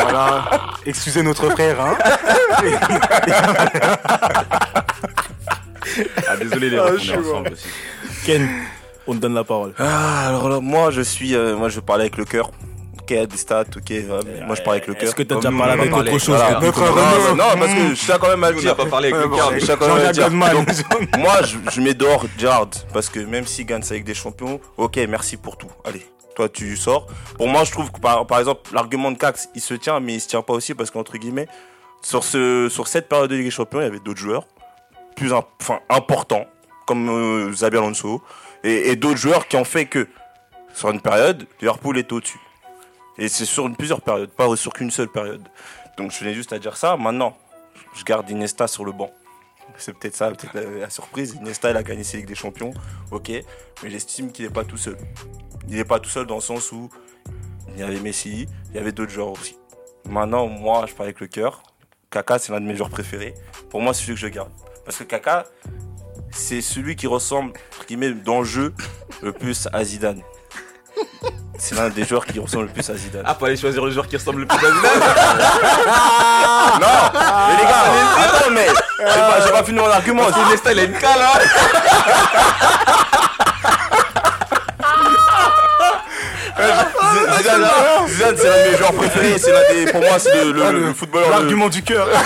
Voilà. 0.00 0.50
Excusez 0.86 1.22
notre 1.22 1.50
frère. 1.50 1.76
Hein. 1.80 1.96
Ah, 6.28 6.36
désolé 6.36 6.70
les 6.70 6.78
Ah, 6.78 6.84
on 6.88 6.96
est 6.96 7.16
ensemble 7.16 7.52
aussi. 7.52 7.66
Ken, 8.24 8.48
on 9.06 9.14
te 9.14 9.18
donne 9.18 9.34
la 9.34 9.44
parole. 9.44 9.72
Ah, 9.78 10.28
alors 10.28 10.48
là, 10.48 10.60
moi, 10.60 10.90
je 10.90 11.00
suis. 11.00 11.34
euh, 11.34 11.56
moi, 11.56 11.68
je 11.68 11.80
parle 11.80 12.02
avec 12.02 12.16
le 12.16 12.24
cœur. 12.24 12.50
Ok, 13.10 13.16
à 13.18 13.26
des 13.26 13.36
stats, 13.36 13.64
ok. 13.76 13.82
ouais, 13.90 14.04
mais 14.24 14.46
moi, 14.46 14.54
je 14.54 14.62
parle 14.62 14.76
avec 14.76 14.86
le 14.86 14.94
cœur. 14.94 15.04
Est-ce 15.04 15.14
que 15.14 15.22
t'as 15.22 15.36
déjà 15.36 15.50
parlé 15.50 15.72
avec 15.72 15.92
autre 15.94 16.18
chose 16.18 16.28
voilà. 16.36 16.54
que- 16.60 16.64
Notre 16.66 17.34
non, 17.34 17.44
parce 17.58 17.74
que 17.74 17.94
je 17.94 18.04
tiens 18.04 18.18
quand 18.18 18.28
même 18.28 18.44
à 18.44 18.50
On 18.50 18.52
dire. 18.52 18.76
pas 18.76 18.86
parlé 18.86 19.12
avec 19.12 19.24
le 19.28 19.34
cœur. 19.36 19.48
je 19.50 19.54
mais- 19.56 19.60
tiens 19.60 19.76
quand 19.76 19.94
même 19.96 20.06
à 20.06 20.12
dire. 20.12 20.30
Donc, 20.30 20.68
moi, 21.18 21.42
je, 21.42 21.56
je 21.70 21.80
mets 21.80 21.94
dehors 21.94 22.24
Gerrard 22.38 22.68
parce 22.92 23.08
que 23.08 23.20
même 23.20 23.46
s'il 23.46 23.66
gagne 23.66 23.82
sa 23.82 23.94
Ligue 23.94 24.04
des 24.04 24.14
Champions, 24.14 24.60
ok, 24.76 24.96
merci 25.08 25.36
pour 25.36 25.56
tout. 25.56 25.66
Allez, 25.84 26.06
toi, 26.36 26.48
tu 26.48 26.76
sors. 26.76 27.06
Pour 27.36 27.48
moi, 27.48 27.64
je 27.64 27.72
trouve 27.72 27.90
que 27.90 27.98
par, 28.00 28.26
par 28.26 28.38
exemple, 28.38 28.70
l'argument 28.72 29.10
de 29.10 29.18
Cax, 29.18 29.48
il 29.54 29.60
se 29.60 29.74
tient, 29.74 29.98
mais 30.00 30.14
il 30.14 30.20
se 30.20 30.28
tient 30.28 30.42
pas 30.42 30.52
aussi 30.52 30.74
parce 30.74 30.90
qu'entre 30.90 31.16
guillemets, 31.18 31.48
sur, 32.02 32.22
ce, 32.24 32.68
sur 32.70 32.86
cette 32.88 33.08
période 33.08 33.28
de 33.30 33.34
Ligue 33.36 33.46
des 33.46 33.50
Champions, 33.50 33.80
il 33.80 33.84
y 33.84 33.86
avait 33.86 33.98
d'autres 34.00 34.20
joueurs 34.20 34.46
plus 35.16 35.32
enfin, 35.32 35.80
importants, 35.88 36.46
comme 36.86 37.08
euh, 37.10 37.50
Xabi 37.50 37.76
Alonso, 37.76 38.22
et, 38.64 38.90
et 38.90 38.96
d'autres 38.96 39.18
joueurs 39.18 39.48
qui 39.48 39.56
ont 39.56 39.64
fait 39.64 39.86
que 39.86 40.06
sur 40.72 40.90
une 40.90 41.00
période, 41.00 41.46
Liverpool 41.60 41.98
est 41.98 42.10
au-dessus. 42.12 42.38
Et 43.20 43.28
c'est 43.28 43.44
sur 43.44 43.70
plusieurs 43.74 44.00
périodes, 44.00 44.30
pas 44.30 44.56
sur 44.56 44.72
qu'une 44.72 44.90
seule 44.90 45.08
période. 45.08 45.46
Donc 45.98 46.10
je 46.10 46.18
venais 46.18 46.32
juste 46.32 46.54
à 46.54 46.58
dire 46.58 46.78
ça. 46.78 46.96
Maintenant, 46.96 47.36
je 47.94 48.02
garde 48.02 48.28
Iniesta 48.30 48.66
sur 48.66 48.82
le 48.82 48.92
banc. 48.92 49.10
C'est 49.76 49.92
peut-être 49.92 50.16
ça, 50.16 50.30
peut-être 50.30 50.54
la, 50.54 50.88
surprise. 50.88 51.34
Iniesta, 51.34 51.70
il 51.70 51.76
a 51.76 51.82
gagné 51.82 52.02
ses 52.02 52.16
Ligues 52.16 52.26
des 52.26 52.34
Champions, 52.34 52.72
ok. 53.10 53.30
Mais 53.82 53.90
j'estime 53.90 54.32
qu'il 54.32 54.46
n'est 54.46 54.50
pas 54.50 54.64
tout 54.64 54.78
seul. 54.78 54.96
Il 55.68 55.76
n'est 55.76 55.84
pas 55.84 56.00
tout 56.00 56.08
seul 56.08 56.26
dans 56.26 56.36
le 56.36 56.40
sens 56.40 56.72
où 56.72 56.88
il 57.74 57.78
y 57.78 57.82
avait 57.82 58.00
Messi, 58.00 58.48
il 58.70 58.74
y 58.74 58.78
avait 58.78 58.92
d'autres 58.92 59.12
joueurs 59.12 59.32
aussi. 59.32 59.56
Maintenant, 60.08 60.46
moi, 60.46 60.86
je 60.88 60.94
parle 60.94 61.08
avec 61.08 61.20
le 61.20 61.26
cœur. 61.26 61.62
Kaka, 62.10 62.38
c'est 62.38 62.52
l'un 62.52 62.60
de 62.60 62.66
mes 62.66 62.74
joueurs 62.74 62.90
préférés. 62.90 63.34
Pour 63.68 63.82
moi, 63.82 63.92
c'est 63.92 64.02
celui 64.02 64.14
que 64.14 64.20
je 64.20 64.28
garde. 64.28 64.50
Parce 64.86 64.96
que 64.96 65.04
Kaka, 65.04 65.44
c'est 66.30 66.62
celui 66.62 66.96
qui 66.96 67.06
ressemble, 67.06 67.52
qui 67.86 67.98
met 67.98 68.12
dans 68.12 68.40
le 68.40 68.46
jeu 68.46 68.74
le 69.22 69.32
plus 69.32 69.68
à 69.74 69.84
Zidane. 69.84 70.22
C'est 71.62 71.74
l'un 71.74 71.90
des 71.90 72.04
joueurs 72.04 72.24
qui 72.24 72.38
ressemble 72.40 72.64
le 72.64 72.70
plus 72.70 72.88
à 72.88 72.94
Zidane. 72.96 73.22
Ah, 73.26 73.36
faut 73.38 73.44
aller 73.44 73.54
choisir 73.56 73.84
le 73.84 73.90
joueur 73.90 74.08
qui 74.08 74.16
ressemble 74.16 74.40
le 74.40 74.46
plus 74.46 74.56
à 74.56 74.60
Zidane. 74.60 74.80
Non 76.80 76.86
Mais 77.48 77.56
les 77.56 77.64
gars, 77.64 77.84
attends, 78.24 78.50
mais 78.50 78.66
j'ai 78.98 79.04
pas, 79.04 79.40
j'ai 79.44 79.52
pas 79.52 79.62
fini 79.64 79.78
mon 79.78 79.90
argument. 79.90 80.22
C'est 80.32 80.40
Iniesta, 80.40 80.72
il 80.72 80.78
a 80.78 80.82
une 80.84 80.92
cale, 80.94 81.20
hein. 81.20 81.38
Zidane, 87.38 87.64
Zidane, 88.08 88.36
c'est 88.36 88.48
l'un 88.48 88.64
de 88.64 88.70
mes 88.70 88.76
joueurs 88.76 88.92
préférés. 88.92 89.38
C'est 89.38 89.52
l'un 89.52 89.60
des, 89.84 89.90
pour 89.90 90.00
moi, 90.00 90.18
c'est 90.18 90.44
le, 90.44 90.52
le, 90.52 90.72
le 90.86 90.94
footballeur. 90.94 91.28
le- 91.28 91.34
L'argument 91.34 91.68
du 91.68 91.82
cœur. 91.82 92.06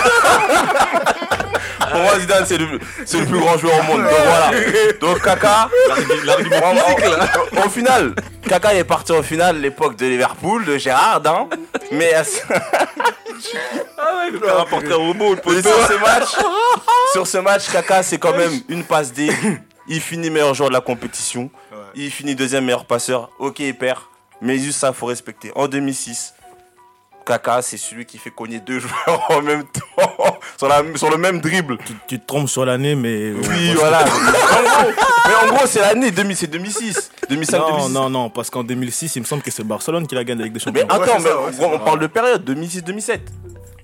pour 1.91 2.01
moi, 2.01 2.19
Zidane, 2.19 2.45
c'est 2.45 2.57
le, 2.57 3.25
plus 3.25 3.39
grand 3.39 3.57
joueur 3.57 3.79
au 3.79 3.83
monde. 3.83 4.03
Donc 4.03 4.11
voilà. 4.11 4.51
Donc 4.99 5.21
Kaka, 5.21 5.69
au 7.65 7.69
final, 7.69 8.15
Kaka 8.47 8.73
est 8.73 8.83
parti 8.83 9.11
en 9.11 9.23
finale 9.23 9.59
l'époque 9.59 9.95
de 9.95 10.05
Liverpool, 10.05 10.65
de 10.65 10.77
Gérard, 10.77 11.21
hein. 11.25 11.49
Mais 11.91 12.13
Ah 13.97 14.17
ouais, 14.17 14.29
il 14.31 14.39
peut 14.39 14.45
faire 14.47 14.59
un 14.59 14.65
portrait 14.65 14.93
robot, 14.93 15.35
le 15.35 15.61
sur 15.61 15.87
ce 15.87 15.99
match, 15.99 16.29
sur 17.13 17.27
ce 17.27 17.37
match, 17.37 17.69
Kaka, 17.71 18.03
c'est 18.03 18.17
quand 18.17 18.35
même 18.35 18.61
une 18.69 18.83
passe 18.83 19.13
D. 19.13 19.29
Il 19.87 20.01
finit 20.01 20.29
meilleur 20.29 20.53
joueur 20.53 20.69
de 20.69 20.73
la 20.73 20.81
compétition. 20.81 21.49
Il 21.95 22.11
finit 22.11 22.35
deuxième 22.35 22.65
meilleur 22.65 22.85
passeur. 22.85 23.29
Ok, 23.39 23.59
il 23.59 23.75
perd. 23.77 23.99
Mais 24.41 24.57
juste 24.57 24.79
ça, 24.79 24.91
faut 24.91 25.05
respecter. 25.05 25.51
En 25.55 25.67
2006, 25.67 26.33
Kaka, 27.25 27.61
c'est 27.61 27.77
celui 27.77 28.05
qui 28.05 28.17
fait 28.17 28.29
cogner 28.31 28.59
deux 28.59 28.79
joueurs 28.81 29.25
en 29.29 29.41
même 29.41 29.63
temps, 29.63 30.37
sur, 30.57 30.67
la- 30.67 30.83
sur 30.95 31.09
le 31.09 31.17
même 31.17 31.41
dribble. 31.41 31.77
Tu, 31.85 31.93
tu 32.07 32.19
te 32.19 32.25
trompes 32.25 32.49
sur 32.49 32.65
l'année, 32.65 32.95
mais. 32.95 33.31
Oui, 33.33 33.73
voilà. 33.75 34.05
Mais 35.27 35.33
en 35.49 35.53
gros, 35.55 35.65
c'est 35.65 35.81
l'année 35.81 36.11
2000, 36.11 36.35
c'est 36.37 36.47
2006. 36.47 37.11
2005, 37.29 37.57
Non, 37.57 37.69
2006. 37.77 37.93
non, 37.93 38.09
non, 38.09 38.29
parce 38.29 38.49
qu'en 38.49 38.63
2006, 38.63 39.15
il 39.15 39.21
me 39.21 39.25
semble 39.25 39.41
que 39.41 39.49
c'est 39.51 39.63
Barcelone 39.63 40.05
qui 40.07 40.13
la 40.15 40.23
gagne 40.23 40.39
avec 40.39 40.53
des 40.53 40.59
Mais 40.65 40.81
champions. 40.81 40.87
attends, 40.87 41.17
mais 41.17 41.23
ça, 41.29 41.37
ouais, 41.41 41.51
on, 41.61 41.73
on 41.75 41.79
parle 41.79 41.99
de 41.99 42.07
période 42.07 42.47
2006-2007. 42.49 43.19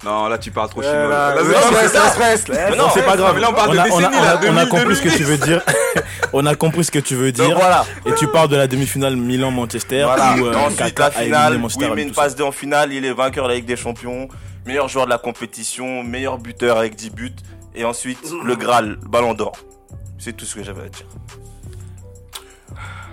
Non, 0.04 0.28
là, 0.28 0.38
tu 0.40 0.50
parles 0.50 0.70
trop 0.70 0.82
Euh, 0.82 0.84
chinois. 0.84 1.08
là, 1.10 1.36
Là, 1.36 1.42
là. 1.44 2.70
Mais 2.72 2.76
non, 2.76 2.86
c'est 2.94 3.04
pas 3.06 3.16
grave. 3.16 3.36
mais 3.36 3.42
là, 3.42 3.50
on 3.52 3.54
parle 3.54 3.74
de 3.74 3.78
a, 3.80 3.84
décennie, 3.84 4.04
a- 4.06 4.10
là, 4.10 4.18
on 4.42 4.58
a 4.58 4.66
2000, 4.66 4.70
compris 4.70 4.96
ce 4.96 5.02
que 5.04 5.10
tu 5.10 5.24
veux 5.24 5.38
dire. 5.38 5.62
on 6.34 6.46
a 6.48 6.56
compris 6.56 6.84
ce 6.86 6.92
que 6.92 7.00
tu 7.00 7.14
veux 7.16 7.32
Donc 7.32 7.46
dire. 7.48 7.56
voilà. 7.58 7.86
Et 8.08 8.14
tu 8.16 8.28
parles 8.28 8.48
de 8.50 8.56
la 8.56 8.66
demi-finale 8.68 9.16
Milan-Manchester 9.16 10.04
Voilà. 10.06 10.36
où 10.38 10.48
euh, 10.48 10.56
Ensuite, 10.56 10.98
la 10.98 11.12
finale, 11.12 11.58
Manchester 11.60 11.84
où 11.84 11.88
il 11.88 11.92
avec 11.92 11.96
met 11.98 12.10
une 12.10 12.16
passe 12.16 12.36
D 12.36 12.42
en 12.44 12.52
finale, 12.52 12.94
il 12.94 13.06
est 13.06 13.14
vainqueur 13.14 13.44
de 13.46 13.50
la 13.50 13.56
Ligue 13.56 13.66
des 13.66 13.76
Champions, 13.76 14.28
meilleur 14.66 14.88
joueur 14.88 15.06
de 15.06 15.12
la 15.12 15.20
compétition, 15.20 16.04
meilleur 16.04 16.40
buteur 16.40 16.78
avec 16.78 16.96
10 16.96 17.12
buts, 17.12 17.36
et 17.76 17.86
ensuite 17.86 18.32
le 18.44 18.56
Graal, 18.56 18.98
le 19.04 19.08
Ballon 19.08 19.34
d'Or. 19.36 19.54
C'est 20.18 20.34
tout 20.36 20.46
ce 20.46 20.56
que 20.56 20.64
j'avais 20.64 20.82
à 20.84 20.90
dire. 20.90 21.06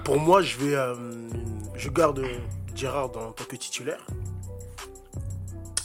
Pour 0.05 0.19
moi, 0.19 0.41
je 0.41 0.57
vais, 0.57 0.75
euh, 0.75 0.95
je 1.77 1.91
garde 1.91 2.23
Gérard 2.75 3.05
en 3.07 3.09
tant 3.09 3.45
que 3.49 3.57
titulaire. 3.57 3.99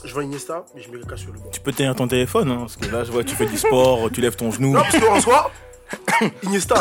Je 0.06 0.14
vois 0.14 0.24
Iniesta, 0.24 0.66
mais 0.76 0.82
je 0.82 0.90
mets 0.92 1.00
Kaka 1.00 1.18
sur 1.18 1.32
le 1.32 1.40
banc. 1.40 1.50
Tu 1.52 1.62
peux 1.62 1.72
tenir 1.72 1.96
ton 1.96 2.08
téléphone, 2.08 2.52
hein, 2.52 2.58
parce 2.60 2.76
que 2.76 2.86
là, 2.92 3.04
je 3.04 3.12
vois, 3.12 3.24
tu 3.24 3.36
fais 3.36 3.46
du 3.46 3.58
sport, 3.58 4.10
tu 4.12 4.22
lèves 4.22 4.36
ton 4.36 4.52
genou. 4.52 4.74
Non, 4.74 4.82
parce 4.82 5.00
qu'en 5.00 5.22
soi, 5.22 5.52
Iniesta, 6.44 6.76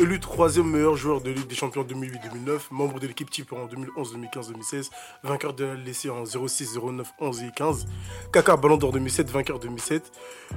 élu 0.00 0.18
troisième 0.20 0.70
meilleur 0.70 0.96
joueur 0.96 1.20
de 1.20 1.30
Ligue 1.30 1.46
des 1.46 1.54
Champions 1.54 1.82
2008-2009, 1.84 2.60
membre 2.70 2.98
de 3.00 3.06
l'équipe 3.06 3.30
type 3.30 3.52
en 3.52 3.66
2011, 3.66 4.12
2015, 4.12 4.48
2016, 4.48 4.90
vainqueur 5.22 5.52
de 5.52 5.66
l'essai 5.84 6.08
en 6.10 6.24
06, 6.24 6.78
09, 6.82 7.06
11 7.20 7.42
et 7.42 7.50
15. 7.54 7.86
Kaka, 8.32 8.56
Ballon 8.56 8.76
d'Or 8.76 8.92
2007, 8.92 9.30
vainqueur 9.30 9.58
2007. 9.58 10.10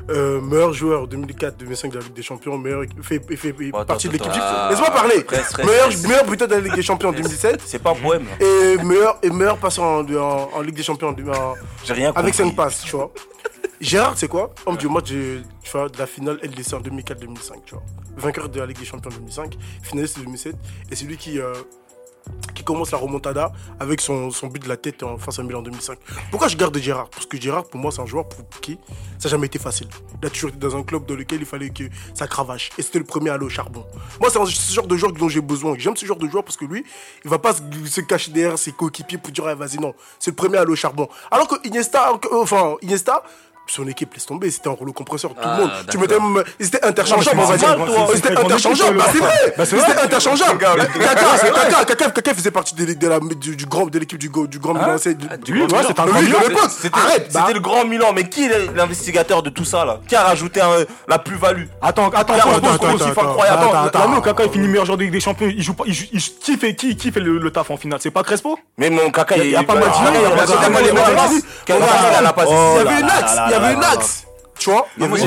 Euh, 0.09 0.39
meilleur 0.41 0.73
joueur 0.73 1.07
2004-2005 1.07 1.89
de 1.91 1.97
la 1.97 2.03
Ligue 2.03 2.13
des 2.13 2.23
Champions, 2.23 2.57
meilleur, 2.57 2.83
fait, 3.01 3.19
fait, 3.35 3.53
partie 3.85 4.07
de 4.07 4.13
l'équipe 4.13 4.31
type. 4.31 4.41
Laisse-moi 4.69 4.91
parler. 4.91 5.15
Reste, 5.27 5.55
reste, 5.55 5.65
meilleur, 5.69 5.87
reste. 5.89 6.07
meilleur 6.07 6.25
buteur 6.25 6.47
de 6.47 6.53
la 6.55 6.61
Ligue 6.61 6.75
des 6.75 6.81
Champions 6.81 7.09
en 7.09 7.13
2017. 7.13 7.61
C'est 7.65 7.79
pas 7.81 7.93
poème. 7.93 8.25
là. 8.25 8.45
Et 8.45 8.77
meilleur, 8.83 9.17
et 9.21 9.29
meilleur 9.29 9.57
passeur 9.57 9.83
en, 9.85 9.99
en- 10.05 10.49
en 10.53 10.61
Ligue 10.61 10.75
des 10.75 10.83
Champions 10.83 11.09
en- 11.09 11.11
en- 11.31 11.53
J'ai 11.83 11.93
rien 11.93 12.07
compris. 12.09 12.21
avec 12.23 12.33
5 12.35 12.55
passes, 12.55 12.81
tu 12.83 12.95
vois. 12.95 13.11
Gérard, 13.83 14.17
c'est 14.17 14.29
quoi 14.29 14.55
Homme 14.65 14.77
du 14.77 14.87
match 14.87 15.11
de, 15.11 15.41
tu 15.61 15.71
vois, 15.71 15.89
la 15.99 16.07
finale 16.07 16.39
LDC 16.41 16.73
en 16.73 16.79
2004-2005, 16.79 17.63
tu 17.65 17.75
vois. 17.75 17.83
Vainqueur 18.15 18.47
de 18.47 18.57
la 18.57 18.65
Ligue 18.65 18.79
des 18.79 18.85
Champions 18.85 19.11
en 19.11 19.15
2005, 19.15 19.57
finaliste 19.81 20.19
en 20.19 20.21
2007. 20.21 20.55
Et 20.89 20.95
c'est 20.95 21.03
lui 21.03 21.17
qui, 21.17 21.37
euh, 21.37 21.53
qui 22.55 22.63
commence 22.63 22.91
la 22.91 22.97
remontada 22.97 23.51
avec 23.81 23.99
son, 23.99 24.31
son 24.31 24.47
but 24.47 24.63
de 24.63 24.69
la 24.69 24.77
tête 24.77 25.03
en 25.03 25.17
face 25.17 25.37
à 25.37 25.43
Milan 25.43 25.59
en 25.59 25.63
2005. 25.63 25.99
Pourquoi 26.31 26.47
je 26.47 26.55
garde 26.55 26.77
Gérard? 26.77 27.09
Parce 27.09 27.25
que 27.25 27.35
Gérard, 27.39 27.65
pour 27.65 27.77
moi, 27.77 27.91
c'est 27.91 27.99
un 27.99 28.05
joueur 28.05 28.29
pour 28.29 28.47
qui 28.61 28.79
ça 29.19 29.27
n'a 29.27 29.31
jamais 29.31 29.47
été 29.47 29.59
facile. 29.59 29.87
Il 30.21 30.27
a 30.27 30.29
toujours 30.29 30.51
été 30.51 30.59
dans 30.59 30.77
un 30.77 30.83
club 30.83 31.05
dans 31.05 31.15
lequel 31.15 31.39
il 31.41 31.45
fallait 31.45 31.69
que 31.69 31.83
ça 32.13 32.25
cravache. 32.25 32.69
Et 32.77 32.83
c'était 32.83 32.99
le 32.99 33.05
premier 33.05 33.31
à 33.31 33.33
aller 33.33 33.45
au 33.45 33.49
charbon. 33.49 33.85
Moi, 34.21 34.29
c'est 34.29 34.39
ce 34.45 34.73
genre 34.73 34.87
de 34.87 34.95
joueur 34.95 35.11
dont 35.11 35.27
j'ai 35.27 35.41
besoin. 35.41 35.75
J'aime 35.77 35.97
ce 35.97 36.05
genre 36.05 36.15
de 36.15 36.29
joueur 36.29 36.45
parce 36.45 36.55
que 36.55 36.63
lui, 36.63 36.85
il 37.25 37.29
va 37.29 37.37
pas 37.37 37.53
se, 37.53 37.99
cacher 37.99 38.31
derrière 38.31 38.57
ses 38.57 38.71
coéquipiers 38.71 39.17
pour 39.17 39.33
dire, 39.33 39.45
Ah, 39.45 39.55
vas-y, 39.55 39.77
non. 39.77 39.93
C'est 40.19 40.31
le 40.31 40.35
premier 40.35 40.57
à 40.57 40.61
aller 40.61 40.71
au 40.71 40.75
charbon. 40.77 41.09
Alors 41.31 41.49
que 41.49 41.55
Iniesta, 41.67 42.11
euh, 42.13 42.41
enfin, 42.41 42.75
Iniesta, 42.81 43.23
son 43.65 43.87
équipe 43.87 44.13
laisse 44.13 44.25
tomber, 44.25 44.51
c'était 44.51 44.67
un 44.67 44.73
rouleau 44.73 44.93
compresseur, 44.93 45.31
tout 45.31 45.37
Ah, 45.41 45.55
le 45.57 45.61
monde. 45.63 45.71
Tu 45.89 45.97
mettais 45.97 46.19
même, 46.19 46.43
ils 46.59 46.65
étaient 46.67 46.83
interchangeables, 46.85 47.39
on 47.39 47.41
mais 47.51 47.57
va 47.57 47.57
dire. 47.57 47.77
Ils 48.13 48.17
étaient 48.17 48.37
interchangeables, 48.37 48.97
bah, 48.97 49.05
c'est 49.11 49.17
vrai. 49.19 49.53
Bah, 49.57 49.65
c'est 49.65 49.75
Ils 49.77 49.81
vrai. 49.81 49.91
étaient 49.91 50.01
interchangeables. 50.01 50.57
Kaka, 50.59 51.25
c'est 51.39 51.51
Kaka, 51.51 51.85
Kaka, 51.85 52.09
Kaka 52.11 52.33
faisait 52.33 52.51
partie 52.51 52.75
de, 52.75 52.93
de 52.93 53.07
la, 53.07 53.19
du, 53.19 53.55
du 53.55 53.65
grand, 53.65 53.85
de 53.87 53.97
l'équipe 53.99 54.19
du, 54.19 54.29
go- 54.29 54.47
du 54.47 54.59
grand 54.59 54.73
Milan. 54.73 54.95
c'est- 54.99 55.15
du- 55.15 55.25
ouais, 55.27 55.67
c'est 55.87 55.99
un 55.99 56.05
Milan. 56.05 56.39
de 56.43 56.49
l'époque. 56.49 56.69
C'était 56.69 56.97
Arrête, 56.97 57.29
bah. 57.33 57.39
c'était 57.41 57.53
le 57.53 57.59
grand 57.61 57.85
Milan, 57.85 58.11
mais 58.13 58.27
qui 58.27 58.45
est 58.45 58.71
l'investigateur 58.75 59.41
de 59.41 59.49
tout 59.49 59.65
ça 59.65 59.85
là 59.85 59.99
Qui 60.07 60.15
a 60.15 60.23
rajouté 60.23 60.61
un- 60.61 60.85
la 61.07 61.19
plus-value 61.19 61.65
Attends, 61.81 62.07
attends, 62.09 62.17
Attends, 62.17 62.33
attends, 62.33 62.49
attends, 62.49 62.73
attends, 62.73 62.73
attends, 62.73 62.95
attends, 63.11 63.21
incroyable. 63.29 63.63
attends, 63.63 63.83
Attends, 63.83 63.99
L'année 63.99 64.11
où 64.13 64.17
attends. 64.17 64.21
Kaka 64.21 64.43
il 64.45 64.51
finit 64.51 64.67
meilleur 64.67 64.85
joueur 64.85 64.97
de 64.97 65.03
Ligue 65.03 65.13
des 65.13 65.19
Champions, 65.21 65.47
il 65.49 65.61
joue 65.63 65.73
pas, 65.73 65.83
il 65.87 65.93
joue, 65.93 66.05
il- 66.11 66.21
qui 66.21 66.57
fait, 66.57 66.75
qui, 66.75 66.95
qui 66.97 67.11
fait 67.11 67.19
le, 67.21 67.49
taf 67.51 67.71
en 67.71 67.77
finale 67.77 67.99
C'est 68.03 68.11
pas 68.11 68.23
Crespo 68.23 68.59
Mais 68.77 68.89
mon 68.89 69.09
Kaka, 69.09 69.37
il 69.37 69.49
y 69.49 69.55
a 69.55 69.63
pas 69.63 69.73
Maldini, 69.75 69.95
Ah, 70.05 70.11
il 70.15 70.21
y 70.21 70.25
a 70.25 70.29
pas 70.31 70.45
Kaka, 70.45 70.69
Maldini, 70.69 71.43
il 73.55 73.83
a 73.83 74.32
Tu 74.59 74.69
vois 74.69 74.85
Il 74.97 75.03
y 75.03 75.07
moi. 75.07 75.17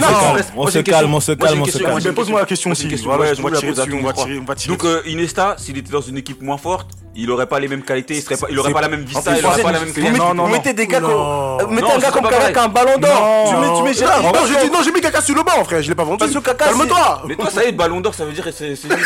On 0.56 0.66
se 0.68 0.78
calme, 0.78 1.14
on 1.14 1.20
se 1.20 1.32
calme, 1.32 1.60
on 1.62 1.64
se 1.66 1.78
calme. 1.78 1.98
Mais 2.04 2.12
pose-moi 2.12 2.40
la 2.40 2.46
question. 2.46 2.70
aussi. 2.70 2.86
on 2.86 3.16
va 3.16 3.26
Je 3.26 3.34
tirer 3.34 3.42
vous 3.42 3.48
la 3.48 3.60
pose 3.60 3.76
dessus, 3.76 3.92
à 3.92 3.96
on 3.96 4.02
va 4.04 4.12
tous 4.12 4.18
les 4.20 4.24
tirer, 4.24 4.40
on 4.40 4.44
va 4.44 4.54
tirer 4.54 4.76
Donc 4.76 4.84
euh, 4.84 5.02
Iniesta, 5.06 5.56
s'il 5.58 5.76
était 5.78 5.90
dans 5.92 6.00
une 6.00 6.16
équipe 6.18 6.40
moins 6.42 6.58
forte, 6.58 6.88
il 7.18 7.30
aurait 7.30 7.46
pas 7.46 7.58
les 7.60 7.68
mêmes 7.68 7.82
qualités, 7.82 8.14
il, 8.14 8.22
serait 8.22 8.36
pas, 8.36 8.46
il 8.50 8.58
aurait 8.58 8.72
pas 8.72 8.82
la 8.82 8.88
même 8.88 9.02
vista, 9.04 9.32
il 9.36 9.44
aurait 9.44 9.62
pas 9.62 9.72
la 9.72 9.80
même 9.80 9.88
mettez- 9.88 10.10
Non, 10.18 10.34
non, 10.34 10.44
non. 10.44 10.48
mettez 10.48 10.72
des 10.74 10.86
gars 10.86 11.00
Non. 11.00 11.56
comme. 11.58 11.74
Mettez 11.74 11.82
Non, 11.88 11.94
un 11.96 11.98
gars 11.98 12.10
comme 12.10 12.28
Kaka 12.28 12.62
un 12.62 12.68
ballon 12.68 12.98
d'or. 12.98 13.10
Non. 13.20 13.50
Tu 13.50 13.56
mets- 13.56 13.76
tu 13.78 13.82
mets 13.84 13.94
Gérard. 13.94 14.22
Non, 14.22 14.32
j'ai 14.46 14.66
dit, 14.66 14.70
non, 14.72 14.82
j'ai 14.84 14.92
mis 14.92 15.00
Kaka 15.00 15.20
sur 15.22 15.34
le 15.34 15.42
banc, 15.42 15.64
frère. 15.64 15.82
Je 15.82 15.88
l'ai 15.88 15.94
pas 15.94 16.04
vendu. 16.04 16.18
Parce 16.18 16.32
que 16.32 16.38
Kaka, 16.38 16.66
Calme-toi. 16.66 17.22
Mais 17.26 17.34
toi, 17.36 17.50
ça 17.50 17.64
y 17.64 17.68
est, 17.68 17.72
ballon 17.72 18.00
d'or, 18.00 18.14
ça 18.14 18.24
veut 18.26 18.32
dire 18.32 18.44
que 18.44 18.52
c'est. 18.52 18.76
c'est- 18.76 18.88
Bah 18.88 18.96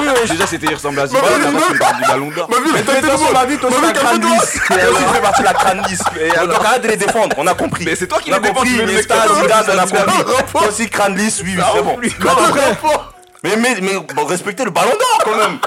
oui. 0.00 0.28
Déjà, 0.30 0.46
c'était 0.46 0.66
il 0.70 0.74
ressemble 0.74 1.00
à 1.00 1.06
Bah 1.06 1.10
oui, 1.14 1.18
Zidane, 1.18 1.38
mais 1.38 1.44
maintenant, 1.46 1.60
non. 1.60 1.66
tu 1.66 1.72
me 1.74 1.78
parles 1.78 1.96
du 1.96 2.02
ballon 2.08 2.30
d'or. 2.30 2.48
Mais 2.48 2.82
t'as 2.82 3.16
bon. 3.16 3.32
ma 3.32 3.44
vie, 3.46 3.56
toi, 3.58 3.70
c'est 3.72 3.80
la 3.86 3.92
crâne 3.92 4.20
calme-toi. 4.20 4.30
lisse. 4.30 4.60
Toi 4.68 4.76
aussi, 4.92 5.02
tu 5.02 5.14
fais 5.14 5.20
partie 5.20 5.40
de 5.40 5.46
la 5.46 5.54
crâne 5.54 5.82
lisse. 5.88 6.02
Donc 6.48 6.64
arrête 6.64 6.82
de 6.82 6.88
les 6.88 6.96
défendre, 6.96 7.36
on 7.38 7.46
a 7.46 7.54
compris. 7.54 7.84
Mais 7.84 7.96
c'est 7.96 8.06
toi 8.06 8.18
qui 8.20 8.30
défends, 8.30 8.54
compris. 8.54 8.70
Tu 8.86 8.90
Iniesta, 8.90 9.14
Zidane, 9.34 9.64
on 9.74 9.78
a 9.78 9.86
compris. 9.86 10.24
Toi 10.52 10.68
aussi, 10.68 10.88
crâne 10.88 11.16
lisse, 11.16 11.42
oui, 11.44 11.56
oui, 11.56 11.62
c'est 11.74 11.82
bon. 11.82 11.96
Mais 13.42 13.56
Mais, 13.56 13.56
mais, 13.56 13.80
mais 13.80 13.92
bon, 14.14 14.24
respectez 14.24 14.64
le 14.64 14.70
ballon 14.70 14.90
d'or 14.90 15.18
quand 15.24 15.36
même. 15.36 15.58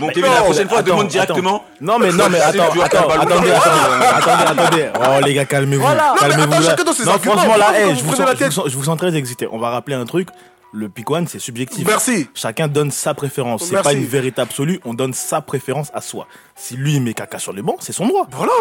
Bon, 0.00 0.08
Kevin, 0.08 0.30
la 0.32 0.42
prochaine 0.42 0.68
fois, 0.68 0.78
Attends, 0.78 0.86
demande 0.88 1.00
attends. 1.06 1.10
directement. 1.12 1.64
Non 1.80 1.98
mais 1.98 2.12
non 2.12 2.28
mais 2.30 2.40
attends, 2.40 2.64
attends, 2.64 3.08
attendez, 3.08 3.50
attendez, 3.50 3.50
attendez, 3.50 4.60
attendez. 4.62 4.88
Oh 5.00 5.24
les 5.24 5.34
gars, 5.34 5.44
calmez-vous, 5.44 5.82
Voilà. 5.82 6.08
Non, 6.08 6.14
mais 6.14 6.28
calmez-vous 6.28 6.52
attends, 6.52 6.60
là. 6.62 6.70
chacun 6.70 6.84
dans 6.84 6.92
ses 6.92 7.04
Non 7.04 7.12
arguments. 7.12 7.32
franchement 7.36 7.56
là, 7.56 7.64
Pourquoi 7.66 7.80
hey, 7.80 7.92
vous 7.92 7.98
je 7.98 8.04
vous 8.04 8.10
prenez 8.12 8.24
la 8.24 8.26
sens, 8.26 8.38
je 8.38 8.38
vous 8.38 8.44
tête 8.44 8.52
sens- 8.52 8.68
je 8.68 8.76
vous 8.76 8.84
sens 8.84 8.98
très 8.98 9.16
excité. 9.16 9.48
On 9.50 9.58
va 9.58 9.70
rappeler 9.70 9.96
un 9.96 10.04
truc. 10.04 10.28
Le 10.72 10.90
pick 10.90 11.08
one, 11.10 11.26
c'est 11.26 11.38
subjectif. 11.38 11.86
Merci. 11.86 12.28
Chacun 12.34 12.68
donne 12.68 12.90
sa 12.90 13.14
préférence. 13.14 13.64
C'est 13.64 13.82
pas 13.82 13.94
une 13.94 14.04
vérité 14.04 14.42
absolue. 14.42 14.78
On 14.84 14.92
donne 14.92 15.14
sa 15.14 15.40
préférence 15.40 15.90
à 15.94 16.02
soi. 16.02 16.26
Si 16.56 16.76
lui 16.76 16.96
il 16.96 17.02
met 17.02 17.14
caca 17.14 17.38
sur 17.38 17.54
les 17.54 17.62
bancs, 17.62 17.78
c'est 17.80 17.94
son 17.94 18.06
droit. 18.06 18.26
Voilà. 18.32 18.52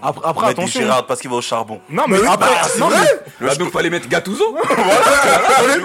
Après, 0.00 0.22
On 0.24 0.28
après 0.30 0.46
va 0.46 0.52
dire 0.54 0.62
attention. 0.62 0.80
Gérard 0.80 1.06
parce 1.06 1.20
qu'il 1.20 1.28
va 1.28 1.36
au 1.36 1.42
charbon. 1.42 1.78
Non, 1.90 2.04
mais 2.08 2.16
après, 2.26 2.36
bah, 2.50 2.62
c'est 2.66 2.78
non, 2.78 2.88
vrai. 2.88 3.20
mais- 3.40 3.46
Bah, 3.46 3.54
donc, 3.56 3.72
fallait 3.72 3.90
mettre 3.90 4.08
Gattuso. 4.08 4.56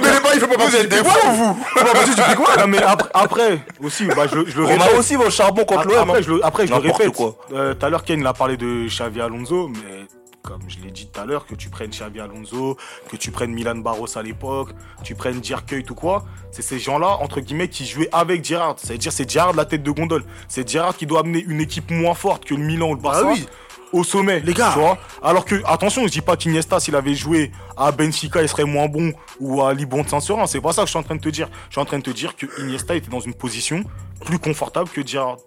Mais 0.01 0.13
les 0.13 0.19
pas, 0.21 0.33
il 0.33 0.39
fait 0.39 0.47
pas 0.47 0.65
du 0.81 0.87
Pick 0.87 0.99
One, 0.99 1.35
vous 1.35 2.15
du 2.15 2.21
Pick 2.21 2.39
One. 2.39 2.59
Non, 2.59 2.67
mais 2.67 2.81
après, 2.81 3.09
après 3.13 3.59
aussi, 3.83 4.05
bah, 4.05 4.27
je, 4.31 4.35
le- 4.35 4.45
je 4.49 4.57
le 4.57 4.65
On 4.65 4.69
a 4.79 4.83
répète. 4.83 4.97
aussi 4.97 5.15
au 5.17 5.29
charbon 5.29 5.65
contre 5.65 5.87
l'OM. 5.87 5.97
après, 6.09 6.23
je 6.23 6.31
le, 6.31 6.45
après, 6.45 6.67
je 6.67 6.71
le 6.73 6.79
répète. 6.79 7.11
quoi. 7.11 7.35
Euh, 7.53 7.73
Tout 7.73 7.85
à 7.85 7.89
l'heure, 7.89 8.03
Ken 8.03 8.19
il 8.19 8.25
a 8.27 8.33
parlé 8.33 8.55
de 8.57 8.87
Xavi 8.87 9.19
Alonso, 9.21 9.67
mais 9.69 10.05
comme 10.45 10.61
je 10.67 10.79
l'ai 10.79 10.91
dit 10.91 11.07
tout 11.07 11.19
à 11.19 11.25
l'heure, 11.25 11.45
que 11.45 11.55
tu 11.55 11.69
prennes 11.69 11.89
Xavi 11.89 12.19
Alonso, 12.19 12.77
que 13.09 13.17
tu 13.17 13.31
prennes 13.31 13.51
Milan 13.51 13.75
Barros 13.77 14.17
à 14.17 14.21
l'époque, 14.21 14.69
tu 15.03 15.15
prennes 15.15 15.39
Dirkeuil 15.39 15.83
ou 15.89 15.95
quoi, 15.95 16.23
c'est 16.51 16.61
ces 16.61 16.79
gens-là, 16.79 17.17
entre 17.21 17.41
guillemets, 17.41 17.67
qui 17.67 17.85
jouaient 17.85 18.09
avec 18.11 18.45
Gerrard. 18.45 18.75
C'est-à-dire, 18.77 19.11
c'est 19.11 19.29
Gerrard 19.29 19.53
la 19.55 19.65
tête 19.65 19.83
de 19.83 19.91
gondole. 19.91 20.23
C'est 20.47 20.69
Gerrard 20.69 20.95
qui 20.95 21.05
doit 21.05 21.21
amener 21.21 21.43
une 21.47 21.59
équipe 21.59 21.89
moins 21.91 22.13
forte 22.13 22.45
que 22.45 22.53
le 22.53 22.63
Milan 22.63 22.89
ou 22.91 22.95
le 22.95 23.01
Barça. 23.01 23.23
Ah 23.25 23.31
oui. 23.33 23.45
Au 23.93 24.03
sommet, 24.03 24.41
Les 24.41 24.53
gars. 24.53 24.71
tu 24.73 24.79
vois. 24.79 24.97
Alors 25.23 25.45
que, 25.45 25.55
attention, 25.65 26.05
je 26.05 26.11
dis 26.11 26.21
pas 26.21 26.35
qu'Iniesta, 26.35 26.79
s'il 26.81 26.95
avait 26.95 27.13
joué 27.13 27.51
à 27.77 27.91
Benfica, 27.91 28.41
il 28.41 28.49
serait 28.49 28.65
moins 28.65 28.87
bon 28.87 29.13
ou 29.39 29.61
à 29.61 29.73
Libon 29.73 30.03
de 30.03 30.09
Saint-Seurin. 30.09 30.47
C'est 30.47 30.59
pas 30.59 30.73
ça 30.73 30.81
que 30.81 30.87
je 30.87 30.91
suis 30.91 30.99
en 30.99 31.03
train 31.03 31.15
de 31.15 31.21
te 31.21 31.29
dire. 31.29 31.47
Je 31.69 31.73
suis 31.73 31.81
en 31.81 31.85
train 31.85 31.99
de 31.99 32.03
te 32.03 32.09
dire 32.09 32.35
que 32.35 32.45
Iniesta 32.61 32.95
était 32.95 33.09
dans 33.09 33.21
une 33.21 33.33
position 33.35 33.83
plus 34.25 34.39
confortable 34.39 34.89
que 34.89 35.05
Gerrard. 35.05 35.37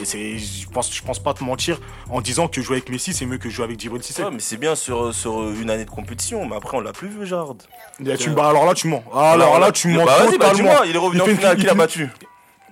Et 0.00 0.04
c'est, 0.04 0.38
je 0.38 0.68
pense, 0.68 0.94
je 0.94 1.02
pense 1.02 1.18
pas 1.18 1.34
te 1.34 1.44
mentir 1.44 1.80
en 2.10 2.20
disant 2.20 2.48
que 2.48 2.60
jouer 2.60 2.76
avec 2.76 2.88
Messi, 2.88 3.12
c'est 3.12 3.26
mieux 3.26 3.38
que 3.38 3.48
jouer 3.48 3.64
avec 3.64 3.80
Djibril 3.80 4.02
Cissé. 4.02 4.22
Ouais, 4.24 4.30
mais 4.30 4.40
c'est 4.40 4.56
bien 4.56 4.74
sur, 4.74 5.14
sur 5.14 5.48
une 5.50 5.70
année 5.70 5.84
de 5.84 5.90
compétition, 5.90 6.46
mais 6.46 6.56
après 6.56 6.76
on 6.76 6.80
l'a 6.80 6.92
plus 6.92 7.08
vu. 7.08 7.26
Et 8.04 8.16
tu, 8.16 8.30
bah, 8.30 8.48
alors 8.48 8.66
là, 8.66 8.74
tu 8.74 8.88
mens. 8.88 9.02
Alors 9.14 9.58
là, 9.58 9.72
tu 9.72 9.88
mens 9.88 10.04
Bah 10.04 10.18
vas-y, 10.18 10.38
bah 10.38 10.48
totalement. 10.50 10.54
dis-moi, 10.54 10.86
il 10.86 10.94
est 10.94 10.98
revenu 10.98 11.16
Il 11.16 11.22
en 11.22 11.36
finale, 11.36 11.56
qui 11.56 11.66
l'a 11.66 11.74
battu 11.74 12.08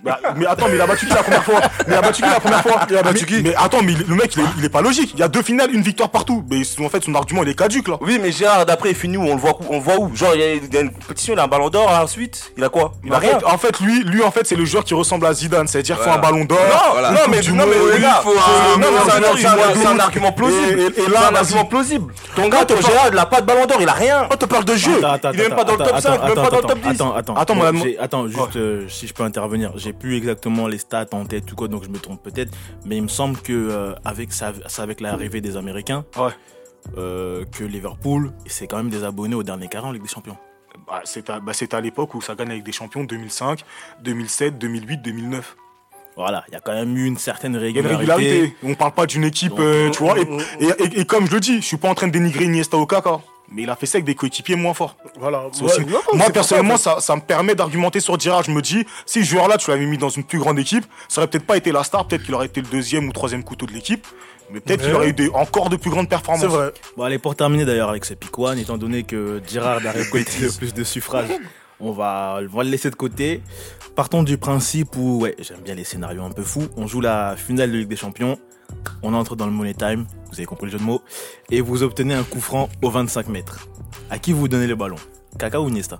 Bah, 0.04 0.18
mais 0.36 0.46
attends, 0.46 0.66
mais 0.68 0.74
il 0.74 0.80
a 0.80 0.86
battu 0.86 1.06
qui 1.06 1.14
la 1.14 1.22
première 1.22 1.44
fois? 1.44 1.60
Mais 1.86 1.94
il 1.94 1.96
a 1.96 2.02
battu 2.02 2.22
qui 2.22 2.28
la 2.28 2.40
première 2.40 2.62
fois? 2.62 2.80
Il 2.90 2.96
a 2.96 3.02
battu 3.02 3.24
qui? 3.26 3.42
Mais 3.42 3.54
attends, 3.56 3.82
mais 3.82 3.94
le 4.06 4.14
mec, 4.14 4.34
il 4.36 4.42
est, 4.42 4.46
il 4.58 4.64
est 4.64 4.68
pas 4.68 4.82
logique. 4.82 5.12
Il 5.14 5.20
y 5.20 5.22
a 5.22 5.28
deux 5.28 5.42
finales, 5.42 5.70
une 5.74 5.82
victoire 5.82 6.10
partout. 6.10 6.44
Mais 6.50 6.60
en 6.84 6.88
fait, 6.90 7.02
son 7.04 7.14
argument, 7.14 7.42
il 7.42 7.48
est 7.48 7.58
caduque 7.58 7.88
là. 7.88 7.96
Oui, 8.02 8.18
mais 8.20 8.30
Gérard, 8.30 8.66
d'après, 8.66 8.90
il 8.90 8.94
finit 8.96 9.16
où? 9.16 9.22
On 9.22 9.34
le 9.34 9.40
voit 9.40 9.52
où, 9.60 9.64
on 9.70 9.76
le 9.78 9.82
voit 9.82 9.98
où? 9.98 10.14
Genre, 10.14 10.32
il 10.34 10.40
y, 10.40 10.44
a, 10.44 10.54
il 10.54 10.74
y 10.74 10.76
a 10.76 10.80
une 10.82 10.90
compétition, 10.92 11.32
il 11.34 11.38
a 11.40 11.44
un 11.44 11.48
ballon 11.48 11.70
d'or, 11.70 11.88
ensuite, 11.90 12.52
il 12.56 12.62
a 12.64 12.68
quoi? 12.68 12.92
Il 13.02 13.12
a 13.12 13.16
en, 13.16 13.18
rien. 13.18 13.38
fait, 13.38 13.44
en 13.46 13.56
fait, 13.58 13.80
lui, 13.80 14.04
lui, 14.04 14.22
en 14.22 14.30
fait, 14.30 14.46
c'est 14.46 14.56
le 14.56 14.64
joueur 14.66 14.84
qui 14.84 14.92
ressemble 14.94 15.24
à 15.26 15.32
Zidane. 15.32 15.66
C'est-à-dire, 15.68 15.96
faut 15.96 16.02
Voilà. 16.04 16.18
un 16.18 16.22
ballon 16.22 16.44
d'or. 16.44 16.58
Non, 16.70 16.92
voilà. 16.92 17.10
non, 17.12 17.20
mais, 17.30 17.40
du 17.40 17.52
non, 17.52 17.64
mais 17.66 17.76
il 17.96 18.04
faut 18.22 18.32
c'est- 18.32 18.74
un- 18.74 18.78
non, 18.78 18.86
mais 18.92 19.10
c'est 19.80 19.86
un, 19.86 19.98
argument 19.98 20.32
plausible. 20.32 20.80
Et- 20.98 21.10
là, 21.10 21.30
un 21.30 21.34
argument 21.34 21.64
plausible. 21.64 22.12
Ton 22.36 22.48
gars, 22.48 22.64
ton 22.66 22.80
Gérard, 22.80 23.08
il 23.10 23.18
a 23.18 23.26
pas 23.26 23.40
de 23.40 23.46
ballon 23.46 23.64
d'or, 23.66 23.78
il 23.80 23.88
a 23.88 23.92
rien. 23.92 24.26
On 24.30 24.36
te 24.36 24.44
parle 24.44 24.64
de 24.64 24.74
jeu. 24.76 24.98
Attends, 24.98 25.12
attends, 25.12 25.30
Il 25.32 25.40
est 25.40 25.48
même 25.48 25.56
pas 25.56 25.64
dans 25.64 25.76
le 25.76 25.82
attends, 25.82 25.90
top 25.94 26.00
5, 26.02 26.12
attends, 26.12 26.24
même 26.26 26.34
pas 26.34 26.40
attends, 26.42 26.50
dans 26.50 26.56
le 26.56 26.62
top 26.68 26.78
10. 26.80 26.88
Attends, 26.90 27.14
attends, 27.16 27.34
Attends, 27.36 27.54
attends, 28.00 28.26
juste 28.28 28.56
euh, 28.56 28.84
si 28.88 29.06
je 29.06 29.14
peux 29.14 29.22
intervenir. 29.22 29.72
J'ai 29.76 29.93
plus 29.98 30.16
exactement 30.16 30.66
les 30.68 30.78
stats 30.78 31.06
en 31.12 31.24
tête 31.24 31.50
ou 31.52 31.54
quoi, 31.56 31.68
donc 31.68 31.84
je 31.84 31.88
me 31.88 31.98
trompe 31.98 32.22
peut-être. 32.22 32.52
Mais 32.84 32.96
il 32.96 33.02
me 33.02 33.08
semble 33.08 33.38
que 33.40 33.52
euh, 33.52 33.94
avec 34.04 34.32
ça, 34.32 34.52
c'est 34.68 34.82
avec 34.82 35.00
l'arrivée 35.00 35.40
des 35.40 35.56
Américains, 35.56 36.04
Ouais. 36.16 36.30
euh, 36.98 37.44
que 37.50 37.64
Liverpool, 37.64 38.32
c'est 38.46 38.66
quand 38.66 38.76
même 38.76 38.90
des 38.90 39.04
abonnés 39.04 39.34
au 39.34 39.42
dernier 39.42 39.68
quart 39.68 39.84
en 39.86 39.92
Ligue 39.92 40.02
des 40.02 40.08
Champions. 40.08 40.36
Bah, 40.86 41.00
c'est 41.04 41.30
à, 41.30 41.40
bah, 41.40 41.52
à 41.72 41.80
l'époque 41.80 42.14
où 42.14 42.20
ça 42.20 42.34
gagne 42.34 42.50
avec 42.50 42.64
des 42.64 42.72
champions 42.72 43.04
2005, 43.04 43.60
2007, 44.02 44.58
2008, 44.58 45.02
2009. 45.02 45.56
Voilà, 46.16 46.44
il 46.48 46.54
y 46.54 46.56
a 46.56 46.60
quand 46.60 46.74
même 46.74 46.96
eu 46.96 47.06
une 47.06 47.16
certaine 47.16 47.56
régularité. 47.56 47.96
régularité. 47.96 48.56
On 48.62 48.74
parle 48.74 48.92
pas 48.92 49.06
d'une 49.06 49.24
équipe, 49.24 49.54
euh, 49.58 49.90
tu 49.90 50.00
vois. 50.04 50.16
Et, 50.18 50.22
et- 50.60 50.66
et- 50.84 51.00
et 51.00 51.04
comme 51.06 51.26
je 51.26 51.32
le 51.32 51.40
dis, 51.40 51.56
je 51.56 51.66
suis 51.66 51.76
pas 51.76 51.88
en 51.88 51.94
train 51.94 52.06
de 52.06 52.12
dénigrer 52.12 52.44
Iniesta 52.44 52.76
ou 52.76 52.86
Kaka. 52.86 53.20
Mais 53.54 53.62
il 53.62 53.70
a 53.70 53.76
fait 53.76 53.86
ça 53.86 53.96
avec 53.98 54.04
des 54.04 54.14
coéquipiers 54.16 54.56
moins 54.56 54.74
forts. 54.74 54.96
Voilà. 55.18 55.44
C'est 55.52 55.62
Ouais, 55.62 55.70
aussi- 55.70 55.80
ouais, 55.82 55.92
ouais, 55.92 56.00
Moi, 56.18 56.30
personnellement, 56.30 56.76
ça, 56.76 56.94
ça, 56.96 57.00
ça 57.00 57.16
me 57.16 57.20
permet 57.20 57.54
d'argumenter 57.54 58.00
sur 58.00 58.18
Girard. 58.18 58.42
Je 58.42 58.50
me 58.50 58.60
dis, 58.60 58.84
si 59.06 59.24
ce 59.24 59.30
joueur-là, 59.30 59.58
tu 59.58 59.70
l'avais 59.70 59.86
mis 59.86 59.96
dans 59.96 60.08
une 60.08 60.24
plus 60.24 60.38
grande 60.40 60.58
équipe, 60.58 60.84
ça 61.08 61.20
aurait 61.20 61.28
peut-être 61.30 61.46
pas 61.46 61.56
été 61.56 61.70
la 61.70 61.84
star, 61.84 62.06
peut-être 62.08 62.24
qu'il 62.24 62.34
aurait 62.34 62.46
été 62.46 62.60
le 62.60 62.66
deuxième 62.66 63.08
ou 63.08 63.12
troisième 63.12 63.44
couteau 63.44 63.66
de 63.66 63.72
l'équipe, 63.72 64.06
mais 64.50 64.58
peut-être 64.60 64.80
Ouais. 64.80 64.86
qu'il 64.86 64.94
aurait 64.96 65.08
eu 65.10 65.12
des, 65.12 65.28
encore 65.30 65.68
de 65.70 65.76
plus 65.76 65.90
grandes 65.90 66.08
performances. 66.08 66.40
C'est 66.42 66.48
vrai. 66.48 66.72
Bon, 66.96 67.04
allez, 67.04 67.18
pour 67.18 67.36
terminer 67.36 67.64
d'ailleurs 67.64 67.90
avec 67.90 68.04
ce 68.04 68.14
pick 68.14 68.36
one, 68.38 68.58
étant 68.58 68.76
donné 68.76 69.04
que 69.04 69.40
Girard 69.46 69.86
a 69.86 69.90
récolté 69.92 70.32
le 70.40 70.50
plus 70.50 70.74
de 70.74 70.82
suffrages, 70.82 71.28
on 71.78 71.92
va, 71.92 72.40
on 72.52 72.56
va 72.56 72.64
le 72.64 72.70
laisser 72.70 72.90
de 72.90 72.96
côté. 72.96 73.40
Partons 73.94 74.24
du 74.24 74.36
principe 74.36 74.96
où, 74.96 75.20
ouais, 75.20 75.36
j'aime 75.38 75.60
bien 75.60 75.74
les 75.76 75.84
scénarios 75.84 76.24
un 76.24 76.30
peu 76.30 76.42
fous. 76.42 76.66
On 76.76 76.88
joue 76.88 77.00
la 77.00 77.36
finale 77.36 77.70
de 77.70 77.76
Ligue 77.78 77.88
des 77.88 77.94
Champions. 77.96 78.36
On 79.02 79.14
entre 79.14 79.36
dans 79.36 79.46
le 79.46 79.52
Money 79.52 79.74
Time, 79.74 80.06
vous 80.30 80.34
avez 80.34 80.46
compris 80.46 80.66
le 80.66 80.72
jeu 80.72 80.78
de 80.78 80.82
mots, 80.84 81.02
et 81.50 81.60
vous 81.60 81.82
obtenez 81.82 82.14
un 82.14 82.22
coup 82.24 82.40
franc 82.40 82.68
au 82.82 82.90
25 82.90 83.28
mètres. 83.28 83.68
À 84.10 84.18
qui 84.18 84.32
vous 84.32 84.48
donnez 84.48 84.66
le 84.66 84.74
ballon? 84.76 84.96
Kaka 85.38 85.60
ou 85.60 85.70
Niesta 85.70 85.98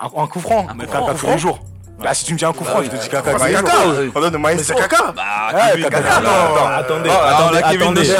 Un, 0.00 0.06
un 0.22 0.26
coup 0.26 0.40
franc, 0.40 0.66
mais 0.76 0.84
coup 0.86 0.90
franc, 0.92 1.00
Kaka 1.00 1.12
un 1.12 1.14
tous 1.14 1.26
coup 1.26 1.32
les 1.32 1.38
jours. 1.38 1.60
Bah, 2.02 2.14
si 2.14 2.24
tu 2.24 2.32
me 2.32 2.38
dis 2.38 2.44
un 2.44 2.52
coup 2.52 2.64
franc, 2.64 2.82
je 2.82 2.88
te 2.88 2.96
dis 2.96 3.08
Kaka 3.08 3.34
tous 3.34 3.44
c'est. 3.44 3.52
Kaka. 3.52 3.72
On 4.14 4.20
donne 4.20 4.38
maestro. 4.38 4.76
c'est 4.76 4.88
caca. 4.88 5.12
Bah. 5.12 5.22
Attendez, 5.52 7.10
Ah, 7.10 7.28
attendez, 7.28 7.58
attendez, 7.58 7.60
attendez, 7.62 8.10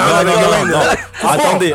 attendez, 1.23 1.75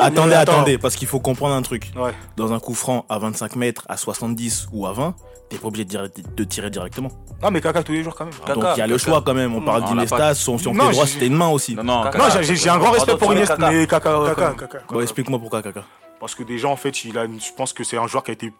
attendez, 0.00 0.34
attendez, 0.34 0.78
parce 0.78 0.96
qu'il 0.96 1.06
faut 1.08 1.20
comprendre 1.20 1.54
un 1.54 1.62
truc. 1.62 1.92
Dans 2.36 2.52
un 2.52 2.58
coup 2.58 2.74
franc 2.74 3.04
à 3.08 3.18
25 3.18 3.56
mètres, 3.56 3.84
à 3.88 3.96
70 3.96 4.68
ou 4.72 4.86
à 4.86 4.92
20, 4.92 5.14
t'es 5.48 5.58
pas 5.58 5.68
obligé 5.68 5.84
de, 5.84 5.90
dire- 5.90 6.08
de 6.36 6.44
tirer 6.44 6.70
directement. 6.70 7.10
Non, 7.42 7.50
mais 7.50 7.60
Kaka 7.60 7.82
tous 7.82 7.92
les 7.92 8.02
jours 8.02 8.14
quand 8.14 8.24
même. 8.24 8.34
Donc 8.54 8.64
il 8.76 8.78
y 8.78 8.82
a 8.82 8.86
le 8.86 8.98
choix 8.98 9.22
quand 9.24 9.34
même. 9.34 9.54
On 9.54 9.62
parle 9.62 9.84
d'Iniesta, 9.84 10.34
son 10.34 10.58
si 10.58 10.68
on 10.68 10.74
Non, 10.74 10.86
fait 10.86 10.92
droit, 10.92 11.06
c'était 11.06 11.26
une 11.26 11.36
main 11.36 11.48
aussi. 11.48 11.74
Non, 11.74 11.82
non, 11.84 12.04
j'ai- 12.42 12.68
un 12.68 12.78
grand 12.78 12.90
respect 12.90 13.16
pour 13.16 13.32
Iniesta, 13.32 13.56
Kaka. 13.56 13.70
mais 13.70 13.86
Kaka. 13.86 14.10
Caca, 14.34 14.54
caca. 14.58 14.78
Bon, 14.88 15.00
explique-moi 15.00 15.38
pourquoi 15.38 15.62
Kaka. 15.62 15.84
Parce 16.18 16.34
que 16.34 16.42
déjà, 16.42 16.68
en 16.68 16.76
fait, 16.76 17.04
il 17.04 17.16
a, 17.18 17.26
je 17.26 17.52
pense 17.56 17.72
que 17.72 17.84
c'est 17.84 17.98
un 17.98 18.06
joueur 18.06 18.24
qui 18.24 18.30
a 18.30 18.34
été 18.34 18.52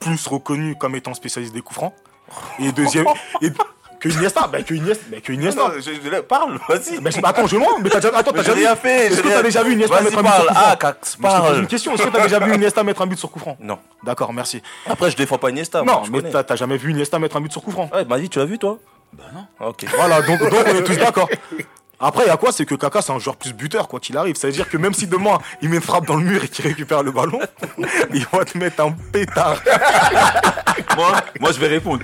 plus 0.00 0.26
reconnu 0.26 0.74
comme 0.76 0.96
étant 0.96 1.14
spécialiste 1.14 1.52
des 1.54 1.60
coups 1.60 1.76
francs. 1.78 1.92
Et 2.58 2.72
deuxième, 2.72 3.06
et, 3.42 3.50
que 4.08 4.08
Iniesta, 4.14 4.46
bah, 4.48 4.62
que 4.62 4.74
Iniesta, 4.74 5.04
bah, 5.10 5.16
que 5.22 5.32
Iniesta. 5.32 5.60
Non, 5.62 5.74
je- 5.76 5.80
je- 5.92 6.20
Parle, 6.20 6.58
vas-y. 6.68 7.00
Mais 7.00 7.10
je- 7.10 7.20
bah, 7.20 7.28
attends, 7.30 7.46
je 7.46 7.56
mens, 7.56 7.78
mais 7.82 7.88
t'as 7.88 8.00
déjà, 8.00 8.16
attends, 8.16 8.32
Mais 8.34 8.42
t'as 8.42 8.54
déjà 8.54 8.54
rien 8.54 8.74
vu, 8.74 8.80
fait. 8.80 9.06
est-ce 9.06 9.22
que 9.22 9.28
t'as 9.28 9.42
déjà 9.42 9.62
vu 9.62 9.72
Iniesta 9.72 10.00
mettre 10.02 10.18
un 10.18 10.22
but 10.22 10.28
sur 10.28 10.30
parle. 10.30 10.46
coup 10.48 10.54
franc 10.54 10.62
Ah, 10.66 10.76
Cax, 10.76 11.16
Mais 11.18 11.28
parle. 11.28 11.58
une 11.60 11.66
question, 11.66 11.94
est-ce 11.94 12.02
que 12.02 12.08
t'as 12.10 12.22
déjà 12.22 12.38
vu 12.38 12.54
Iniesta 12.54 12.84
mettre 12.84 13.02
un 13.02 13.06
but 13.06 13.18
sur 13.18 13.30
coup 13.30 13.38
franc 13.38 13.56
Non. 13.60 13.78
D'accord, 14.02 14.32
merci. 14.32 14.62
Après, 14.88 15.10
je 15.10 15.16
défends 15.16 15.38
pas 15.38 15.48
Iniesta. 15.50 15.78
non, 15.78 15.84
moi, 15.84 16.02
je 16.06 16.10
mais 16.10 16.22
t'as 16.30 16.42
t'as 16.44 16.56
jamais 16.56 16.76
vu 16.76 16.90
Iniesta 16.90 17.18
mettre 17.18 17.36
un 17.36 17.40
but 17.40 17.50
sur 17.52 17.62
coup 17.62 17.70
franc 17.70 17.88
Ouais, 17.94 18.04
vas-y, 18.04 18.28
tu 18.28 18.38
l'as 18.38 18.44
vu, 18.44 18.58
toi? 18.58 18.78
Bah 19.14 19.24
non. 19.32 19.68
Ok. 19.68 19.84
Voilà, 19.96 20.20
donc, 20.22 20.40
donc 20.40 20.52
on 20.66 20.74
est 20.74 20.82
tous 20.82 20.96
d'accord. 20.98 21.28
Après, 22.00 22.24
il 22.24 22.26
y 22.26 22.30
a 22.30 22.36
quoi? 22.36 22.50
C'est 22.52 22.66
que 22.66 22.74
Kaka, 22.74 23.00
c'est 23.00 23.12
un 23.12 23.18
joueur 23.20 23.36
plus 23.36 23.52
buteur, 23.54 23.86
quoi 23.88 24.00
qu'il 24.00 24.16
arrive. 24.18 24.34
Ça 24.36 24.48
veut 24.48 24.52
dire 24.52 24.68
que 24.68 24.76
même 24.76 24.92
si 24.92 25.06
demain, 25.06 25.38
il 25.62 25.68
met 25.70 25.76
une 25.76 25.82
frappe 25.82 26.04
dans 26.06 26.16
le 26.16 26.24
mur 26.24 26.42
et 26.44 26.48
qu'il 26.48 26.66
récupère 26.66 27.02
le 27.02 27.12
ballon, 27.12 27.40
il 28.12 28.26
va 28.32 28.44
te 28.44 28.58
mettre 28.58 28.82
un 28.84 28.92
pétard. 29.12 29.62
moi, 30.96 31.12
moi, 31.40 31.52
je 31.52 31.60
vais 31.60 31.68
répondre. 31.68 32.02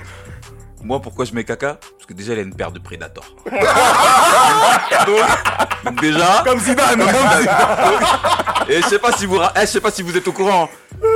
Moi, 0.83 0.99
pourquoi 0.99 1.25
je 1.25 1.33
mets 1.33 1.43
Parce 1.79 2.00
que 2.11 2.17
déjà, 2.17 2.33
il 2.33 2.39
a 2.39 2.43
une 2.43 2.53
paire 2.53 2.71
de 2.71 2.79
Predator. 2.79 3.25
donc, 5.05 6.01
déjà, 6.01 6.43
Comme 6.45 6.59
Zidane. 6.65 7.01
et 8.69 8.81
je 8.81 8.87
sais 8.87 8.99
pas 8.99 9.11
si 9.13 9.25
vous, 9.25 9.37
eh, 9.37 9.61
je 9.61 9.65
sais 9.65 9.81
pas 9.81 9.91
si 9.91 10.01
vous 10.01 10.15
êtes 10.15 10.27
au 10.27 10.31
courant, 10.31 10.69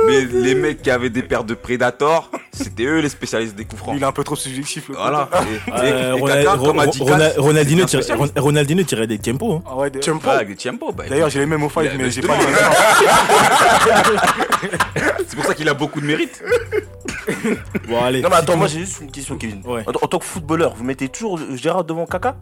mais 0.06 0.22
les 0.24 0.54
mecs 0.54 0.82
qui 0.82 0.90
avaient 0.90 1.10
des 1.10 1.22
paires 1.22 1.44
de 1.44 1.54
Predator, 1.54 2.30
c'était 2.52 2.84
eux 2.84 3.00
les 3.00 3.08
spécialistes 3.08 3.54
des 3.54 3.64
coups 3.64 3.80
francs. 3.82 3.94
Il 3.96 4.02
est 4.02 4.06
un 4.06 4.12
peu 4.12 4.24
trop 4.24 4.36
subjectif, 4.36 4.88
le 4.88 4.96
Voilà. 4.96 5.28
Et, 5.32 5.70
et- 5.70 5.72
Euh, 5.92 6.16
et 6.16 6.20
Ronald- 6.20 6.46
comme 6.46 6.80
Ron- 6.80 6.90
Ronald- 7.00 7.34
Ronaldinho, 7.38 7.84
tirait, 7.84 8.02
spécialiste. 8.02 8.34
Ron- 8.36 8.42
Ronaldinho 8.42 8.82
tirait 8.84 9.06
des 9.06 9.18
tempos. 9.18 9.56
hein. 9.56 9.62
Ah 9.70 9.76
ouais, 9.76 9.90
des- 9.90 10.00
bah, 10.92 11.04
D'ailleurs, 11.08 11.30
j'ai 11.30 11.40
les 11.40 11.46
mêmes 11.46 11.62
au 11.62 11.68
five, 11.68 11.86
a- 11.86 11.90
mais 11.96 12.04
mais 12.04 12.10
j'ai 12.10 12.22
pas 12.22 12.36
les 12.36 12.44
c'est 15.28 15.36
pour 15.36 15.44
ça 15.44 15.54
qu'il 15.54 15.68
a 15.68 15.74
beaucoup 15.74 16.00
de 16.00 16.06
mérite. 16.06 16.42
Bon, 17.88 18.02
allez. 18.04 18.22
Non, 18.22 18.28
mais 18.30 18.36
attends, 18.36 18.56
moi 18.56 18.68
j'ai 18.68 18.80
juste 18.80 19.00
une 19.00 19.10
question, 19.10 19.36
Kevin. 19.36 19.60
Ouais. 19.64 19.82
En, 19.86 19.90
en 20.04 20.08
tant 20.08 20.18
que 20.18 20.24
footballeur, 20.24 20.74
vous 20.76 20.84
mettez 20.86 21.08
toujours 21.08 21.38
Gérard 21.54 21.84
devant 21.84 22.06
Kaka? 22.06 22.36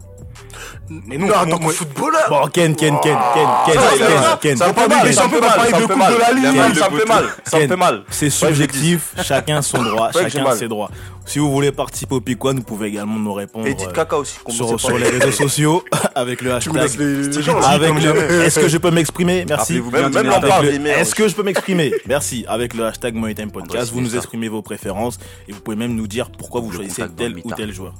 Mais 0.89 1.17
non, 1.17 1.27
Non, 1.27 1.33
en 1.35 1.45
tant 1.47 1.57
que 1.57 1.69
footballeur. 1.71 2.25
Bon, 2.29 2.47
Ken, 2.47 2.75
Ken, 2.75 2.95
Ken, 3.01 3.17
Ken, 3.33 3.47
Ken, 3.65 3.75
Ça, 3.75 3.97
Ken, 3.97 4.07
ça, 4.07 4.39
Ken. 4.41 4.57
ça 4.57 4.67
me 4.67 4.73
fait 4.73 4.87
mal, 4.87 5.13
ça 5.13 5.23
me 5.25 5.29
fait 5.29 5.39
mal, 5.41 5.51
ça 5.51 5.77
de 5.77 5.81
me 5.81 5.87
fait 5.87 5.95
mal. 5.95 6.13
de 6.13 6.19
la 6.19 6.31
Ligue. 6.33 6.75
Ça 6.77 6.89
me 6.89 6.97
fait 6.99 7.05
Ken. 7.05 7.15
mal, 7.15 7.25
ça 7.45 7.57
me 7.57 7.61
Ken. 7.61 7.69
fait 7.69 7.75
mal. 7.77 8.03
C'est 8.09 8.29
subjectif, 8.29 9.13
chacun 9.23 9.61
son 9.61 9.81
droit, 9.83 10.11
chacun 10.11 10.51
ses 10.51 10.67
droits. 10.67 10.89
Si 11.25 11.39
vous 11.39 11.51
voulez 11.51 11.71
participer 11.71 12.13
au 12.15 12.21
One, 12.47 12.57
vous 12.57 12.63
pouvez 12.63 12.89
également 12.89 13.17
nous 13.17 13.33
répondre 13.33 13.65
Et 13.65 13.73
dites 13.73 13.87
euh, 13.87 13.91
Kaka 13.91 14.17
aussi. 14.17 14.37
commencez 14.43 14.57
sur, 14.57 14.71
pas. 14.73 14.77
sur 14.77 14.97
les 14.99 15.09
réseaux 15.09 15.31
sociaux 15.31 15.83
avec 16.15 16.41
le 16.41 16.53
hashtag. 16.53 16.77
Avec 16.77 18.03
le-. 18.03 18.41
Est-ce 18.43 18.59
que 18.59 18.67
je 18.67 18.77
peux 18.77 18.91
m'exprimer? 18.91 19.43
Merci. 19.49 19.81
Est-ce 19.81 21.15
que 21.15 21.27
je 21.27 21.33
peux 21.35 21.41
m'exprimer? 21.43 21.93
Merci. 22.05 22.45
Avec 22.47 22.75
le 22.75 22.85
hashtag 22.85 23.15
Money 23.15 23.33
Time 23.33 23.49
Podcast, 23.51 23.91
vous 23.91 24.01
nous 24.01 24.15
exprimez 24.15 24.49
vos 24.49 24.61
préférences 24.61 25.17
et 25.47 25.51
vous 25.51 25.61
pouvez 25.61 25.77
même 25.77 25.95
nous 25.95 26.07
dire 26.07 26.29
pourquoi 26.29 26.61
vous 26.61 26.71
choisissez 26.71 27.03
tel 27.17 27.35
ou 27.43 27.51
tel 27.53 27.73
joueur. 27.73 27.93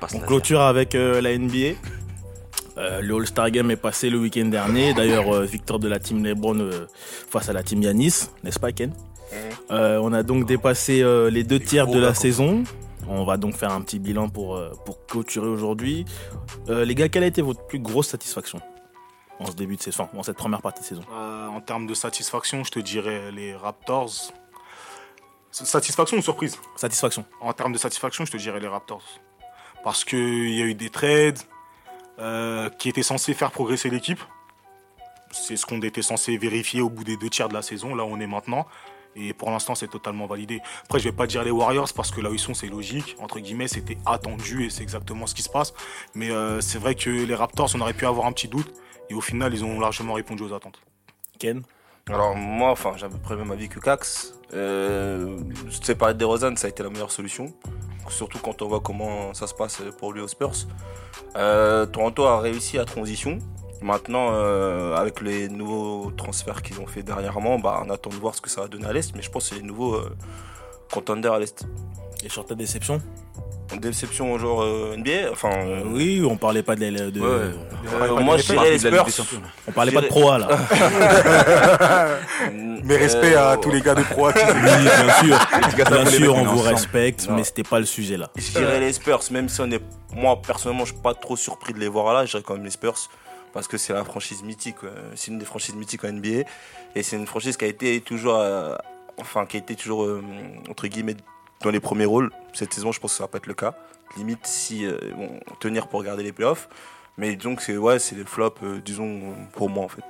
Passe 0.00 0.14
On 0.14 0.20
clôture 0.20 0.60
avec 0.60 0.94
euh, 0.94 1.20
la 1.20 1.36
NBA. 1.36 1.76
Euh, 2.76 3.00
le 3.00 3.16
All-Star 3.16 3.50
Game 3.50 3.70
est 3.70 3.76
passé 3.76 4.08
le 4.10 4.18
week-end 4.18 4.46
dernier. 4.46 4.94
D'ailleurs, 4.94 5.34
euh, 5.34 5.44
victoire 5.44 5.78
de 5.80 5.88
la 5.88 5.98
team 5.98 6.24
LeBron 6.24 6.58
euh, 6.60 6.86
face 7.28 7.48
à 7.48 7.52
la 7.52 7.62
team 7.64 7.82
Yanis, 7.82 8.28
n'est-ce 8.44 8.60
pas 8.60 8.70
Ken? 8.72 8.92
Euh, 9.70 9.98
On 10.02 10.12
a 10.12 10.22
donc 10.22 10.46
dépassé 10.46 11.02
euh, 11.02 11.28
les 11.30 11.42
deux 11.42 11.58
tiers 11.58 11.86
de 11.88 11.98
la 11.98 12.14
saison. 12.14 12.62
On 13.08 13.24
va 13.24 13.36
donc 13.36 13.54
faire 13.56 13.72
un 13.72 13.80
petit 13.80 13.98
bilan 13.98 14.28
pour, 14.28 14.60
pour 14.84 15.04
clôturer 15.06 15.48
aujourd'hui. 15.48 16.04
Euh, 16.68 16.84
les 16.84 16.94
gars, 16.94 17.08
quelle 17.08 17.24
a 17.24 17.26
été 17.26 17.42
votre 17.42 17.66
plus 17.66 17.78
grosse 17.78 18.08
satisfaction 18.08 18.60
en 19.40 19.46
ce 19.46 19.52
début 19.52 19.76
de 19.76 19.82
saison, 19.82 20.08
en 20.16 20.22
cette 20.22 20.36
première 20.36 20.60
partie 20.60 20.82
de 20.82 20.86
saison? 20.86 21.02
Euh, 21.12 21.46
en 21.48 21.60
termes 21.60 21.86
de 21.86 21.94
satisfaction, 21.94 22.64
je 22.64 22.70
te 22.70 22.78
dirais 22.78 23.32
les 23.32 23.54
Raptors. 23.56 24.32
Satisfaction 25.50 26.18
ou 26.18 26.22
surprise? 26.22 26.58
Satisfaction. 26.76 27.24
En 27.40 27.52
termes 27.54 27.72
de 27.72 27.78
satisfaction, 27.78 28.24
je 28.26 28.32
te 28.32 28.36
dirais 28.36 28.60
les 28.60 28.68
Raptors. 28.68 29.02
Parce 29.88 30.04
qu'il 30.04 30.50
y 30.50 30.60
a 30.60 30.66
eu 30.66 30.74
des 30.74 30.90
trades 30.90 31.38
euh, 32.18 32.68
qui 32.68 32.90
étaient 32.90 33.02
censés 33.02 33.32
faire 33.32 33.50
progresser 33.50 33.88
l'équipe. 33.88 34.20
C'est 35.30 35.56
ce 35.56 35.64
qu'on 35.64 35.80
était 35.80 36.02
censé 36.02 36.36
vérifier 36.36 36.82
au 36.82 36.90
bout 36.90 37.04
des 37.04 37.16
deux 37.16 37.30
tiers 37.30 37.48
de 37.48 37.54
la 37.54 37.62
saison. 37.62 37.94
Là, 37.94 38.04
on 38.04 38.20
est 38.20 38.26
maintenant. 38.26 38.66
Et 39.16 39.32
pour 39.32 39.50
l'instant, 39.50 39.74
c'est 39.74 39.88
totalement 39.88 40.26
validé. 40.26 40.60
Après, 40.82 40.98
je 40.98 41.04
vais 41.04 41.16
pas 41.16 41.26
dire 41.26 41.42
les 41.42 41.50
Warriors 41.50 41.90
parce 41.96 42.10
que 42.10 42.20
là 42.20 42.28
où 42.28 42.34
ils 42.34 42.38
sont, 42.38 42.52
c'est 42.52 42.66
logique. 42.66 43.16
Entre 43.18 43.40
guillemets, 43.40 43.66
c'était 43.66 43.96
attendu 44.04 44.66
et 44.66 44.68
c'est 44.68 44.82
exactement 44.82 45.26
ce 45.26 45.34
qui 45.34 45.40
se 45.40 45.48
passe. 45.48 45.72
Mais 46.14 46.30
euh, 46.30 46.60
c'est 46.60 46.78
vrai 46.78 46.94
que 46.94 47.08
les 47.08 47.34
Raptors, 47.34 47.70
on 47.74 47.80
aurait 47.80 47.94
pu 47.94 48.04
avoir 48.04 48.26
un 48.26 48.32
petit 48.32 48.48
doute. 48.48 48.70
Et 49.08 49.14
au 49.14 49.22
final, 49.22 49.54
ils 49.54 49.64
ont 49.64 49.80
largement 49.80 50.12
répondu 50.12 50.42
aux 50.42 50.52
attentes. 50.52 50.82
Ken? 51.38 51.62
Alors 52.08 52.34
moi, 52.34 52.70
enfin, 52.70 52.92
j'ai 52.96 53.06
à 53.06 53.08
peu 53.08 53.18
près 53.18 53.34
le 53.34 53.40
même 53.42 53.50
avis 53.50 53.68
que 53.68 53.80
Cax. 53.80 54.34
Euh, 54.54 55.36
tu 55.70 55.84
sais, 55.84 55.94
parler 55.94 56.14
de 56.14 56.18
DeRozan, 56.18 56.56
ça 56.56 56.66
a 56.66 56.70
été 56.70 56.82
la 56.82 56.90
meilleure 56.90 57.12
solution. 57.12 57.52
Surtout 58.08 58.38
quand 58.38 58.62
on 58.62 58.68
voit 58.68 58.80
comment 58.80 59.34
ça 59.34 59.46
se 59.46 59.54
passe 59.54 59.82
pour 59.98 60.12
lui 60.12 60.20
aux 60.22 60.28
Spurs. 60.28 60.66
Euh, 61.36 61.84
Toronto 61.86 62.24
a 62.24 62.40
réussi 62.40 62.78
à 62.78 62.84
transition. 62.84 63.38
Maintenant, 63.82 64.30
euh, 64.32 64.96
avec 64.96 65.20
les 65.20 65.48
nouveaux 65.48 66.10
transferts 66.10 66.62
qu'ils 66.62 66.80
ont 66.80 66.86
fait 66.86 67.02
dernièrement, 67.02 67.58
bah, 67.58 67.82
on 67.84 67.90
attend 67.90 68.10
de 68.10 68.16
voir 68.16 68.34
ce 68.34 68.40
que 68.40 68.50
ça 68.50 68.62
va 68.62 68.68
donner 68.68 68.86
à 68.86 68.92
l'Est. 68.92 69.14
Mais 69.14 69.22
je 69.22 69.30
pense 69.30 69.48
que 69.48 69.54
c'est 69.54 69.60
les 69.60 69.66
nouveaux 69.66 69.94
euh, 69.94 70.16
contenders 70.92 71.32
à 71.32 71.38
l'Est. 71.38 71.66
Et 72.24 72.28
sur 72.28 72.46
ta 72.46 72.54
déception? 72.54 73.00
Déception 73.76 74.32
au 74.32 74.38
genre 74.38 74.62
euh, 74.62 74.96
NBA 74.96 75.30
Enfin, 75.30 75.50
euh, 75.52 75.82
Oui, 75.86 76.24
on 76.28 76.36
parlait 76.36 76.62
pas 76.62 76.74
de, 76.74 77.10
de- 77.10 77.20
ouais. 77.20 77.26
Euh, 77.26 77.52
Euh, 78.00 78.20
moi, 78.20 78.36
je 78.38 78.44
dirais 78.52 78.70
les 78.70 78.78
de 78.78 78.88
Spurs. 79.10 79.26
On 79.66 79.72
parlait 79.72 79.92
pas 79.92 80.00
de 80.00 80.06
je 80.06 80.10
dirais- 80.12 80.20
Pro 80.20 80.30
A 80.30 80.38
là. 80.38 80.48
Mais 82.84 82.96
respect 82.96 83.34
Euh, 83.34 83.52
à 83.52 83.56
tous 83.56 83.70
les 83.70 83.80
gars 83.82 83.94
de 83.94 84.02
Pro 84.02 84.32
qui 84.32 84.38
Oui, 84.46 84.62
bien 84.62 85.14
sûr. 85.22 85.86
Bien 85.86 86.06
sûr, 86.06 86.34
on 86.34 86.44
vous 86.44 86.62
respecte, 86.62 87.28
Non. 87.28 87.36
mais 87.36 87.44
c'était 87.44 87.62
pas 87.62 87.78
le 87.78 87.84
sujet 87.84 88.16
là. 88.16 88.30
Je 88.36 88.50
dirais 88.58 88.80
les 88.80 88.92
Spurs, 88.92 89.20
même 89.30 89.48
si 89.48 89.60
on 89.60 89.70
est. 89.70 89.82
Moi, 90.14 90.40
personnellement, 90.40 90.84
je 90.84 90.92
suis 90.92 91.02
pas 91.02 91.14
trop 91.14 91.36
surpris 91.36 91.72
de 91.74 91.78
les 91.78 91.88
voir 91.88 92.12
là. 92.14 92.24
Je 92.24 92.30
dirais 92.32 92.42
quand 92.46 92.54
même 92.54 92.64
les 92.64 92.70
Spurs. 92.70 92.96
Parce 93.52 93.66
que 93.68 93.76
c'est 93.78 93.92
la 93.92 94.04
franchise 94.04 94.42
mythique. 94.42 94.76
C'est 95.14 95.30
une 95.30 95.38
des 95.38 95.44
franchises 95.44 95.74
mythiques 95.74 96.04
en 96.04 96.08
NBA. 96.12 96.44
Et 96.94 97.02
c'est 97.02 97.16
une 97.16 97.26
franchise 97.26 97.56
qui 97.56 97.64
a 97.64 97.68
été 97.68 98.00
toujours. 98.00 98.36
euh, 98.36 98.74
Enfin, 99.20 99.46
qui 99.46 99.56
a 99.56 99.60
été 99.60 99.74
toujours, 99.74 100.04
euh, 100.04 100.22
entre 100.70 100.86
guillemets, 100.86 101.16
dans 101.62 101.70
les 101.70 101.80
premiers 101.80 102.04
rôles. 102.04 102.30
Cette 102.52 102.72
saison, 102.72 102.92
je 102.92 103.00
pense 103.00 103.12
que 103.12 103.16
ça 103.18 103.24
va 103.24 103.28
pas 103.28 103.38
être 103.38 103.46
le 103.46 103.54
cas. 103.54 103.74
Limite, 104.16 104.46
si 104.46 104.86
euh, 104.86 104.96
vont 105.16 105.40
tenir 105.60 105.88
pour 105.88 106.02
garder 106.02 106.22
les 106.22 106.32
playoffs. 106.32 106.68
Mais 107.16 107.34
disons 107.36 107.56
que 107.56 107.62
c'est 107.62 107.76
ouais, 107.76 107.98
c'est 107.98 108.14
le 108.14 108.24
flop, 108.24 108.54
euh, 108.62 108.80
disons, 108.80 109.34
pour 109.52 109.68
moi 109.68 109.84
en 109.84 109.88
fait. 109.88 110.04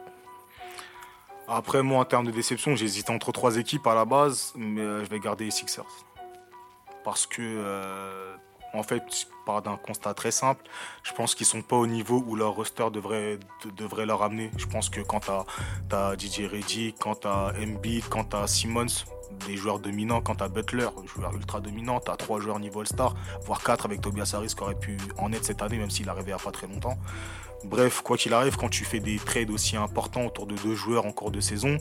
Après, 1.49 1.83
moi, 1.83 2.01
en 2.01 2.05
termes 2.05 2.27
de 2.27 2.31
déception, 2.31 2.77
j'hésite 2.77 3.09
entre 3.09 3.33
trois 3.33 3.57
équipes 3.57 3.87
à 3.87 3.95
la 3.95 4.05
base, 4.05 4.53
mais 4.55 4.83
euh, 4.83 5.05
je 5.05 5.09
vais 5.09 5.19
garder 5.19 5.47
les 5.47 5.51
Sixers. 5.51 5.87
Parce 7.05 7.27
que, 7.27 7.41
euh, 7.41 8.37
en 8.75 8.83
fait, 8.83 9.03
je 9.11 9.25
pars 9.47 9.63
d'un 9.63 9.79
constat 9.79 10.13
très 10.13 10.31
simple. 10.31 10.63
Je 11.03 11.13
pense 11.15 11.35
qu'ils 11.35 11.47
sont 11.47 11.63
pas 11.63 11.77
au 11.77 11.87
niveau 11.87 12.23
où 12.27 12.37
leur 12.37 12.53
roster 12.53 12.91
devrait, 12.93 13.39
de- 13.65 13.71
devrait 13.71 14.05
leur 14.05 14.23
amener. 14.23 14.51
Je 14.59 14.67
pense 14.67 14.91
que 14.91 15.01
quand 15.01 15.21
tu 15.21 15.31
as, 15.95 16.15
DJ 16.19 16.41
Reddick, 16.45 16.97
quand 17.01 17.21
tu 17.21 17.27
as 17.29 17.55
Embiid, 17.59 18.05
quand 18.11 18.25
tu 18.25 18.37
as 18.37 18.47
Simmons, 18.47 18.87
des 19.46 19.57
joueurs 19.57 19.79
dominants, 19.79 20.20
quand 20.20 20.37
tu 20.37 20.44
as 20.44 20.48
Butler, 20.48 20.88
joueur 21.14 21.35
ultra 21.35 21.61
dominant, 21.61 22.01
tu 22.01 22.11
as 22.11 22.16
trois 22.16 22.40
joueurs 22.40 22.59
niveau 22.59 22.81
All-Star, 22.81 23.14
voire 23.44 23.62
quatre 23.62 23.87
avec 23.87 24.01
Tobias 24.01 24.33
Harris 24.35 24.55
qui 24.57 24.62
aurait 24.62 24.74
pu 24.74 24.96
en 25.18 25.33
être 25.33 25.44
cette 25.44 25.62
année, 25.62 25.79
même 25.79 25.90
s'il 25.90 26.09
arrivait 26.09 26.33
à 26.33 26.38
pas 26.38 26.51
très 26.51 26.66
longtemps. 26.66 26.98
Bref, 27.64 28.03
quoi 28.03 28.16
qu'il 28.16 28.33
arrive, 28.35 28.57
quand 28.57 28.68
tu 28.68 28.85
fais 28.85 29.01
des 29.01 29.16
trades 29.16 29.51
aussi 29.51 29.77
importants 29.77 30.27
autour 30.27 30.46
de 30.46 30.55
deux 30.57 30.74
joueurs 30.74 31.07
en 31.07 31.12
cours 31.12 31.31
de 31.31 31.40
saison, 31.40 31.79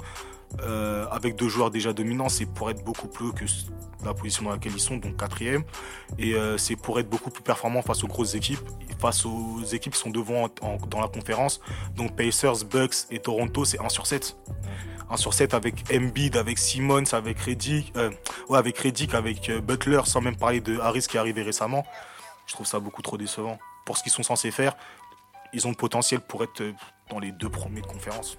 euh, 0.61 1.05
avec 1.11 1.35
deux 1.35 1.49
joueurs 1.49 1.71
déjà 1.71 1.93
dominants, 1.93 2.29
c'est 2.29 2.45
pour 2.45 2.69
être 2.69 2.83
beaucoup 2.83 3.07
plus 3.07 3.27
haut 3.27 3.31
que 3.31 3.45
la 4.05 4.13
position 4.13 4.43
dans 4.43 4.51
laquelle 4.51 4.73
ils 4.73 4.79
sont, 4.79 4.97
donc 4.97 5.17
quatrième. 5.17 5.63
Et 6.17 6.33
euh, 6.33 6.57
c'est 6.57 6.75
pour 6.75 6.99
être 6.99 7.09
beaucoup 7.09 7.29
plus 7.29 7.43
performant 7.43 7.81
face 7.81 8.03
aux 8.03 8.07
grosses 8.07 8.35
équipes, 8.35 8.59
face 8.99 9.25
aux 9.25 9.63
équipes 9.63 9.93
qui 9.93 9.99
sont 9.99 10.09
devant 10.09 10.49
dans 10.89 11.01
la 11.01 11.07
conférence. 11.07 11.59
Donc 11.95 12.15
Pacers, 12.15 12.65
Bucks 12.65 12.95
et 13.11 13.19
Toronto, 13.19 13.65
c'est 13.65 13.79
1 13.79 13.89
sur 13.89 14.07
7. 14.07 14.37
1 15.09 15.17
sur 15.17 15.33
7 15.33 15.53
avec 15.53 15.83
Embiid, 15.93 16.37
avec 16.37 16.57
Simmons, 16.57 17.13
avec 17.13 17.39
Reddick, 17.39 17.93
euh, 17.95 18.11
ouais, 18.49 18.57
avec 18.57 18.77
Reddick, 18.77 19.13
avec 19.13 19.51
Butler, 19.51 20.01
sans 20.05 20.21
même 20.21 20.35
parler 20.35 20.61
de 20.61 20.79
Harris 20.79 21.05
qui 21.09 21.17
est 21.17 21.19
arrivé 21.19 21.43
récemment. 21.43 21.85
Je 22.45 22.53
trouve 22.53 22.65
ça 22.65 22.79
beaucoup 22.79 23.01
trop 23.01 23.17
décevant. 23.17 23.59
Pour 23.85 23.97
ce 23.97 24.03
qu'ils 24.03 24.11
sont 24.11 24.23
censés 24.23 24.51
faire, 24.51 24.75
ils 25.53 25.65
ont 25.67 25.69
le 25.69 25.75
potentiel 25.75 26.21
pour 26.21 26.43
être 26.43 26.63
dans 27.09 27.19
les 27.19 27.31
deux 27.31 27.49
premiers 27.49 27.81
de 27.81 27.87
conférence. 27.87 28.37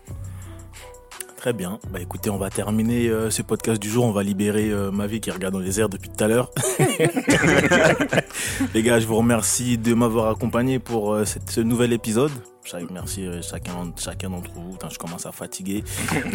Très 1.39 1.53
bien. 1.53 1.79
Bah 1.93 2.01
écoutez, 2.01 2.31
on 2.31 2.37
va 2.37 2.51
terminer 2.51 3.07
euh, 3.09 3.31
ce 3.31 3.43
podcast 3.43 3.81
du 3.81 3.89
jour. 3.89 4.05
On 4.05 4.11
va 4.11 4.25
libérer 4.25 4.71
euh, 4.71 4.91
Mavi 4.91 5.21
qui 5.21 5.31
regarde 5.31 5.55
dans 5.55 5.61
les 5.61 5.79
airs 5.79 5.89
depuis 5.89 6.11
tout 6.11 6.25
à 6.25 6.27
l'heure. 6.27 6.51
les 8.75 8.83
gars, 8.83 8.99
je 8.99 9.07
vous 9.07 9.17
remercie 9.17 9.79
de 9.79 9.95
m'avoir 9.95 10.31
accompagné 10.31 10.81
pour 10.81 11.13
euh, 11.15 11.25
cette- 11.25 11.49
ce 11.51 11.61
nouvel 11.61 11.93
épisode. 11.93 12.33
Euh, 12.75 13.41
chacun, 13.41 13.73
chacun 13.97 14.31
d'entre 14.31 14.51
vous. 14.53 14.73
Putain, 14.73 14.89
je 14.91 14.99
commence 14.99 15.25
à 15.27 15.33
fatiguer. 15.33 15.85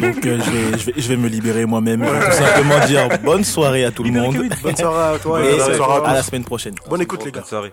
Donc 0.00 0.24
euh, 0.26 0.40
je, 0.42 0.50
vais, 0.50 0.78
je, 0.78 0.86
vais, 0.86 0.92
je 0.96 1.08
vais 1.08 1.16
me 1.16 1.28
libérer 1.28 1.64
moi-même. 1.66 2.02
Je 2.04 2.10
vais 2.10 2.24
tout 2.26 2.32
simplement 2.32 2.86
dire 2.86 3.08
bonne 3.22 3.44
soirée 3.44 3.84
à 3.84 3.90
tout 3.92 4.02
le 4.02 4.10
monde. 4.10 4.48
Bonne 4.62 4.76
soirée 4.76 5.14
à 5.16 5.18
toi 5.18 5.44
Et 5.44 5.54
et 5.54 5.58
bonne 5.58 5.74
soirée 5.74 6.06
à 6.06 6.10
à 6.10 6.14
la 6.14 6.22
semaine 6.22 6.44
prochaine. 6.44 6.74
Bonne 6.88 7.02
écoute 7.02 7.24
les 7.24 7.30
gars. 7.30 7.40
Bonne 7.40 7.48
soirée. 7.48 7.72